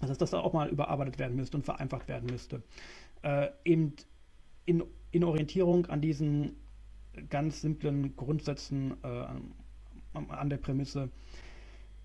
Also 0.00 0.12
dass 0.12 0.18
das 0.18 0.34
auch 0.34 0.52
mal 0.52 0.68
überarbeitet 0.68 1.18
werden 1.18 1.36
müsste 1.36 1.56
und 1.56 1.64
vereinfacht 1.64 2.08
werden 2.08 2.30
müsste. 2.30 2.62
Äh, 3.22 3.48
eben 3.64 3.94
in, 4.64 4.82
in 5.10 5.24
Orientierung 5.24 5.86
an 5.86 6.00
diesen 6.00 6.56
ganz 7.28 7.60
simplen 7.60 8.16
Grundsätzen 8.16 8.96
äh, 9.02 9.26
an 10.12 10.50
der 10.50 10.56
Prämisse, 10.56 11.10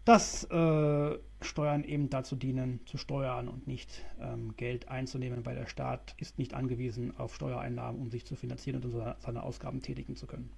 dass 0.06 0.44
äh, 0.46 1.18
Steuern 1.42 1.84
eben 1.84 2.10
dazu 2.10 2.36
dienen, 2.36 2.80
zu 2.86 2.98
steuern 2.98 3.48
und 3.48 3.68
nicht 3.68 4.06
ähm, 4.22 4.56
Geld 4.56 4.88
einzunehmen, 4.88 5.46
weil 5.46 5.56
der 5.56 5.68
Staat 5.68 6.16
ist 6.18 6.38
nicht 6.40 6.54
angewiesen 6.54 7.18
auf 7.18 7.36
Steuereinnahmen, 7.36 8.00
um 8.00 8.12
sich 8.12 8.26
zu 8.26 8.36
finanzieren 8.36 8.82
und 8.82 8.92
seine 9.20 9.44
Ausgaben 9.44 9.82
tätigen 9.82 10.16
zu 10.16 10.28
können. 10.28 10.50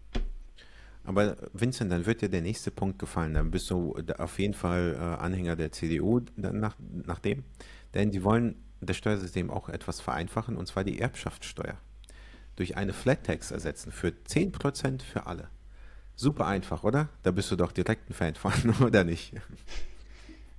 Aber 1.06 1.38
Vincent, 1.54 1.90
dann 1.90 2.06
wird 2.06 2.22
dir 2.22 2.28
der 2.28 2.42
nächste 2.42 2.70
Punkt 2.70 3.00
gefallen. 3.00 3.34
Dann 3.34 3.50
bist 3.50 3.70
du 3.70 3.96
auf 4.18 4.38
jeden 4.40 4.54
Fall 4.54 4.96
äh, 4.96 5.00
Anhänger 5.00 5.56
der 5.56 5.72
CDU 5.72 6.20
nach, 6.36 6.76
nach 6.80 7.20
dem. 7.20 7.46
Denn 7.94 8.12
die 8.12 8.24
wollen 8.24 8.56
das 8.82 8.98
Steuersystem 8.98 9.50
auch 9.50 9.70
etwas 9.70 10.02
vereinfachen, 10.02 10.58
und 10.58 10.68
zwar 10.68 10.84
die 10.84 11.00
Erbschaftssteuer. 11.00 11.78
Durch 12.58 12.76
eine 12.76 12.92
Flat 12.92 13.24
Tax 13.24 13.52
ersetzen 13.52 13.94
für 13.94 14.10
10% 14.10 15.02
für 15.02 15.28
alle. 15.28 15.50
Super 16.18 16.48
einfach, 16.48 16.84
oder? 16.84 17.10
Da 17.22 17.30
bist 17.30 17.52
du 17.52 17.56
doch 17.56 17.72
direkt 17.72 18.10
ein 18.10 18.14
Fan 18.14 18.34
von, 18.36 18.52
oder 18.86 19.04
nicht? 19.04 19.34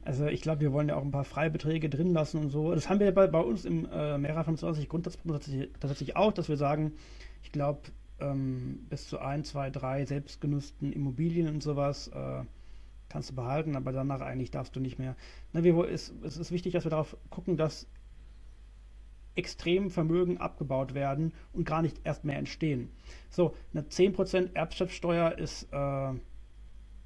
Also 0.04 0.26
ich 0.26 0.40
glaube, 0.40 0.61
wir 0.61 0.72
wollen 0.72 0.88
ja 0.88 0.94
auch 0.94 1.02
ein 1.02 1.11
paar 1.11 1.24
Freibeträge 1.24 1.90
drin 1.90 2.14
lassen 2.14 2.38
und 2.38 2.50
so. 2.50 2.74
Das 2.74 2.88
haben 2.88 3.00
wir 3.00 3.12
bei, 3.12 3.26
bei 3.26 3.40
uns 3.40 3.64
im 3.64 3.86
äh, 3.92 4.16
Mehrer 4.16 4.44
25 4.44 4.88
Grundsatzpunkt 4.88 5.44
tatsächlich 5.80 6.16
auch, 6.16 6.32
dass 6.32 6.48
wir 6.48 6.56
sagen, 6.56 6.92
ich 7.42 7.50
glaube, 7.50 7.80
ähm, 8.20 8.86
bis 8.88 9.09
zu 9.09 9.18
ein, 9.18 9.44
zwei, 9.44 9.70
drei 9.70 10.06
selbstgenutzten 10.06 10.92
Immobilien 10.92 11.48
und 11.48 11.62
sowas 11.62 12.09
äh, 12.09 12.44
kannst 13.09 13.30
du 13.30 13.34
behalten, 13.34 13.74
aber 13.74 13.90
danach 13.90 14.20
eigentlich 14.20 14.52
darfst 14.52 14.76
du 14.76 14.80
nicht 14.80 14.98
mehr. 14.98 15.16
Na, 15.52 15.64
wir, 15.64 15.76
es, 15.88 16.12
es 16.22 16.36
ist 16.36 16.52
wichtig, 16.52 16.72
dass 16.72 16.84
wir 16.84 16.90
darauf 16.90 17.16
gucken, 17.30 17.56
dass 17.56 17.86
extremen 19.39 19.89
Vermögen 19.89 20.39
abgebaut 20.39 20.95
werden 20.95 21.32
und 21.53 21.64
gar 21.64 21.80
nicht 21.80 22.01
erst 22.05 22.24
mehr 22.24 22.36
entstehen. 22.36 22.91
So, 23.30 23.55
eine 23.72 23.82
10% 23.82 24.55
Erbschaftssteuer 24.55 25.39
ist, 25.39 25.68
äh, 25.72 26.12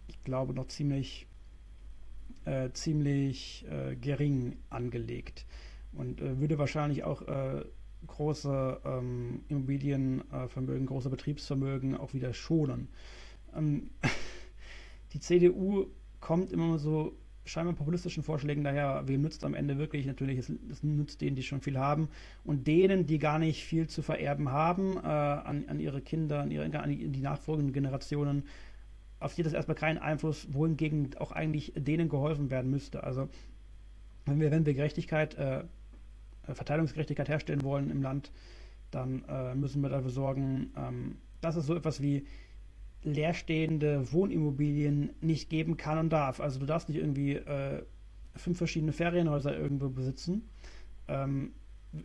ich 0.08 0.20
glaube, 0.24 0.54
noch 0.54 0.68
ziemlich, 0.68 1.26
äh, 2.46 2.70
ziemlich 2.72 3.66
äh, 3.70 3.94
gering 3.96 4.56
angelegt 4.70 5.46
und 5.92 6.20
äh, 6.22 6.40
würde 6.40 6.58
wahrscheinlich 6.58 7.04
auch 7.04 7.22
äh, 7.22 7.64
große 8.06 8.80
ähm, 8.84 9.44
Immobilienvermögen, 9.48 10.86
große 10.86 11.10
Betriebsvermögen 11.10 11.96
auch 11.96 12.14
wieder 12.14 12.32
schonen. 12.32 12.88
Ähm, 13.54 13.90
die 15.12 15.20
CDU 15.20 15.86
kommt 16.20 16.50
immer 16.50 16.78
so 16.78 17.14
scheinbar 17.44 17.74
populistischen 17.74 18.22
Vorschlägen 18.22 18.62
daher, 18.64 19.02
wem 19.06 19.22
nützt 19.22 19.44
am 19.44 19.54
Ende 19.54 19.78
wirklich? 19.78 20.06
Natürlich, 20.06 20.38
es, 20.38 20.52
es, 20.70 20.82
nützt 20.82 21.20
denen, 21.20 21.36
die 21.36 21.42
schon 21.42 21.60
viel 21.60 21.78
haben 21.78 22.08
und 22.44 22.66
denen, 22.66 23.06
die 23.06 23.18
gar 23.18 23.38
nicht 23.38 23.64
viel 23.64 23.88
zu 23.88 24.02
vererben 24.02 24.50
haben, 24.50 24.96
äh, 24.96 25.00
an, 25.00 25.64
an, 25.68 25.80
ihre 25.80 26.00
Kinder, 26.00 26.40
an, 26.40 26.50
ihre, 26.50 26.64
an 26.78 26.90
die, 26.90 27.20
nachfolgenden 27.20 27.72
Generationen, 27.72 28.44
auf 29.18 29.34
die 29.34 29.42
das 29.42 29.52
erstmal 29.52 29.76
keinen 29.76 29.98
Einfluss, 29.98 30.52
wohingegen 30.52 31.10
auch 31.18 31.32
eigentlich 31.32 31.72
denen 31.76 32.08
geholfen 32.08 32.50
werden 32.50 32.70
müsste. 32.70 33.04
Also 33.04 33.28
wenn 34.26 34.40
wir, 34.40 34.50
wenn 34.50 34.66
wir 34.66 34.74
Gerechtigkeit, 34.74 35.34
äh, 35.36 35.64
Verteilungsgerechtigkeit 36.44 37.28
herstellen 37.28 37.62
wollen 37.62 37.90
im 37.90 38.02
Land, 38.02 38.32
dann 38.90 39.24
äh, 39.28 39.54
müssen 39.54 39.82
wir 39.82 39.88
dafür 39.88 40.10
sorgen, 40.10 40.72
ähm, 40.76 41.16
dass 41.40 41.56
es 41.56 41.66
so 41.66 41.74
etwas 41.74 42.02
wie 42.02 42.26
leerstehende 43.04 44.12
Wohnimmobilien 44.12 45.10
nicht 45.20 45.50
geben 45.50 45.76
kann 45.76 45.98
und 45.98 46.10
darf. 46.10 46.40
Also 46.40 46.60
du 46.60 46.66
darfst 46.66 46.88
nicht 46.88 46.98
irgendwie 46.98 47.34
äh, 47.34 47.82
fünf 48.36 48.58
verschiedene 48.58 48.92
Ferienhäuser 48.92 49.56
irgendwo 49.56 49.88
besitzen. 49.88 50.48
Ähm, 51.08 51.52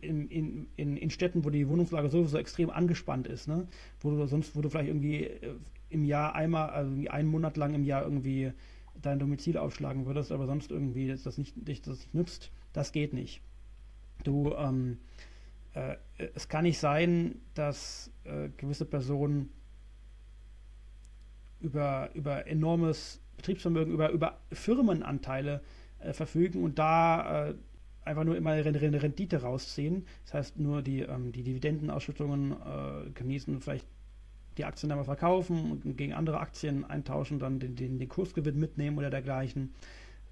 in, 0.02 0.28
in, 0.28 0.68
in, 0.76 0.96
in, 0.96 1.10
Städten, 1.10 1.44
wo 1.44 1.50
die 1.50 1.66
Wohnungslage 1.68 2.10
sowieso 2.10 2.36
extrem 2.36 2.68
angespannt 2.68 3.26
ist, 3.26 3.48
ne? 3.48 3.66
wo 4.00 4.10
du 4.10 4.26
sonst, 4.26 4.54
wo 4.54 4.60
du 4.60 4.68
vielleicht 4.68 4.88
irgendwie 4.88 5.24
äh, 5.24 5.54
im 5.88 6.04
Jahr 6.04 6.34
einmal, 6.34 6.68
also 6.70 6.94
einen 7.08 7.28
Monat 7.28 7.56
lang 7.56 7.72
im 7.74 7.84
Jahr 7.84 8.02
irgendwie 8.02 8.52
dein 9.00 9.18
Domizil 9.18 9.56
aufschlagen 9.56 10.04
würdest, 10.04 10.32
aber 10.32 10.46
sonst 10.46 10.70
irgendwie 10.70 11.08
das 11.08 11.38
nicht, 11.38 11.54
dich 11.56 11.80
das 11.80 11.98
nicht 11.98 12.14
nützt, 12.14 12.50
das 12.72 12.92
geht 12.92 13.14
nicht. 13.14 13.40
Du, 14.24 14.52
ähm, 14.58 14.98
äh, 15.74 15.96
es 16.34 16.48
kann 16.48 16.64
nicht 16.64 16.78
sein, 16.78 17.36
dass 17.54 18.10
äh, 18.24 18.48
gewisse 18.56 18.84
Personen 18.84 19.48
über, 21.60 22.10
über 22.14 22.46
enormes 22.46 23.20
Betriebsvermögen, 23.36 23.92
über, 23.92 24.10
über 24.10 24.38
Firmenanteile 24.52 25.62
äh, 26.00 26.12
verfügen 26.12 26.62
und 26.62 26.78
da 26.78 27.48
äh, 27.48 27.54
einfach 28.04 28.24
nur 28.24 28.36
immer 28.36 28.50
eine 28.50 29.02
Rendite 29.02 29.42
rausziehen. 29.42 30.06
Das 30.24 30.34
heißt, 30.34 30.58
nur 30.58 30.82
die, 30.82 31.00
ähm, 31.00 31.32
die 31.32 31.42
Dividendenausschüttungen 31.42 32.52
äh, 32.52 33.10
genießen, 33.10 33.60
vielleicht 33.60 33.86
die 34.56 34.64
Aktien 34.64 34.88
dann 34.88 34.98
mal 34.98 35.04
verkaufen 35.04 35.70
und 35.70 35.96
gegen 35.96 36.12
andere 36.14 36.40
Aktien 36.40 36.84
eintauschen, 36.84 37.38
dann 37.38 37.60
den, 37.60 37.76
den, 37.76 37.98
den 37.98 38.08
Kursgewinn 38.08 38.58
mitnehmen 38.58 38.98
oder 38.98 39.10
dergleichen. 39.10 39.72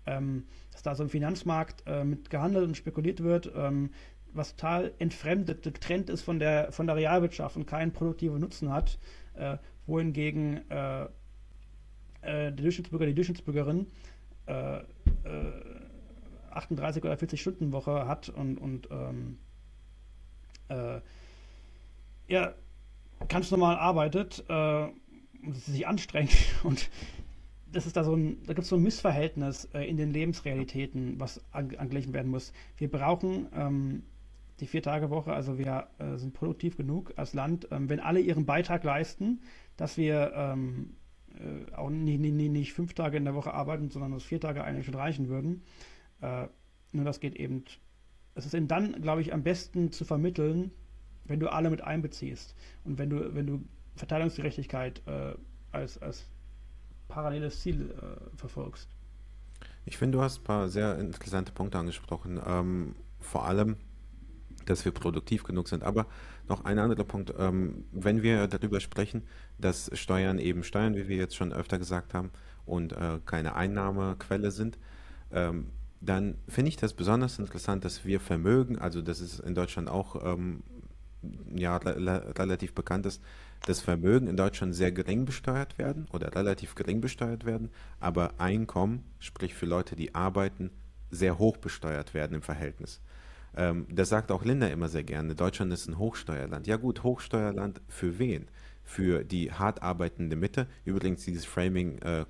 Ähm, 0.08 0.44
dass 0.72 0.82
da 0.82 0.94
so 0.94 1.02
im 1.02 1.08
Finanzmarkt 1.08 1.82
äh, 1.86 2.04
mit 2.04 2.30
gehandelt 2.30 2.66
und 2.66 2.76
spekuliert 2.76 3.22
wird, 3.22 3.52
ähm, 3.56 3.90
was 4.36 4.54
total 4.56 4.92
entfremdet, 4.98 5.62
getrennt 5.62 6.10
ist 6.10 6.22
von 6.22 6.38
der, 6.38 6.72
von 6.72 6.86
der 6.86 6.96
Realwirtschaft 6.96 7.56
und 7.56 7.66
keinen 7.66 7.92
produktiven 7.92 8.38
Nutzen 8.40 8.72
hat, 8.72 8.98
äh, 9.34 9.56
wohingegen 9.86 10.68
äh, 10.70 11.04
äh, 11.04 11.08
der 12.22 12.50
Durchschnittsbürger, 12.52 13.06
die 13.06 13.14
Durchschnittsbürgerin 13.14 13.86
äh, 14.46 14.78
äh, 14.78 14.82
38 16.50 17.04
oder 17.04 17.16
40 17.16 17.40
Stunden 17.40 17.72
Woche 17.72 18.06
hat 18.08 18.28
und, 18.28 18.58
und 18.58 18.88
ähm, 18.90 19.38
äh, 20.68 21.00
ja, 22.28 22.54
ganz 23.28 23.50
normal 23.50 23.76
arbeitet 23.76 24.44
äh, 24.48 24.86
und 25.44 25.54
sich 25.54 25.86
anstrengt 25.86 26.32
und 26.64 26.90
das 27.72 27.86
ist 27.86 27.96
da 27.96 28.04
so 28.04 28.14
ein, 28.14 28.38
da 28.46 28.54
gibt 28.54 28.62
es 28.64 28.68
so 28.68 28.76
ein 28.76 28.82
Missverhältnis 28.82 29.68
äh, 29.74 29.88
in 29.88 29.96
den 29.96 30.10
Lebensrealitäten, 30.10 31.20
was 31.20 31.40
an, 31.52 31.74
angeglichen 31.76 32.14
werden 32.14 32.30
muss. 32.30 32.52
Wir 32.78 32.90
brauchen 32.90 33.48
ähm, 33.54 34.02
die 34.60 34.66
Vier-Tage-Woche, 34.66 35.32
also 35.32 35.58
wir 35.58 35.88
äh, 35.98 36.16
sind 36.16 36.32
produktiv 36.32 36.76
genug 36.76 37.12
als 37.16 37.34
Land, 37.34 37.68
ähm, 37.70 37.88
wenn 37.88 38.00
alle 38.00 38.20
ihren 38.20 38.46
Beitrag 38.46 38.84
leisten, 38.84 39.40
dass 39.76 39.96
wir 39.96 40.32
ähm, 40.34 40.96
äh, 41.34 41.72
auch 41.74 41.90
nicht, 41.90 42.20
nicht, 42.20 42.50
nicht, 42.50 42.72
fünf 42.72 42.94
Tage 42.94 43.16
in 43.16 43.24
der 43.24 43.34
Woche 43.34 43.52
arbeiten, 43.52 43.90
sondern 43.90 44.12
dass 44.12 44.22
vier 44.22 44.40
Tage 44.40 44.64
eigentlich 44.64 44.86
schon 44.86 44.94
reichen 44.94 45.28
würden. 45.28 45.62
Äh, 46.20 46.46
nur 46.92 47.04
das 47.04 47.20
geht 47.20 47.36
eben, 47.36 47.64
es 48.34 48.46
ist 48.46 48.54
eben 48.54 48.68
dann, 48.68 49.00
glaube 49.02 49.20
ich, 49.20 49.32
am 49.32 49.42
besten 49.42 49.92
zu 49.92 50.04
vermitteln, 50.04 50.70
wenn 51.24 51.40
du 51.40 51.48
alle 51.48 51.70
mit 51.70 51.82
einbeziehst 51.82 52.54
und 52.84 52.98
wenn 52.98 53.10
du, 53.10 53.34
wenn 53.34 53.46
du 53.46 53.64
Verteilungsgerechtigkeit 53.96 55.02
äh, 55.06 55.34
als, 55.72 55.98
als 55.98 56.26
paralleles 57.08 57.60
Ziel 57.60 57.90
äh, 57.90 58.36
verfolgst. 58.36 58.88
Ich 59.84 59.96
finde, 59.96 60.18
du 60.18 60.24
hast 60.24 60.40
ein 60.40 60.44
paar 60.44 60.68
sehr 60.68 60.98
interessante 60.98 61.52
Punkte 61.52 61.78
angesprochen. 61.78 62.40
Ähm, 62.44 62.96
vor 63.20 63.46
allem, 63.46 63.76
dass 64.66 64.84
wir 64.84 64.92
produktiv 64.92 65.44
genug 65.44 65.68
sind. 65.68 65.82
Aber 65.82 66.06
noch 66.48 66.64
ein 66.64 66.78
anderer 66.78 67.04
Punkt, 67.04 67.32
ähm, 67.38 67.84
wenn 67.92 68.22
wir 68.22 68.46
darüber 68.46 68.80
sprechen, 68.80 69.22
dass 69.58 69.90
Steuern 69.94 70.38
eben 70.38 70.62
Steuern, 70.62 70.94
wie 70.94 71.08
wir 71.08 71.16
jetzt 71.16 71.36
schon 71.36 71.52
öfter 71.52 71.78
gesagt 71.78 72.14
haben, 72.14 72.30
und 72.66 72.92
äh, 72.92 73.20
keine 73.24 73.54
Einnahmequelle 73.54 74.50
sind, 74.50 74.78
ähm, 75.32 75.68
dann 76.00 76.36
finde 76.48 76.68
ich 76.68 76.76
das 76.76 76.92
besonders 76.92 77.38
interessant, 77.38 77.84
dass 77.84 78.04
wir 78.04 78.20
Vermögen, 78.20 78.78
also 78.78 79.00
das 79.00 79.20
ist 79.20 79.40
in 79.40 79.54
Deutschland 79.54 79.88
auch 79.88 80.22
ähm, 80.24 80.62
ja, 81.54 81.76
relativ 81.78 82.74
bekannt 82.74 83.06
ist, 83.06 83.22
dass 83.64 83.80
Vermögen 83.80 84.26
in 84.26 84.36
Deutschland 84.36 84.74
sehr 84.74 84.92
gering 84.92 85.24
besteuert 85.24 85.78
werden 85.78 86.06
oder 86.12 86.34
relativ 86.34 86.74
gering 86.74 87.00
besteuert 87.00 87.46
werden, 87.46 87.70
aber 87.98 88.34
Einkommen, 88.38 89.04
sprich 89.18 89.54
für 89.54 89.66
Leute, 89.66 89.96
die 89.96 90.14
arbeiten, 90.14 90.70
sehr 91.10 91.38
hoch 91.38 91.56
besteuert 91.56 92.14
werden 92.14 92.34
im 92.34 92.42
Verhältnis. 92.42 93.00
Ähm, 93.56 93.86
das 93.90 94.08
sagt 94.08 94.30
auch 94.30 94.44
Linda 94.44 94.66
immer 94.68 94.88
sehr 94.88 95.04
gerne. 95.04 95.34
Deutschland 95.34 95.72
ist 95.72 95.88
ein 95.88 95.98
Hochsteuerland. 95.98 96.66
Ja 96.66 96.76
gut, 96.76 97.02
Hochsteuerland 97.02 97.80
für 97.88 98.18
wen? 98.18 98.48
Für 98.84 99.24
die 99.24 99.50
hart 99.50 99.82
arbeitende 99.82 100.36
Mitte. 100.36 100.68
Übrigens, 100.84 101.24
dieses 101.24 101.44
Framing 101.44 101.98
äh, 101.98 102.24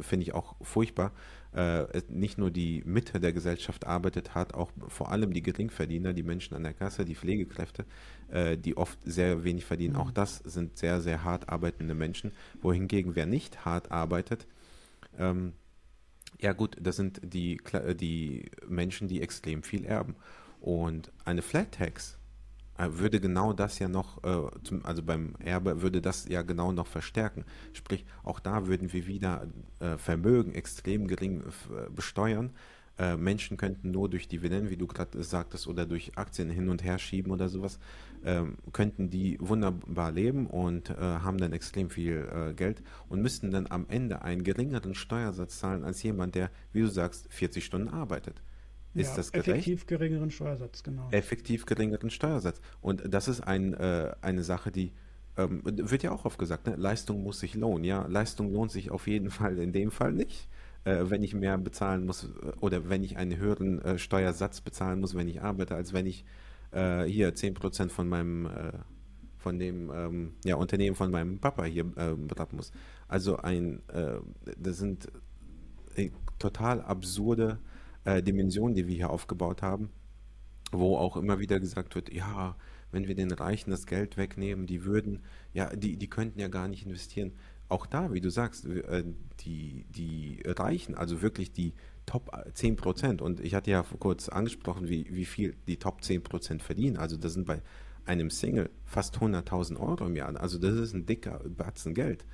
finde 0.00 0.24
ich 0.24 0.34
auch 0.34 0.56
furchtbar. 0.60 1.12
Äh, 1.52 2.02
nicht 2.08 2.38
nur 2.38 2.50
die 2.50 2.82
Mitte 2.84 3.20
der 3.20 3.32
Gesellschaft 3.32 3.86
arbeitet 3.86 4.34
hart, 4.34 4.54
auch 4.54 4.70
vor 4.88 5.12
allem 5.12 5.32
die 5.32 5.42
Geringverdiener, 5.42 6.12
die 6.12 6.22
Menschen 6.22 6.54
an 6.54 6.62
der 6.62 6.74
Kasse, 6.74 7.04
die 7.04 7.14
Pflegekräfte, 7.14 7.84
äh, 8.28 8.56
die 8.56 8.76
oft 8.76 8.98
sehr 9.04 9.44
wenig 9.44 9.64
verdienen. 9.64 9.94
Mhm. 9.94 10.00
Auch 10.00 10.10
das 10.10 10.38
sind 10.38 10.78
sehr, 10.78 11.00
sehr 11.00 11.22
hart 11.22 11.48
arbeitende 11.48 11.94
Menschen. 11.94 12.32
Wohingegen 12.60 13.14
wer 13.14 13.26
nicht 13.26 13.64
hart 13.64 13.90
arbeitet, 13.92 14.46
ähm, 15.18 15.52
ja 16.40 16.52
gut, 16.52 16.76
das 16.80 16.96
sind 16.96 17.20
die, 17.22 17.60
die 18.00 18.50
Menschen, 18.66 19.08
die 19.08 19.20
extrem 19.20 19.62
viel 19.62 19.84
erben. 19.84 20.16
Und 20.60 21.10
eine 21.24 21.42
Flat 21.42 21.72
Tax 21.72 22.18
äh, 22.80 22.98
würde 22.98 23.20
genau 23.20 23.52
das 23.52 23.78
ja 23.78 23.88
noch, 23.88 24.22
äh, 24.24 24.50
zum, 24.62 24.84
also 24.84 25.02
beim 25.02 25.34
Erbe 25.38 25.82
würde 25.82 26.00
das 26.00 26.28
ja 26.28 26.42
genau 26.42 26.72
noch 26.72 26.86
verstärken. 26.86 27.44
Sprich, 27.72 28.04
auch 28.22 28.40
da 28.40 28.66
würden 28.66 28.92
wir 28.92 29.06
wieder 29.06 29.46
äh, 29.80 29.98
Vermögen 29.98 30.54
extrem 30.54 31.06
gering 31.06 31.42
äh, 31.42 31.90
besteuern. 31.90 32.50
Äh, 32.98 33.16
Menschen 33.16 33.56
könnten 33.56 33.90
nur 33.90 34.08
durch 34.08 34.28
Dividenden, 34.28 34.70
wie 34.70 34.76
du 34.76 34.86
gerade 34.86 35.22
sagtest, 35.22 35.66
oder 35.66 35.86
durch 35.86 36.16
Aktien 36.16 36.50
hin 36.50 36.68
und 36.68 36.82
her 36.82 36.98
schieben 36.98 37.32
oder 37.32 37.48
sowas, 37.48 37.78
ähm, 38.24 38.56
könnten 38.72 39.10
die 39.10 39.38
wunderbar 39.40 40.12
leben 40.12 40.46
und 40.46 40.90
äh, 40.90 40.94
haben 40.96 41.38
dann 41.38 41.52
extrem 41.52 41.90
viel 41.90 42.52
Geld 42.56 42.82
und 43.08 43.22
müssten 43.22 43.50
dann 43.50 43.66
am 43.70 43.86
Ende 43.88 44.22
einen 44.22 44.44
geringeren 44.44 44.94
Steuersatz 44.94 45.58
zahlen 45.58 45.84
als 45.84 46.02
jemand, 46.02 46.34
der, 46.34 46.50
wie 46.72 46.80
du 46.80 46.88
sagst, 46.88 47.26
40 47.30 47.64
Stunden 47.64 47.88
arbeitet. 47.88 48.42
Ist 48.94 49.10
ja, 49.10 49.16
das 49.16 49.32
gerecht? 49.32 49.48
Effektiv 49.48 49.86
geringeren 49.86 50.30
Steuersatz, 50.30 50.82
genau. 50.82 51.08
Effektiv 51.10 51.66
geringeren 51.66 52.10
Steuersatz. 52.10 52.60
Und 52.80 53.02
das 53.12 53.28
ist 53.28 53.40
ein, 53.40 53.74
äh, 53.74 54.12
eine 54.20 54.42
Sache, 54.42 54.72
die 54.72 54.92
ähm, 55.36 55.62
wird 55.64 56.02
ja 56.02 56.10
auch 56.10 56.24
oft 56.24 56.38
gesagt, 56.38 56.66
ne? 56.66 56.74
Leistung 56.76 57.22
muss 57.22 57.40
sich 57.40 57.54
lohnen. 57.54 57.84
Ja, 57.84 58.06
Leistung 58.06 58.52
lohnt 58.52 58.72
sich 58.72 58.90
auf 58.90 59.06
jeden 59.06 59.30
Fall 59.30 59.58
in 59.58 59.72
dem 59.72 59.90
Fall 59.90 60.12
nicht. 60.12 60.48
Äh, 60.84 61.04
wenn 61.10 61.22
ich 61.22 61.34
mehr 61.34 61.58
bezahlen 61.58 62.06
muss 62.06 62.24
äh, 62.24 62.28
oder 62.60 62.88
wenn 62.88 63.04
ich 63.04 63.16
einen 63.16 63.36
höheren 63.36 63.80
äh, 63.82 63.98
Steuersatz 63.98 64.60
bezahlen 64.60 65.00
muss, 65.00 65.14
wenn 65.14 65.28
ich 65.28 65.42
arbeite, 65.42 65.74
als 65.74 65.92
wenn 65.92 66.06
ich 66.06 66.24
äh, 66.72 67.04
hier 67.04 67.34
10% 67.34 67.90
von 67.90 68.08
meinem 68.08 68.46
äh, 68.46 68.72
von 69.38 69.58
dem 69.58 69.90
ähm, 69.94 70.32
ja, 70.44 70.56
Unternehmen 70.56 70.96
von 70.96 71.10
meinem 71.10 71.38
Papa 71.38 71.64
hier 71.64 71.84
beraten 71.84 72.56
muss. 72.56 72.72
Also 73.08 73.38
ein, 73.38 73.80
das 74.58 74.76
sind 74.76 75.08
total 76.38 76.82
absurde 76.82 77.58
äh, 78.04 78.22
Dimension, 78.22 78.74
die 78.74 78.86
wir 78.86 78.94
hier 78.94 79.10
aufgebaut 79.10 79.62
haben, 79.62 79.90
wo 80.72 80.96
auch 80.96 81.16
immer 81.16 81.38
wieder 81.38 81.60
gesagt 81.60 81.94
wird, 81.94 82.12
ja, 82.12 82.56
wenn 82.92 83.06
wir 83.06 83.14
den 83.14 83.30
Reichen 83.30 83.70
das 83.70 83.86
Geld 83.86 84.16
wegnehmen, 84.16 84.66
die 84.66 84.84
würden, 84.84 85.20
ja, 85.52 85.74
die, 85.74 85.96
die 85.96 86.08
könnten 86.08 86.40
ja 86.40 86.48
gar 86.48 86.68
nicht 86.68 86.84
investieren. 86.84 87.32
Auch 87.68 87.86
da, 87.86 88.12
wie 88.12 88.20
du 88.20 88.30
sagst, 88.30 88.66
äh, 88.66 89.04
die, 89.40 89.86
die 89.90 90.42
Reichen, 90.44 90.94
also 90.94 91.22
wirklich 91.22 91.52
die 91.52 91.74
Top 92.06 92.30
10 92.54 92.76
Prozent, 92.76 93.22
und 93.22 93.40
ich 93.40 93.54
hatte 93.54 93.70
ja 93.70 93.84
kurz 94.00 94.28
angesprochen, 94.28 94.88
wie, 94.88 95.06
wie 95.10 95.24
viel 95.24 95.54
die 95.68 95.76
Top 95.76 96.02
10 96.02 96.22
Prozent 96.22 96.62
verdienen. 96.62 96.96
Also 96.96 97.16
das 97.16 97.34
sind 97.34 97.46
bei 97.46 97.62
einem 98.06 98.30
Single 98.30 98.70
fast 98.84 99.18
100.000 99.18 99.78
Euro 99.78 100.06
im 100.06 100.16
Jahr. 100.16 100.34
Also 100.40 100.58
das 100.58 100.74
ist 100.74 100.94
ein 100.94 101.06
dicker 101.06 101.40
Batzen 101.44 101.94
Geld. 101.94 102.24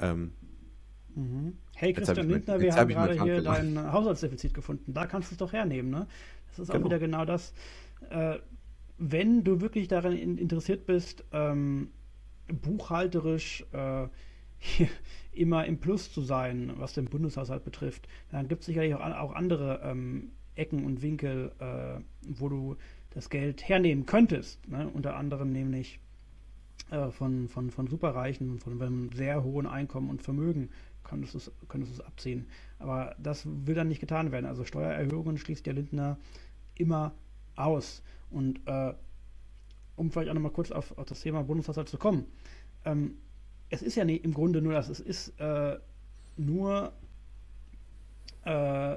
Ähm, 0.00 0.32
Mhm. 1.18 1.58
Hey 1.74 1.92
Christian 1.92 2.28
Lindner, 2.28 2.60
wir 2.60 2.76
haben 2.76 2.88
gerade 2.88 3.20
hier 3.24 3.42
dein 3.42 3.92
Haushaltsdefizit 3.92 4.54
gefunden. 4.54 4.94
Da 4.94 5.06
kannst 5.06 5.30
du 5.30 5.34
es 5.34 5.38
doch 5.38 5.52
hernehmen, 5.52 5.90
ne? 5.90 6.06
Das 6.46 6.60
ist 6.60 6.70
genau. 6.70 6.80
auch 6.80 6.84
wieder 6.86 7.00
genau 7.00 7.24
das. 7.24 7.52
Äh, 8.10 8.38
wenn 8.98 9.42
du 9.42 9.60
wirklich 9.60 9.88
daran 9.88 10.12
in, 10.12 10.38
interessiert 10.38 10.86
bist, 10.86 11.24
ähm, 11.32 11.90
buchhalterisch 12.62 13.64
äh, 13.72 14.06
immer 15.32 15.66
im 15.66 15.78
Plus 15.78 16.12
zu 16.12 16.22
sein, 16.22 16.72
was 16.76 16.94
den 16.94 17.06
Bundeshaushalt 17.06 17.64
betrifft, 17.64 18.06
dann 18.30 18.46
gibt 18.46 18.60
es 18.60 18.66
sicherlich 18.66 18.94
auch, 18.94 19.00
auch 19.00 19.34
andere 19.34 19.80
ähm, 19.82 20.30
Ecken 20.54 20.84
und 20.84 21.02
Winkel, 21.02 21.50
äh, 21.58 22.00
wo 22.28 22.48
du 22.48 22.76
das 23.10 23.28
Geld 23.28 23.68
hernehmen 23.68 24.06
könntest. 24.06 24.68
Ne? 24.68 24.88
Unter 24.88 25.16
anderem 25.16 25.50
nämlich 25.50 25.98
äh, 26.90 27.10
von, 27.10 27.48
von, 27.48 27.70
von 27.70 27.86
Superreichen, 27.86 28.58
von 28.60 28.80
einem 28.80 29.10
sehr 29.12 29.44
hohen 29.44 29.66
Einkommen 29.66 30.08
und 30.08 30.22
Vermögen 30.22 30.70
könntest 31.04 31.34
du 31.34 31.38
es 31.38 31.52
könntest 31.68 32.04
abziehen. 32.04 32.46
Aber 32.78 33.14
das 33.18 33.46
will 33.46 33.74
dann 33.74 33.88
nicht 33.88 34.00
getan 34.00 34.32
werden. 34.32 34.46
Also 34.46 34.64
Steuererhöhungen 34.64 35.38
schließt 35.38 35.66
der 35.66 35.74
Lindner 35.74 36.18
immer 36.74 37.12
aus. 37.56 38.02
Und 38.30 38.60
äh, 38.66 38.94
um 39.96 40.10
vielleicht 40.10 40.30
auch 40.30 40.34
nochmal 40.34 40.52
kurz 40.52 40.70
auf, 40.70 40.96
auf, 40.96 41.06
das 41.06 41.20
Thema 41.20 41.42
Bundeshaushalt 41.42 41.88
zu 41.88 41.98
kommen. 41.98 42.26
Ähm, 42.84 43.16
es 43.70 43.82
ist 43.82 43.96
ja 43.96 44.04
nie, 44.04 44.16
im 44.16 44.32
Grunde 44.32 44.62
nur 44.62 44.72
das, 44.72 44.88
es 44.88 45.00
ist 45.00 45.38
äh, 45.40 45.78
nur 46.36 46.92
äh, 48.44 48.96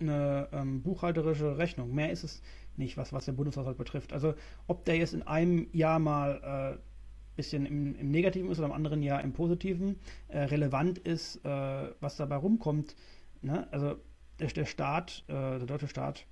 eine 0.00 0.48
ähm, 0.52 0.82
buchhalterische 0.82 1.58
Rechnung. 1.58 1.94
Mehr 1.94 2.10
ist 2.10 2.24
es 2.24 2.42
nicht, 2.76 2.96
was, 2.96 3.12
was 3.12 3.24
den 3.24 3.36
Bundeshaushalt 3.36 3.78
betrifft. 3.78 4.12
Also 4.12 4.34
ob 4.66 4.84
der 4.84 4.96
jetzt 4.96 5.14
in 5.14 5.22
einem 5.22 5.68
Jahr 5.72 5.98
mal 5.98 6.76
äh, 6.76 6.93
bisschen 7.36 7.66
im, 7.66 7.94
im, 7.96 8.10
Negativen 8.10 8.50
ist 8.50 8.58
oder 8.58 8.68
im 8.68 8.72
anderen 8.72 9.02
Jahr 9.02 9.22
im 9.22 9.32
Positiven, 9.32 9.96
äh, 10.28 10.40
relevant 10.40 10.98
ist, 10.98 11.44
äh, 11.44 11.90
was 12.00 12.16
dabei 12.16 12.36
rumkommt. 12.36 12.94
Ne? 13.42 13.66
Also 13.72 13.96
der, 14.38 14.48
der 14.48 14.66
Staat, 14.66 15.24
äh, 15.28 15.32
der 15.32 15.66
deutsche 15.66 15.88
Staat, 15.88 16.26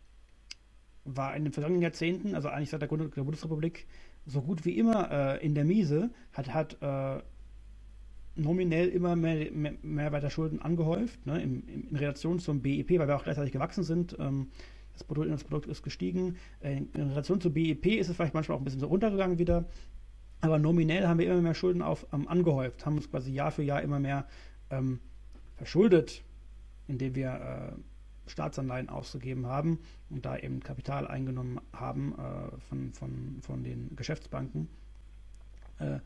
war 1.05 1.34
in 1.34 1.44
den 1.44 1.53
vergangenen 1.53 1.82
Jahrzehnten, 1.82 2.34
also 2.34 2.48
eigentlich 2.48 2.70
seit 2.70 2.80
der 2.80 2.88
Gründung 2.88 3.11
der 3.11 3.22
Bundesrepublik, 3.22 3.86
so 4.26 4.40
gut 4.40 4.64
wie 4.64 4.78
immer 4.78 5.11
äh, 5.11 5.44
in 5.44 5.55
der 5.55 5.64
Miese, 5.64 6.11
hat, 6.32 6.55
hat 6.55 6.76
äh, 6.80 7.22
nominell 8.36 8.88
immer 8.88 9.16
mehr, 9.16 9.50
mehr, 9.50 9.74
mehr, 9.82 10.12
weiter 10.12 10.30
Schulden 10.30 10.62
angehäuft, 10.62 11.26
ne? 11.26 11.42
in, 11.42 11.66
in, 11.68 11.96
Relation 11.96 12.38
zum 12.38 12.62
BIP, 12.62 12.98
weil 12.98 13.09
wir 13.09 13.16
auch 13.16 13.24
gleichzeitig 13.24 13.53
gewachsen 13.53 13.82
sind. 13.82 14.16
Ähm, 14.18 14.48
das 14.92 15.05
Produkt, 15.05 15.66
ist 15.66 15.82
gestiegen. 15.82 16.36
Äh, 16.61 16.76
in, 16.76 16.92
in 16.92 17.09
Relation 17.09 17.40
zum 17.40 17.53
BIP 17.53 17.86
ist 17.86 18.09
es 18.09 18.16
vielleicht 18.16 18.34
manchmal 18.34 18.57
auch 18.57 18.61
ein 18.61 18.64
bisschen 18.64 18.80
so 18.80 18.86
runtergegangen 18.86 19.38
wieder. 19.38 19.64
Aber 20.43 20.59
nominell 20.59 21.07
haben 21.07 21.18
wir 21.18 21.30
immer 21.30 21.40
mehr 21.40 21.55
Schulden 21.55 21.82
auf, 21.82 22.07
ähm, 22.12 22.28
angehäuft, 22.28 22.84
haben 22.84 22.97
uns 22.97 23.09
quasi 23.09 23.32
Jahr 23.32 23.53
für 23.53 23.62
Jahr 23.62 23.80
immer 23.80 24.01
mehr 24.01 24.26
ähm, 24.70 24.99
verschuldet, 25.57 26.22
indem 26.88 27.14
wir 27.14 27.74
äh, 27.76 28.30
Staatsanleihen 28.30 28.88
ausgegeben 28.88 29.47
haben 29.47 29.78
und 30.11 30.26
da 30.26 30.36
eben 30.36 30.61
Kapital 30.61 31.07
eingenommen 31.07 31.61
haben 31.72 32.14
äh, 32.18 32.61
von, 32.68 32.93
von, 32.93 33.38
von 33.40 33.62
den 33.62 33.95
Geschäftsbanken. 33.95 34.68
Äh, 35.78 36.01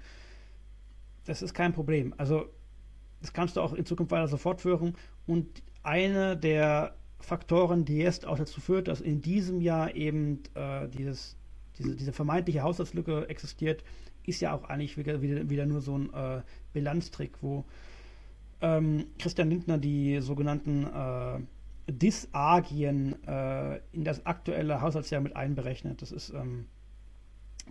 das 1.25 1.41
ist 1.41 1.55
kein 1.55 1.73
Problem. 1.73 2.15
Also 2.19 2.51
das 3.23 3.33
kannst 3.33 3.57
du 3.57 3.63
auch 3.63 3.73
in 3.73 3.87
Zukunft 3.87 4.13
weiter 4.13 4.29
so 4.29 4.37
fortführen. 4.37 4.95
Und 5.27 5.63
eine 5.83 6.37
der 6.37 6.95
Faktoren, 7.21 7.87
die 7.87 7.97
jetzt 7.97 8.27
auch 8.27 8.37
dazu 8.37 8.61
führt, 8.61 8.89
dass 8.89 9.01
in 9.01 9.23
diesem 9.23 9.63
Jahr 9.63 9.95
eben 9.95 10.43
äh, 10.55 10.89
dieses, 10.89 11.37
diese, 11.79 11.97
diese 11.97 12.13
vermeintliche 12.13 12.63
Haushaltslücke 12.63 13.29
existiert, 13.29 13.83
ist 14.27 14.41
ja 14.41 14.55
auch 14.55 14.65
eigentlich 14.65 14.97
wieder, 14.97 15.23
wieder, 15.23 15.67
nur 15.67 15.81
so 15.81 15.97
ein 15.97 16.13
äh, 16.13 16.43
Bilanztrick, 16.73 17.43
wo 17.43 17.65
ähm, 18.61 19.07
Christian 19.19 19.51
Lindner 19.51 19.79
die 19.79 20.21
sogenannten 20.21 20.87
äh, 20.87 21.93
Disagien 21.93 23.23
äh, 23.27 23.81
in 23.93 24.05
das 24.05 24.27
aktuelle 24.27 24.81
Haushaltsjahr 24.81 25.21
mit 25.21 25.37
einberechnet. 25.37 26.03
Das 26.03 26.11
ist, 26.11 26.31
ähm, 26.31 26.67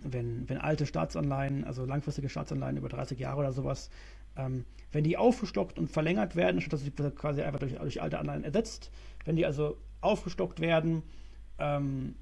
wenn, 0.02 0.48
wenn 0.48 0.58
alte 0.58 0.86
Staatsanleihen, 0.86 1.64
also 1.64 1.84
langfristige 1.84 2.28
Staatsanleihen 2.28 2.76
über 2.76 2.88
30 2.88 3.18
Jahre 3.18 3.40
oder 3.40 3.52
sowas, 3.52 3.90
ähm, 4.36 4.64
wenn 4.92 5.04
die 5.04 5.16
aufgestockt 5.16 5.78
und 5.78 5.90
verlängert 5.90 6.36
werden, 6.36 6.60
statt 6.60 6.74
dass 6.74 6.82
sie 6.82 6.90
quasi 6.90 7.42
einfach 7.42 7.60
durch, 7.60 7.74
durch 7.74 8.00
alte 8.00 8.18
Anleihen 8.18 8.44
ersetzt, 8.44 8.90
wenn 9.24 9.36
die 9.36 9.46
also 9.46 9.76
aufgestockt 10.00 10.60
werden, 10.60 11.02
ähm, 11.58 12.14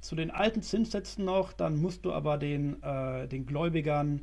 zu 0.00 0.14
den 0.14 0.30
alten 0.30 0.62
Zinssätzen 0.62 1.24
noch, 1.24 1.52
dann 1.52 1.76
musst 1.76 2.04
du 2.04 2.12
aber 2.12 2.38
den, 2.38 2.82
äh, 2.82 3.28
den 3.28 3.46
Gläubigern 3.46 4.22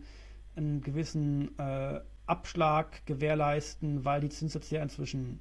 einen 0.55 0.81
gewissen 0.81 1.57
äh, 1.57 1.99
Abschlag 2.25 3.05
gewährleisten, 3.05 4.05
weil 4.05 4.21
die 4.21 4.29
Zinssätze 4.29 4.75
ja 4.75 4.83
inzwischen 4.83 5.39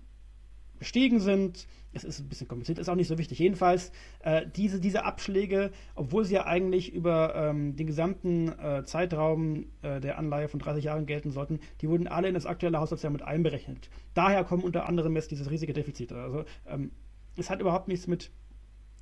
gestiegen 0.83 1.21
sind. 1.21 1.69
Es 1.93 2.03
ist 2.03 2.19
ein 2.19 2.29
bisschen 2.29 2.49
kompliziert, 2.49 2.79
ist 2.79 2.89
auch 2.89 2.97
nicht 2.97 3.07
so 3.07 3.19
wichtig. 3.19 3.39
Jedenfalls, 3.39 3.93
äh, 4.21 4.47
diese, 4.57 4.81
diese 4.81 5.05
Abschläge, 5.05 5.71
obwohl 5.95 6.25
sie 6.25 6.35
ja 6.35 6.47
eigentlich 6.47 6.93
über 6.93 7.35
ähm, 7.37 7.77
den 7.77 7.87
gesamten 7.87 8.49
äh, 8.49 8.85
Zeitraum 8.85 9.67
äh, 9.83 10.01
der 10.01 10.19
Anleihe 10.19 10.49
von 10.49 10.59
30 10.59 10.85
Jahren 10.85 11.07
gelten 11.07 11.31
sollten, 11.31 11.61
die 11.81 11.89
wurden 11.89 12.09
alle 12.09 12.29
in 12.29 12.35
das 12.35 12.47
aktuelle 12.47 12.81
Haushaltsjahr 12.81 13.13
mit 13.13 13.23
einberechnet. 13.23 13.91
Daher 14.15 14.43
kommen 14.43 14.65
unter 14.65 14.89
anderem 14.89 15.15
jetzt 15.15 15.31
dieses 15.31 15.51
riesige 15.51 15.73
Defizite. 15.73 16.17
Also 16.17 16.45
ähm, 16.67 16.91
es 17.37 17.49
hat 17.49 17.61
überhaupt 17.61 17.89
nichts 17.89 18.07
mit 18.09 18.31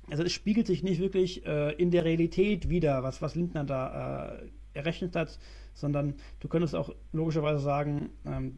also 0.09 0.23
es 0.23 0.31
spiegelt 0.31 0.67
sich 0.67 0.83
nicht 0.83 0.99
wirklich 0.99 1.45
äh, 1.45 1.73
in 1.73 1.91
der 1.91 2.05
Realität 2.05 2.69
wieder, 2.69 3.03
was, 3.03 3.21
was 3.21 3.35
Lindner 3.35 3.63
da 3.63 4.35
äh, 4.35 4.49
errechnet 4.73 5.15
hat, 5.15 5.39
sondern 5.73 6.15
du 6.39 6.47
könntest 6.47 6.75
auch 6.75 6.93
logischerweise 7.13 7.59
sagen, 7.59 8.09
ähm, 8.25 8.57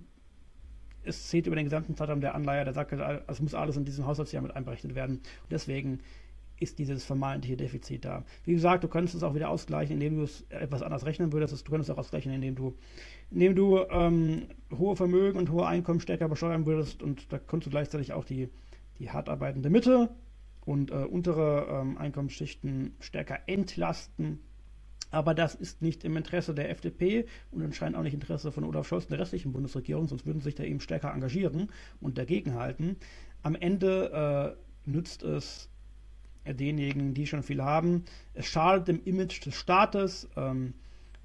es 1.03 1.27
zählt 1.27 1.47
über 1.47 1.55
den 1.55 1.65
gesamten 1.65 1.95
Zeitraum 1.95 2.21
der 2.21 2.33
Anleihe, 2.33 2.63
der 2.63 2.73
sagt, 2.73 2.93
es 3.27 3.41
muss 3.41 3.53
alles 3.53 3.75
in 3.75 3.85
diesem 3.85 4.05
Haushaltsjahr 4.05 4.41
mit 4.41 4.55
einberechnet 4.55 4.95
werden. 4.95 5.17
Und 5.17 5.51
deswegen 5.51 5.99
ist 6.59 6.79
dieses 6.79 7.03
vermeintliche 7.03 7.57
Defizit 7.57 8.05
da. 8.05 8.23
Wie 8.45 8.53
gesagt, 8.53 8.83
du 8.83 8.87
könntest 8.87 9.15
es 9.15 9.23
auch 9.23 9.35
wieder 9.35 9.49
ausgleichen, 9.49 9.95
indem 9.95 10.17
du 10.17 10.23
es 10.23 10.45
etwas 10.49 10.81
anders 10.81 11.05
rechnen 11.05 11.33
würdest. 11.33 11.67
Du 11.67 11.71
könntest 11.71 11.89
es 11.89 11.95
auch 11.95 11.99
ausgleichen, 11.99 12.31
indem 12.31 12.55
du, 12.55 12.73
indem 13.31 13.55
du 13.55 13.79
ähm, 13.89 14.43
hohe 14.71 14.95
Vermögen 14.95 15.37
und 15.37 15.51
hohe 15.51 15.67
Einkommen 15.67 15.99
stärker 15.99 16.29
besteuern 16.29 16.65
würdest 16.65 17.03
und 17.03 17.31
da 17.33 17.37
könntest 17.37 17.67
du 17.67 17.71
gleichzeitig 17.71 18.13
auch 18.13 18.23
die, 18.23 18.49
die 18.99 19.09
hart 19.09 19.27
arbeitende 19.27 19.69
Mitte 19.69 20.09
und 20.65 20.91
äh, 20.91 20.95
untere 20.95 21.67
ähm, 21.69 21.97
Einkommensschichten 21.97 22.95
stärker 22.99 23.39
entlasten. 23.47 24.39
Aber 25.11 25.35
das 25.35 25.53
ist 25.53 25.81
nicht 25.81 26.03
im 26.03 26.17
Interesse 26.17 26.55
der 26.55 26.71
FDP 26.71 27.25
und 27.51 27.61
anscheinend 27.61 27.97
auch 27.97 28.01
nicht 28.01 28.15
im 28.15 28.21
Interesse 28.21 28.51
von 28.51 28.63
Olaf 28.63 28.87
Scholz 28.87 29.03
und 29.03 29.11
der 29.11 29.19
restlichen 29.19 29.53
Bundesregierung, 29.53 30.07
sonst 30.07 30.25
würden 30.25 30.39
sie 30.39 30.45
sich 30.45 30.55
da 30.55 30.63
eben 30.63 30.79
stärker 30.79 31.13
engagieren 31.13 31.69
und 32.01 32.17
dagegenhalten. 32.17 32.97
Am 33.43 33.55
Ende 33.55 34.55
äh, 34.87 34.89
nützt 34.89 35.21
es 35.21 35.69
denjenigen, 36.45 37.13
die 37.13 37.27
schon 37.27 37.43
viel 37.43 37.61
haben. 37.61 38.05
Es 38.33 38.47
schadet 38.47 38.87
dem 38.87 39.03
Image 39.03 39.45
des 39.45 39.55
Staates 39.55 40.27
ähm, 40.35 40.73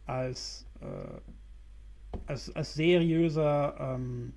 als, 0.07 0.67
äh, 0.81 2.21
als, 2.27 2.55
als 2.55 2.75
seriöser 2.75 3.97
ähm, 3.97 4.35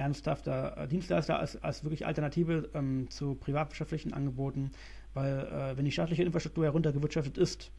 ernsthafter 0.00 0.86
Dienstleister 0.90 1.38
als, 1.38 1.62
als 1.62 1.84
wirklich 1.84 2.06
Alternative 2.06 2.68
ähm, 2.74 3.08
zu 3.10 3.34
privatwirtschaftlichen 3.34 4.12
Angeboten, 4.12 4.70
weil 5.14 5.38
äh, 5.38 5.76
wenn 5.76 5.84
die 5.84 5.92
staatliche 5.92 6.22
Infrastruktur 6.22 6.64
heruntergewirtschaftet 6.64 7.38
ist, 7.38 7.70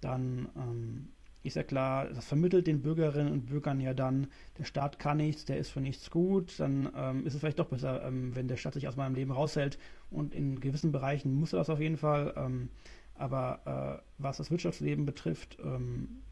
dann 0.00 0.48
ähm, 0.56 1.08
ist 1.44 1.56
ja 1.56 1.62
klar, 1.62 2.08
das 2.08 2.24
vermittelt 2.24 2.66
den 2.66 2.80
Bürgerinnen 2.80 3.30
und 3.30 3.46
Bürgern 3.46 3.78
ja 3.78 3.92
dann, 3.92 4.28
der 4.58 4.64
Staat 4.64 4.98
kann 4.98 5.18
nichts, 5.18 5.44
der 5.44 5.58
ist 5.58 5.70
für 5.70 5.80
nichts 5.80 6.10
gut, 6.10 6.58
dann 6.58 6.90
ähm, 6.96 7.26
ist 7.26 7.34
es 7.34 7.40
vielleicht 7.40 7.58
doch 7.58 7.68
besser, 7.68 8.02
ähm, 8.02 8.34
wenn 8.34 8.48
der 8.48 8.56
Staat 8.56 8.74
sich 8.74 8.88
aus 8.88 8.96
meinem 8.96 9.14
Leben 9.14 9.30
raushält. 9.30 9.78
Und 10.10 10.34
in 10.34 10.58
gewissen 10.60 10.90
Bereichen 10.90 11.34
muss 11.34 11.52
er 11.52 11.58
das 11.58 11.70
auf 11.70 11.80
jeden 11.80 11.98
Fall, 11.98 12.32
ähm, 12.36 12.70
aber 13.14 14.00
äh, 14.00 14.22
was 14.22 14.38
das 14.38 14.50
Wirtschaftsleben 14.50 15.04
betrifft, 15.04 15.58
ähm, 15.62 16.22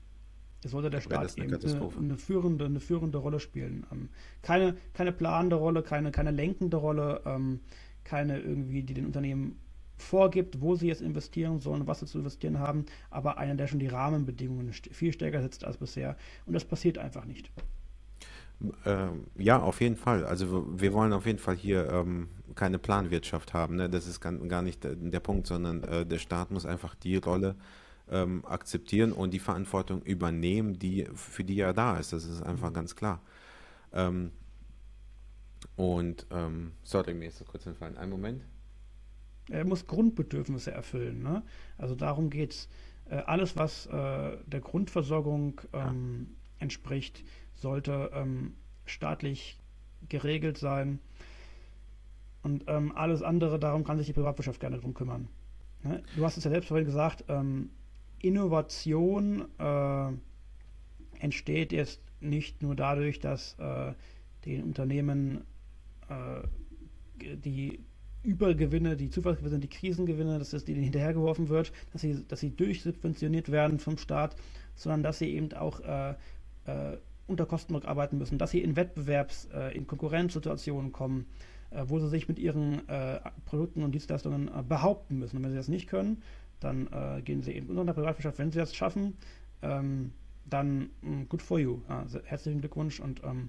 sollte 0.69 0.91
der 0.91 1.01
Staat 1.01 1.39
eine, 1.39 1.59
eine, 1.59 1.91
eine, 1.99 2.17
führende, 2.17 2.65
eine 2.67 2.81
führende 2.81 3.19
Rolle 3.19 3.41
spielen. 3.41 3.87
Ähm, 3.93 4.09
keine, 4.43 4.77
keine 4.95 5.13
planende 5.13 5.57
Rolle, 5.57 5.83
keine, 5.83 6.11
keine 6.13 6.31
lenkende 6.31 6.77
Rolle, 6.77 7.23
ähm, 7.27 7.61
keine 8.05 8.41
irgendwie, 8.41 8.83
die 8.83 8.95
den 8.95 9.07
Unternehmen 9.07 9.59
vorgibt, 9.97 10.61
wo 10.61 10.75
sie 10.75 10.89
jetzt 10.89 11.01
investieren 11.01 11.61
sollen, 11.61 11.87
was 11.87 12.01
sie 12.01 12.07
zu 12.07 12.19
investieren 12.19 12.59
haben, 12.59 12.87
aber 13.11 13.39
einer, 13.39 13.55
der 13.55 13.67
schon 13.69 13.79
die 13.79 13.87
Rahmenbedingungen 13.87 14.73
viel 14.73 15.13
stärker 15.13 15.41
setzt 15.43 15.65
als 15.65 15.77
bisher. 15.77 16.17
Und 16.47 16.55
das 16.55 16.65
passiert 16.65 16.99
einfach 16.99 17.25
nicht. 17.25 17.51
Ähm, 18.85 19.25
ja, 19.37 19.61
auf 19.61 19.81
jeden 19.81 19.97
Fall. 19.97 20.25
Also 20.25 20.67
wir 20.79 20.93
wollen 20.93 21.13
auf 21.13 21.27
jeden 21.27 21.39
Fall 21.39 21.57
hier 21.57 21.91
ähm, 21.91 22.29
keine 22.55 22.79
Planwirtschaft 22.79 23.55
haben. 23.55 23.77
Ne? 23.77 23.89
Das 23.89 24.07
ist 24.07 24.21
gar, 24.21 24.33
gar 24.33 24.63
nicht 24.63 24.85
der, 24.85 24.95
der 24.95 25.21
Punkt, 25.21 25.47
sondern 25.47 25.83
äh, 25.85 26.07
der 26.07 26.19
Staat 26.19 26.51
muss 26.51 26.67
einfach 26.67 26.95
die 26.95 27.17
Rolle 27.17 27.57
ähm, 28.13 28.45
akzeptieren 28.45 29.13
und 29.13 29.33
die 29.33 29.39
Verantwortung 29.39 30.03
übernehmen, 30.03 30.79
die 30.79 31.09
für 31.15 31.45
die 31.45 31.59
er 31.59 31.73
da 31.73 31.97
ist. 31.97 32.13
Das 32.13 32.25
ist 32.25 32.43
einfach 32.43 32.71
mhm. 32.71 32.75
ganz 32.75 32.95
klar. 32.95 33.21
Ähm, 33.93 34.31
und 35.77 36.27
ähm, 36.31 36.73
sorry, 36.83 37.15
mir 37.15 37.29
ist 37.29 37.39
so 37.39 37.45
kurz 37.45 37.67
entfallen. 37.67 37.97
Einen 37.97 38.11
Moment. 38.11 38.45
Er 39.51 39.65
muss 39.65 39.87
Grundbedürfnisse 39.87 40.71
erfüllen. 40.71 41.23
Ne? 41.23 41.43
Also 41.79 41.95
darum 41.95 42.31
geht 42.31 42.53
es. 42.53 42.69
Äh, 43.11 43.17
alles, 43.17 43.57
was 43.57 43.87
äh, 43.87 44.37
der 44.47 44.61
Grundversorgung 44.61 45.61
ähm, 45.73 46.29
ja. 46.29 46.63
entspricht, 46.63 47.25
sollte 47.55 48.11
ähm, 48.15 48.55
staatlich 48.85 49.59
geregelt 50.09 50.59
sein. 50.59 51.01
Und 52.43 52.65
ähm, 52.67 52.93
alles 52.95 53.23
andere, 53.23 53.59
darum 53.59 53.85
kann 53.85 53.99
sich 53.99 54.07
die 54.07 54.13
Privatwirtschaft 54.13 54.61
gerne 54.61 54.79
drum 54.79 54.95
kümmern. 54.95 55.29
Ne? 55.83 56.03
Du 56.17 56.25
hast 56.25 56.37
es 56.37 56.45
ja 56.45 56.51
selbst 56.51 56.69
vorhin 56.69 56.87
gesagt, 56.87 57.25
ähm, 57.29 57.71
Innovation 58.23 59.45
äh, 59.59 60.09
entsteht 61.19 61.73
jetzt 61.73 62.01
nicht 62.21 62.63
nur 62.63 62.75
dadurch, 62.75 63.21
dass 63.21 63.57
äh, 63.59 63.93
den 64.45 64.63
Unternehmen 64.65 65.45
äh, 66.09 67.37
die 67.37 67.81
Übergewinne, 68.23 68.97
die 68.97 69.11
Zufallsgewinne, 69.11 69.59
die 69.59 69.69
Krisengewinne, 69.69 70.39
dass 70.39 70.51
das 70.51 70.65
denen 70.65 70.83
hinterhergeworfen 70.83 71.49
wird, 71.49 71.73
dass 71.93 72.03
sie, 72.03 72.25
dass 72.27 72.41
sie 72.41 72.55
durchsubventioniert 72.55 73.51
werden 73.51 73.79
vom 73.79 73.99
Staat, 73.99 74.37
sondern 74.77 75.03
dass 75.03 75.19
sie 75.19 75.31
eben 75.35 75.53
auch 75.55 75.81
äh, 75.81 76.11
äh, 76.67 76.99
unter 77.27 77.47
Kostendruck 77.47 77.87
arbeiten 77.87 78.19
müssen, 78.19 78.39
dass 78.39 78.53
sie 78.53 78.63
in 78.63 78.77
Wettbewerbs-, 78.77 79.49
äh, 79.53 79.77
in 79.77 79.87
Konkurrenzsituationen 79.87 80.93
kommen, 80.93 81.27
wo 81.87 81.99
sie 81.99 82.09
sich 82.11 82.29
mit 82.29 82.39
ihren 82.39 82.83
Produkten 83.47 83.83
und 83.83 83.93
Dienstleistungen 83.93 84.51
behaupten 84.69 85.19
müssen. 85.19 85.39
Und 85.39 85.45
wenn 85.45 85.53
sie 85.53 85.57
das 85.57 85.69
nicht 85.69 85.89
können, 85.89 86.23
dann 86.65 86.89
äh, 86.93 87.23
gehen 87.23 87.43
sie 87.43 87.53
eben 87.53 87.69
unter 87.69 87.85
der 87.85 87.93
Privatwirtschaft. 87.95 88.39
Wenn 88.39 88.51
sie 88.51 88.59
das 88.59 88.75
schaffen, 88.75 89.17
ähm, 89.63 90.13
dann 90.45 90.91
mh, 91.03 91.11
mm, 91.11 91.29
good 91.29 91.43
for 91.43 91.59
you. 91.59 91.81
Also, 91.89 92.21
herzlichen 92.25 92.61
Glückwunsch 92.61 93.01
und 93.01 93.23
ähm, 93.25 93.49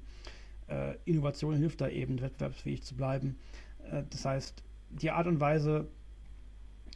äh, 0.68 0.96
Innovation 1.06 1.56
hilft 1.56 1.82
da 1.82 1.90
eben, 1.90 2.22
wettbewerbsfähig 2.22 2.84
zu 2.84 2.96
bleiben. 2.96 3.38
Äh, 3.92 4.04
das 4.10 4.26
heißt, 4.26 4.64
die 4.90 5.12
Art 5.12 5.28
und 5.28 5.40
Weise, 5.40 5.88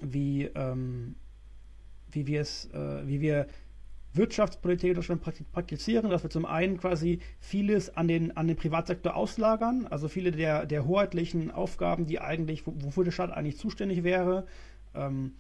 wie, 0.01 0.43
ähm, 0.43 1.15
wie 2.11 2.27
wir 2.27 2.41
es, 2.41 2.65
äh, 2.73 3.07
wie 3.07 3.21
wir 3.21 3.47
Wirtschaftspolitik 4.13 4.89
in 4.89 4.95
Deutschland 4.95 5.21
praktizieren, 5.51 6.09
dass 6.09 6.23
wir 6.23 6.29
zum 6.29 6.45
einen 6.45 6.77
quasi 6.77 7.19
vieles 7.39 7.95
an 7.95 8.07
den, 8.07 8.35
an 8.35 8.47
den 8.47 8.57
Privatsektor 8.57 9.15
auslagern, 9.15 9.85
also 9.87 10.07
viele 10.07 10.31
der, 10.31 10.65
der 10.65 10.85
hoheitlichen 10.85 11.51
Aufgaben, 11.51 12.07
die 12.07 12.19
eigentlich, 12.19 12.63
wofür 12.65 13.03
der 13.03 13.11
Staat 13.11 13.31
eigentlich 13.31 13.57
zuständig 13.57 14.03
wäre, 14.03 14.47
ähm, 14.95 15.33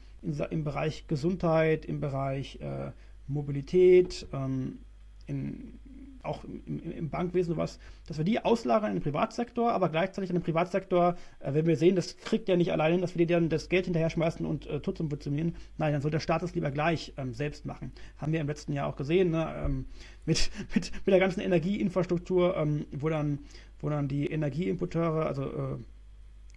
im 0.49 0.63
Bereich 0.63 1.07
Gesundheit, 1.07 1.85
im 1.85 1.99
Bereich 1.99 2.59
äh, 2.61 2.91
Mobilität, 3.27 4.27
ähm, 4.33 4.79
in, 5.25 5.79
auch 6.23 6.43
im, 6.43 6.91
im, 6.91 7.09
Bankwesen 7.09 7.57
was, 7.57 7.79
dass 8.05 8.17
wir 8.17 8.25
die 8.25 8.43
auslagern 8.43 8.91
in 8.91 8.97
den 8.97 9.03
Privatsektor, 9.03 9.71
aber 9.71 9.89
gleichzeitig 9.89 10.29
in 10.29 10.35
den 10.35 10.43
Privatsektor, 10.43 11.15
äh, 11.39 11.53
wenn 11.53 11.65
wir 11.65 11.77
sehen, 11.77 11.95
das 11.95 12.17
kriegt 12.17 12.49
ja 12.49 12.55
nicht 12.55 12.71
allein 12.71 12.93
hin, 12.93 13.01
dass 13.01 13.17
wir 13.17 13.25
dir 13.25 13.37
dann 13.37 13.49
das 13.49 13.69
Geld 13.69 13.85
hinterher 13.85 14.09
schmeißen 14.09 14.45
und 14.45 14.67
äh, 14.67 14.79
tot 14.79 14.97
subventionieren. 14.97 15.55
Nein, 15.77 15.93
dann 15.93 16.01
soll 16.01 16.11
der 16.11 16.19
Staat 16.19 16.43
es 16.43 16.53
lieber 16.55 16.71
gleich 16.71 17.13
ähm, 17.17 17.33
selbst 17.33 17.65
machen. 17.65 17.91
Haben 18.17 18.33
wir 18.33 18.41
im 18.41 18.47
letzten 18.47 18.73
Jahr 18.73 18.87
auch 18.87 18.95
gesehen, 18.95 19.31
ne? 19.31 19.53
ähm, 19.63 19.85
mit, 20.25 20.51
mit, 20.75 20.91
mit 21.05 21.07
der 21.13 21.19
ganzen 21.19 21.41
Energieinfrastruktur, 21.41 22.55
ähm, 22.57 22.85
wo, 22.91 23.09
dann, 23.09 23.39
wo 23.79 23.89
dann 23.89 24.07
die 24.07 24.27
Energieimporteure, 24.27 25.25
also 25.25 25.43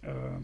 äh, 0.03 0.07
äh 0.07 0.39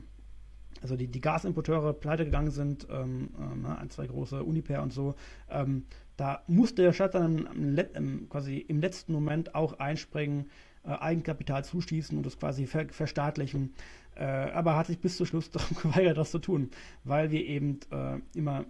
also 0.81 0.95
die, 0.95 1.07
die 1.07 1.21
Gasimporteure 1.21 1.93
pleite 1.93 2.25
gegangen 2.25 2.51
sind, 2.51 2.87
ähm, 2.89 3.29
äh, 3.65 3.79
ein, 3.79 3.89
zwei 3.89 4.07
große 4.07 4.43
Uniper 4.43 4.81
und 4.81 4.93
so, 4.93 5.15
ähm, 5.49 5.83
da 6.17 6.41
musste 6.47 6.81
der 6.81 6.93
Staat 6.93 7.15
dann 7.15 7.47
im, 7.55 7.77
im, 7.93 8.29
quasi 8.29 8.57
im 8.57 8.79
letzten 8.79 9.13
Moment 9.13 9.55
auch 9.55 9.79
einspringen, 9.79 10.49
äh, 10.83 10.89
Eigenkapital 10.89 11.63
zuschießen 11.63 12.17
und 12.17 12.25
das 12.25 12.39
quasi 12.39 12.65
ver 12.65 12.87
verstaatlichen. 12.89 13.73
Äh, 14.15 14.23
aber 14.23 14.75
hat 14.75 14.87
sich 14.87 14.99
bis 14.99 15.17
zum 15.17 15.25
Schluss 15.25 15.51
darum 15.51 15.77
geweigert, 15.81 16.17
das 16.17 16.31
zu 16.31 16.39
tun, 16.39 16.71
weil 17.03 17.29
wir 17.31 17.45
eben 17.45 17.79
äh, 17.91 18.19
immer 18.33 18.65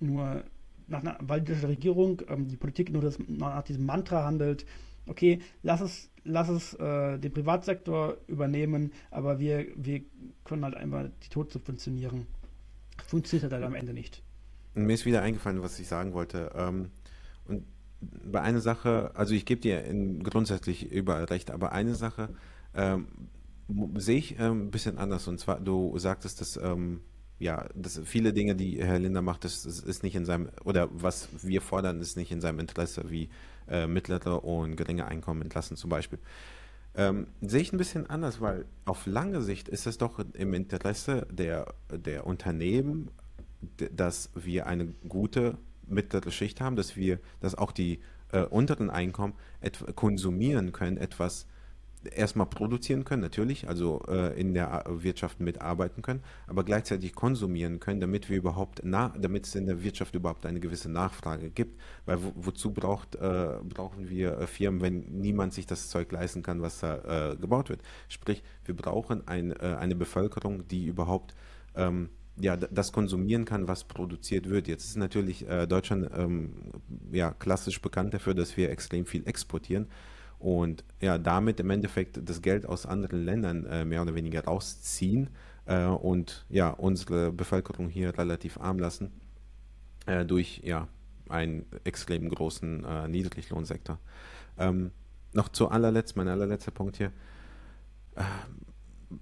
nur 0.00 0.44
nach 0.88 1.00
einer, 1.00 1.18
weil 1.20 1.40
die 1.42 1.52
Regierung, 1.52 2.22
ähm, 2.28 2.48
die 2.48 2.56
Politik 2.56 2.90
nur 2.90 3.02
das, 3.02 3.18
nach 3.26 3.62
diesem 3.62 3.84
Mantra 3.84 4.24
handelt, 4.24 4.64
okay, 5.06 5.40
lass 5.62 5.80
es, 5.80 6.10
lass 6.24 6.48
es 6.48 6.74
äh, 6.74 7.18
den 7.18 7.32
Privatsektor 7.32 8.16
übernehmen, 8.26 8.92
aber 9.10 9.38
wir, 9.38 9.66
wir 9.76 10.02
können 10.44 10.64
halt 10.64 10.74
einfach 10.74 11.06
die 11.24 11.28
Tod 11.28 11.52
subventionieren. 11.52 12.26
Funktioniert 13.06 13.52
halt 13.52 13.64
am 13.64 13.74
Ende 13.74 13.92
nicht. 13.92 14.22
Mir 14.74 14.92
ist 14.92 15.06
wieder 15.06 15.22
eingefallen, 15.22 15.62
was 15.62 15.78
ich 15.78 15.88
sagen 15.88 16.12
wollte. 16.12 16.52
Ähm, 16.54 16.90
und 17.46 17.64
bei 18.00 18.40
einer 18.42 18.60
Sache, 18.60 19.12
also 19.14 19.34
ich 19.34 19.46
gebe 19.46 19.60
dir 19.60 19.84
in, 19.84 20.22
grundsätzlich 20.22 20.90
überall 20.90 21.24
recht, 21.24 21.50
aber 21.50 21.72
eine 21.72 21.94
Sache 21.94 22.30
ähm, 22.74 23.06
sehe 23.96 24.18
ich 24.18 24.38
ähm, 24.38 24.66
ein 24.66 24.70
bisschen 24.70 24.98
anders. 24.98 25.28
Und 25.28 25.40
zwar, 25.40 25.60
du 25.60 25.96
sagtest, 25.98 26.40
dass 26.40 26.56
ähm, 26.56 27.00
ja, 27.38 27.66
dass 27.74 28.00
viele 28.04 28.32
Dinge, 28.32 28.56
die 28.56 28.82
Herr 28.82 28.98
Linder 28.98 29.22
macht, 29.22 29.44
das, 29.44 29.62
das, 29.62 29.80
ist 29.80 30.02
nicht 30.02 30.14
in 30.14 30.24
seinem, 30.24 30.48
oder 30.64 30.88
was 30.90 31.28
wir 31.42 31.60
fordern, 31.60 32.00
ist 32.00 32.16
nicht 32.16 32.32
in 32.32 32.40
seinem 32.40 32.60
Interesse, 32.60 33.10
wie 33.10 33.28
äh, 33.68 33.86
mittlere 33.86 34.44
und 34.44 34.76
geringe 34.76 35.06
Einkommen 35.06 35.42
entlassen 35.42 35.76
zum 35.76 35.90
Beispiel. 35.90 36.18
Ähm, 36.94 37.26
sehe 37.42 37.60
ich 37.60 37.72
ein 37.72 37.78
bisschen 37.78 38.08
anders, 38.08 38.40
weil 38.40 38.64
auf 38.86 39.06
lange 39.06 39.42
Sicht 39.42 39.68
ist 39.68 39.86
es 39.86 39.98
doch 39.98 40.18
im 40.32 40.54
Interesse 40.54 41.26
der, 41.30 41.74
der 41.90 42.26
Unternehmen, 42.26 43.10
dass 43.92 44.30
wir 44.34 44.66
eine 44.66 44.86
gute 45.08 45.58
mittlere 45.86 46.30
Schicht 46.30 46.60
haben, 46.60 46.76
dass 46.76 46.96
wir, 46.96 47.20
dass 47.40 47.54
auch 47.54 47.72
die 47.72 48.00
äh, 48.32 48.42
unteren 48.42 48.90
Einkommen 48.90 49.34
konsumieren 49.94 50.72
können, 50.72 50.96
etwas 50.96 51.46
erstmal 52.06 52.46
produzieren 52.46 53.04
können, 53.04 53.22
natürlich, 53.22 53.68
also 53.68 54.02
äh, 54.08 54.38
in 54.38 54.54
der 54.54 54.84
Wirtschaft 54.88 55.40
mitarbeiten 55.40 56.02
können, 56.02 56.22
aber 56.46 56.64
gleichzeitig 56.64 57.14
konsumieren 57.14 57.80
können, 57.80 58.00
damit 58.00 58.28
wir 58.28 58.36
überhaupt, 58.36 58.80
na, 58.84 59.14
damit 59.18 59.46
es 59.46 59.54
in 59.54 59.66
der 59.66 59.82
Wirtschaft 59.82 60.14
überhaupt 60.14 60.46
eine 60.46 60.60
gewisse 60.60 60.90
Nachfrage 60.90 61.50
gibt. 61.50 61.80
Weil 62.04 62.22
wo, 62.22 62.32
wozu 62.34 62.72
braucht, 62.72 63.16
äh, 63.16 63.58
brauchen 63.68 64.08
wir 64.10 64.38
äh, 64.38 64.46
Firmen, 64.46 64.80
wenn 64.80 65.20
niemand 65.20 65.54
sich 65.54 65.66
das 65.66 65.88
Zeug 65.88 66.12
leisten 66.12 66.42
kann, 66.42 66.62
was 66.62 66.80
da 66.80 67.32
äh, 67.32 67.36
gebaut 67.36 67.68
wird? 67.68 67.80
Sprich, 68.08 68.42
wir 68.64 68.76
brauchen 68.76 69.26
ein, 69.26 69.52
äh, 69.52 69.76
eine 69.78 69.94
Bevölkerung, 69.94 70.66
die 70.68 70.86
überhaupt 70.86 71.34
ähm, 71.74 72.10
ja, 72.38 72.56
das 72.56 72.92
konsumieren 72.92 73.44
kann, 73.44 73.66
was 73.66 73.84
produziert 73.84 74.48
wird. 74.48 74.68
Jetzt 74.68 74.84
ist 74.84 74.96
natürlich 74.96 75.48
äh, 75.48 75.66
Deutschland 75.66 76.10
ähm, 76.14 76.52
ja, 77.10 77.32
klassisch 77.32 77.80
bekannt 77.80 78.12
dafür, 78.12 78.34
dass 78.34 78.56
wir 78.56 78.70
extrem 78.70 79.06
viel 79.06 79.26
exportieren 79.26 79.88
und 80.38 80.84
ja, 81.00 81.18
damit 81.18 81.60
im 81.60 81.70
Endeffekt 81.70 82.20
das 82.28 82.42
Geld 82.42 82.66
aus 82.66 82.86
anderen 82.86 83.24
Ländern 83.24 83.64
äh, 83.66 83.84
mehr 83.84 84.02
oder 84.02 84.14
weniger 84.14 84.44
rausziehen 84.44 85.30
äh, 85.66 85.86
und 85.86 86.44
ja, 86.48 86.70
unsere 86.70 87.32
Bevölkerung 87.32 87.88
hier 87.88 88.16
relativ 88.16 88.58
arm 88.58 88.78
lassen 88.78 89.12
äh, 90.06 90.24
durch 90.24 90.60
ja, 90.64 90.88
einen 91.28 91.66
extrem 91.84 92.28
großen 92.28 92.84
äh, 92.84 93.08
Niedriglohnsektor. 93.08 93.98
Ähm, 94.58 94.90
noch 95.32 95.48
zu 95.48 95.68
allerletzt, 95.68 96.16
mein 96.16 96.28
allerletzter 96.28 96.70
Punkt 96.70 96.96
hier. 96.96 97.12
Ähm, 98.16 98.24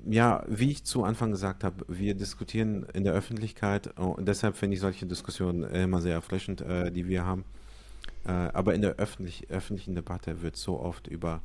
ja, 0.07 0.45
wie 0.49 0.71
ich 0.71 0.85
zu 0.85 1.05
Anfang 1.05 1.31
gesagt 1.31 1.63
habe, 1.63 1.85
wir 1.89 2.15
diskutieren 2.15 2.87
in 2.95 3.05
der 3.05 3.13
Öffentlichkeit 3.13 3.99
und 3.99 4.27
deshalb 4.27 4.57
finde 4.57 4.75
ich 4.75 4.81
solche 4.81 5.07
Diskussionen 5.07 5.63
immer 5.65 6.01
sehr 6.01 6.15
erfrischend, 6.15 6.63
äh, 6.63 6.91
die 6.91 7.07
wir 7.07 7.25
haben 7.25 7.45
äh, 8.25 8.31
aber 8.31 8.75
in 8.75 8.83
der 8.83 8.97
öffentlich, 8.97 9.51
öffentlichen 9.51 9.95
Debatte 9.95 10.43
wird 10.43 10.57
so 10.57 10.81
oft 10.81 11.07
über 11.07 11.43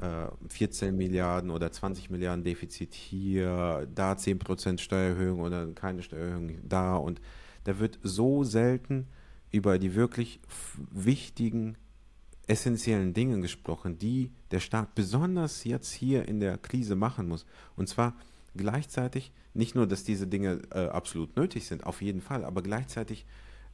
äh, 0.00 0.26
14 0.48 0.96
Milliarden 0.96 1.50
oder 1.50 1.70
20 1.70 2.10
Milliarden 2.10 2.44
Defizit 2.44 2.94
hier, 2.94 3.86
da 3.94 4.12
10% 4.12 4.78
Steuererhöhung 4.78 5.40
oder 5.40 5.66
keine 5.68 6.02
Steuererhöhung 6.02 6.58
da 6.62 6.96
und 6.96 7.20
da 7.64 7.78
wird 7.78 7.98
so 8.02 8.44
selten 8.44 9.06
über 9.50 9.78
die 9.78 9.94
wirklich 9.94 10.40
wichtigen, 10.90 11.76
essentiellen 12.46 13.14
Dinge 13.14 13.40
gesprochen, 13.40 13.98
die 13.98 14.32
der 14.50 14.60
Staat 14.60 14.94
besonders 14.94 15.64
jetzt 15.64 15.92
hier 15.92 16.28
in 16.28 16.40
der 16.40 16.58
Krise 16.58 16.94
machen 16.94 17.28
muss. 17.28 17.46
Und 17.76 17.88
zwar 17.88 18.14
gleichzeitig 18.54 19.32
nicht 19.54 19.74
nur, 19.74 19.86
dass 19.86 20.04
diese 20.04 20.26
Dinge 20.26 20.60
äh, 20.72 20.88
absolut 20.88 21.36
nötig 21.36 21.66
sind, 21.66 21.84
auf 21.84 22.02
jeden 22.02 22.20
Fall, 22.20 22.44
aber 22.44 22.62
gleichzeitig 22.62 23.24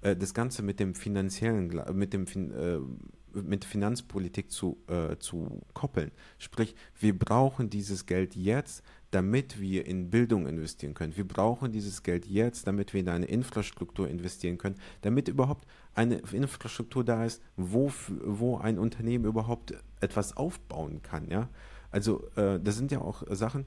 äh, 0.03 0.17
das 0.17 0.35
Ganze 0.35 0.63
mit 0.63 0.81
dem 0.81 0.95
finanziellen, 0.95 1.83
mit 1.93 2.13
dem 2.13 2.27
äh, 2.53 2.79
mit 3.33 3.65
Finanzpolitik 3.65 4.51
zu, 4.51 4.79
äh, 4.89 5.17
zu 5.19 5.63
koppeln. 5.73 6.11
Sprich, 6.39 6.75
wir 6.99 7.19
brauchen 7.19 7.71
dieses 7.71 8.07
Geld 8.07 8.35
jetzt, 8.35 8.83
damit 9.11 9.61
wir 9.61 9.87
in 9.87 10.11
Bildung 10.11 10.47
investieren 10.47 10.95
können. 10.95 11.17
Wir 11.17 11.27
brauchen 11.27 11.73
dieses 11.73 12.03
Geld 12.03 12.27
jetzt, 12.27 12.67
damit 12.67 12.93
wir 12.93 13.01
in 13.01 13.09
eine 13.09 13.27
Infrastruktur 13.27 14.09
investieren 14.09 14.59
können, 14.59 14.77
damit 15.03 15.29
überhaupt 15.29 15.67
eine 15.95 16.19
Infrastruktur 16.33 17.05
da 17.05 17.25
ist, 17.25 17.43
wo, 17.57 17.93
wo 18.09 18.59
ein 18.59 18.79
Unternehmen 18.79 19.25
überhaupt 19.25 19.75
etwas 20.01 20.37
aufbauen 20.37 21.03
kann. 21.03 21.29
Ja? 21.29 21.49
Also 21.91 22.29
äh, 22.37 22.61
das 22.61 22.77
sind 22.77 22.93
ja 22.93 23.01
auch 23.01 23.25
Sachen, 23.31 23.67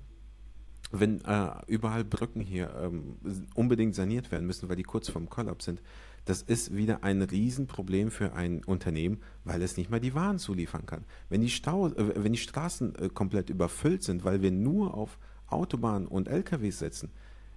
wenn 0.91 1.21
äh, 1.25 1.49
überall 1.67 2.03
Brücken 2.03 2.39
hier 2.39 2.73
ähm, 2.79 3.17
unbedingt 3.55 3.95
saniert 3.95 4.31
werden 4.31 4.45
müssen, 4.45 4.69
weil 4.69 4.75
die 4.75 4.83
kurz 4.83 5.09
vorm 5.09 5.29
Kollaps 5.29 5.65
sind, 5.65 5.81
das 6.25 6.41
ist 6.41 6.75
wieder 6.75 7.03
ein 7.03 7.21
Riesenproblem 7.21 8.11
für 8.11 8.33
ein 8.33 8.63
Unternehmen, 8.63 9.19
weil 9.43 9.61
es 9.61 9.77
nicht 9.77 9.89
mal 9.89 9.99
die 9.99 10.15
Waren 10.15 10.39
zuliefern 10.39 10.85
kann. 10.85 11.03
Wenn 11.29 11.41
die, 11.41 11.49
Stau, 11.49 11.87
äh, 11.87 12.23
wenn 12.23 12.33
die 12.33 12.39
Straßen 12.39 12.95
äh, 12.95 13.09
komplett 13.09 13.49
überfüllt 13.49 14.03
sind, 14.03 14.23
weil 14.23 14.41
wir 14.41 14.51
nur 14.51 14.93
auf 14.93 15.17
Autobahnen 15.47 16.07
und 16.07 16.27
LKWs 16.27 16.79
setzen, 16.79 17.11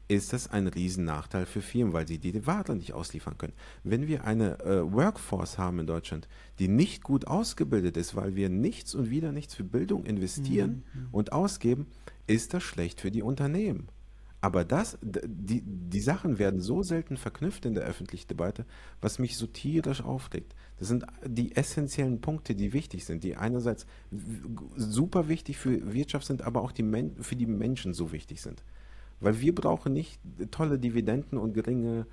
ist 0.09 0.33
das 0.33 0.51
ein 0.51 0.69
Riesennachteil 0.69 1.47
für 1.47 1.63
Firmen, 1.63 1.93
weil 1.93 2.07
sie 2.07 2.19
die 2.19 2.47
Ware 2.47 2.77
nicht 2.77 2.93
ausliefern 2.93 3.39
können. 3.39 3.55
Wenn 3.83 4.07
wir 4.07 4.25
eine 4.25 4.61
äh, 4.61 4.93
Workforce 4.93 5.59
haben 5.59 5.81
in 5.81 5.87
Deutschland, 5.87 6.29
die 6.59 6.69
nicht 6.69 7.03
gut 7.03 7.27
ausgebildet 7.27 7.97
ist, 7.97 8.15
weil 8.15 8.37
wir 8.37 8.49
nichts 8.49 8.95
und 8.95 9.11
wieder 9.11 9.33
nichts 9.33 9.55
für 9.55 9.65
Bildung 9.65 10.05
investieren 10.05 10.85
mhm. 10.95 11.09
und 11.11 11.33
ausgeben, 11.33 11.87
ist 12.27 12.55
das 12.55 12.63
schlecht 12.63 13.01
für 13.01 13.11
die 13.11 13.23
Unternehmen. 13.23 13.89
Aber 14.41 14.65
das, 14.65 14.99
die, 15.03 15.63
die 15.65 16.01
Sachen 16.01 16.39
werden 16.39 16.61
so 16.61 16.83
selten 16.83 17.17
verknüpft 17.17 17.65
in 17.65 17.75
der 17.75 17.85
öffentlichen 17.85 18.29
Debatte, 18.29 18.67
was 19.01 19.19
mich 19.19 19.37
so 19.37 19.47
tierisch 19.47 20.03
aufregt. 20.03 20.55
Das 20.79 20.89
sind 20.89 21.07
die 21.25 21.57
essentiellen 21.57 22.21
Punkte, 22.21 22.55
die 22.55 22.73
wichtig 22.73 23.05
sind, 23.07 23.25
die 23.25 23.37
einerseits 23.37 23.87
super 24.77 25.29
wichtig 25.29 25.57
für 25.57 25.93
Wirtschaft 25.93 26.27
sind, 26.27 26.43
aber 26.43 26.63
auch 26.63 26.73
die 26.73 26.85
für 27.21 27.37
die 27.37 27.47
Menschen 27.47 27.95
so 27.95 28.13
wichtig 28.13 28.43
sind. 28.43 28.63
Weil 29.21 29.41
wir 29.41 29.55
brauchen 29.55 29.95
nicht 29.95 30.21
tolle 30.51 30.79
Dividenden 30.79 31.39
und 31.39 31.55
geringe 31.55 32.07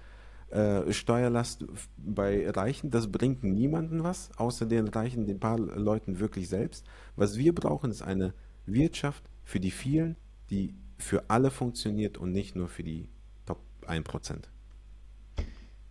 äh, 0.49 0.93
Steuerlast 0.93 1.65
bei 1.97 2.49
Reichen. 2.49 2.89
Das 2.89 3.11
bringt 3.11 3.43
niemanden 3.43 4.03
was, 4.03 4.30
außer 4.38 4.65
den 4.65 4.88
Reichen, 4.88 5.26
den 5.26 5.39
paar 5.39 5.59
Leuten 5.59 6.19
wirklich 6.19 6.47
selbst. 6.47 6.86
Was 7.15 7.38
wir 7.38 7.53
brauchen, 7.53 7.91
ist 7.91 8.01
eine 8.01 8.34
Wirtschaft 8.65 9.24
für 9.43 9.59
die 9.59 9.71
vielen, 9.71 10.15
die 10.49 10.76
für 10.98 11.30
alle 11.30 11.52
funktioniert 11.52 12.18
und 12.18 12.32
nicht 12.32 12.56
nur 12.56 12.68
für 12.68 12.84
die 12.84 13.10
Top 13.46 13.62
1%. 13.88 14.44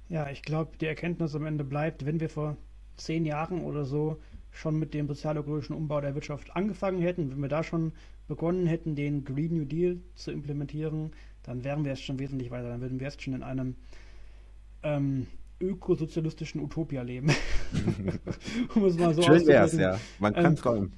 Ja, 0.09 0.29
ich 0.31 0.43
glaube, 0.43 0.77
die 0.79 0.87
Erkenntnis 0.87 1.35
am 1.35 1.47
Ende 1.47 1.65
bleibt, 1.65 2.05
wenn 2.05 2.21
wir 2.21 2.29
vor 2.29 2.57
zehn 2.97 3.25
Jahren 3.25 3.63
oder 3.63 3.85
so 3.85 4.21
schon 4.51 4.79
mit 4.79 4.93
dem 4.93 5.09
sozialökologischen 5.09 5.75
Umbau 5.75 6.01
der 6.01 6.15
Wirtschaft 6.15 6.55
angefangen 6.55 7.01
hätten, 7.01 7.31
wenn 7.31 7.41
wir 7.41 7.49
da 7.49 7.65
schon 7.65 7.93
begonnen 8.29 8.67
hätten, 8.67 8.95
den 8.95 9.25
Green 9.25 9.57
New 9.57 9.65
Deal 9.65 10.01
zu 10.15 10.31
implementieren, 10.31 11.13
dann 11.43 11.65
wären 11.65 11.85
wir 11.85 11.93
jetzt 11.93 12.05
schon 12.05 12.19
wesentlich 12.19 12.51
weiter. 12.51 12.69
Dann 12.69 12.81
würden 12.81 13.01
wir 13.01 13.07
jetzt 13.07 13.23
schon 13.23 13.35
in 13.35 13.43
einem 13.43 13.77
ähm, 14.83 15.27
ökosozialistischen 15.61 16.61
Utopia 16.61 17.03
leben. 17.03 17.31
um 18.75 18.85
es 18.85 18.99
mal 18.99 19.15
so 19.15 19.23
Schön 19.23 19.47
wär's, 19.47 19.73
ja. 19.73 19.99
Man 20.19 20.35
kann 20.35 20.47
ähm, 20.47 20.57
träumen. 20.57 20.93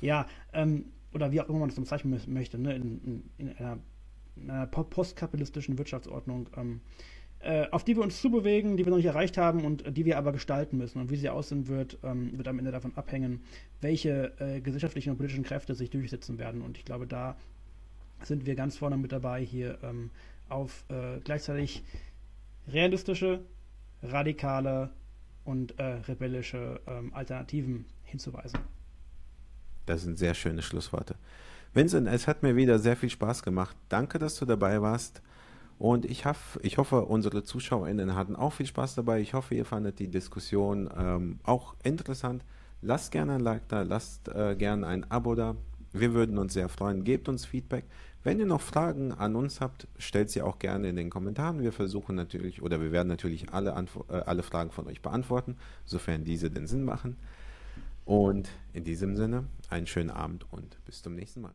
Ja, 0.00 0.26
ähm, 0.52 0.86
oder 1.12 1.32
wie 1.32 1.40
auch 1.40 1.48
immer 1.48 1.60
man 1.60 1.68
es 1.68 1.74
bezeichnen 1.74 2.18
möchte, 2.26 2.58
ne, 2.58 2.74
in, 2.74 3.00
in, 3.04 3.30
in 3.38 3.56
einer, 3.56 3.78
einer 4.40 4.66
postkapitalistischen 4.66 5.78
Wirtschaftsordnung, 5.78 6.48
ähm, 6.56 6.80
äh, 7.40 7.66
auf 7.70 7.84
die 7.84 7.96
wir 7.96 8.02
uns 8.02 8.20
zubewegen, 8.20 8.76
die 8.76 8.84
wir 8.84 8.90
noch 8.90 8.98
nicht 8.98 9.06
erreicht 9.06 9.36
haben 9.36 9.64
und 9.64 9.84
äh, 9.84 9.92
die 9.92 10.04
wir 10.04 10.16
aber 10.16 10.32
gestalten 10.32 10.78
müssen. 10.78 11.00
Und 11.00 11.10
wie 11.10 11.16
sie 11.16 11.28
aussehen 11.28 11.66
wird, 11.66 11.98
ähm, 12.04 12.36
wird 12.38 12.46
am 12.48 12.58
Ende 12.58 12.70
davon 12.70 12.94
abhängen, 12.96 13.40
welche 13.80 14.32
äh, 14.38 14.60
gesellschaftlichen 14.60 15.10
und 15.10 15.16
politischen 15.16 15.44
Kräfte 15.44 15.74
sich 15.74 15.90
durchsetzen 15.90 16.38
werden. 16.38 16.62
Und 16.62 16.78
ich 16.78 16.84
glaube, 16.84 17.06
da 17.06 17.36
sind 18.22 18.46
wir 18.46 18.54
ganz 18.54 18.76
vorne 18.76 18.96
mit 18.96 19.10
dabei, 19.10 19.44
hier 19.44 19.78
ähm, 19.82 20.10
auf 20.48 20.84
äh, 20.88 21.18
gleichzeitig 21.24 21.82
realistische, 22.68 23.40
radikale 24.02 24.90
und 25.44 25.78
äh, 25.78 25.84
rebellische 25.84 26.80
ähm, 26.86 27.12
Alternativen 27.12 27.86
hinzuweisen. 28.04 28.60
Das 29.86 30.02
sind 30.02 30.18
sehr 30.18 30.34
schöne 30.34 30.62
Schlussworte. 30.62 31.16
Vincent, 31.74 32.06
es 32.08 32.28
hat 32.28 32.42
mir 32.42 32.56
wieder 32.56 32.78
sehr 32.78 32.96
viel 32.96 33.10
Spaß 33.10 33.42
gemacht. 33.42 33.76
Danke, 33.88 34.18
dass 34.18 34.36
du 34.36 34.44
dabei 34.44 34.82
warst. 34.82 35.22
Und 35.78 36.04
ich, 36.04 36.24
haf, 36.26 36.58
ich 36.62 36.78
hoffe, 36.78 37.06
unsere 37.06 37.42
ZuschauerInnen 37.42 38.14
hatten 38.14 38.36
auch 38.36 38.52
viel 38.52 38.66
Spaß 38.66 38.94
dabei. 38.94 39.20
Ich 39.20 39.34
hoffe, 39.34 39.54
ihr 39.54 39.64
fandet 39.64 39.98
die 39.98 40.08
Diskussion 40.08 40.88
ähm, 40.96 41.40
auch 41.42 41.74
interessant. 41.82 42.44
Lasst 42.82 43.10
gerne 43.10 43.34
ein 43.34 43.40
Like 43.40 43.68
da, 43.68 43.82
lasst 43.82 44.28
äh, 44.28 44.54
gerne 44.54 44.86
ein 44.86 45.10
Abo 45.10 45.34
da. 45.34 45.56
Wir 45.92 46.14
würden 46.14 46.38
uns 46.38 46.52
sehr 46.52 46.68
freuen. 46.68 47.04
Gebt 47.04 47.28
uns 47.28 47.46
Feedback. 47.46 47.84
Wenn 48.24 48.38
ihr 48.38 48.46
noch 48.46 48.60
Fragen 48.60 49.12
an 49.12 49.34
uns 49.34 49.60
habt, 49.60 49.88
stellt 49.98 50.30
sie 50.30 50.42
auch 50.42 50.58
gerne 50.58 50.88
in 50.88 50.96
den 50.96 51.10
Kommentaren. 51.10 51.60
Wir 51.60 51.72
versuchen 51.72 52.14
natürlich 52.14 52.62
oder 52.62 52.80
wir 52.80 52.92
werden 52.92 53.08
natürlich 53.08 53.52
alle, 53.52 53.74
Antwo 53.74 54.04
äh, 54.08 54.20
alle 54.20 54.44
Fragen 54.44 54.70
von 54.70 54.86
euch 54.86 55.02
beantworten, 55.02 55.56
sofern 55.84 56.24
diese 56.24 56.50
den 56.50 56.66
Sinn 56.66 56.84
machen. 56.84 57.16
Und 58.04 58.50
in 58.72 58.84
diesem 58.84 59.16
Sinne, 59.16 59.46
einen 59.68 59.86
schönen 59.86 60.10
Abend 60.10 60.50
und 60.52 60.84
bis 60.84 61.02
zum 61.02 61.14
nächsten 61.14 61.40
Mal. 61.40 61.54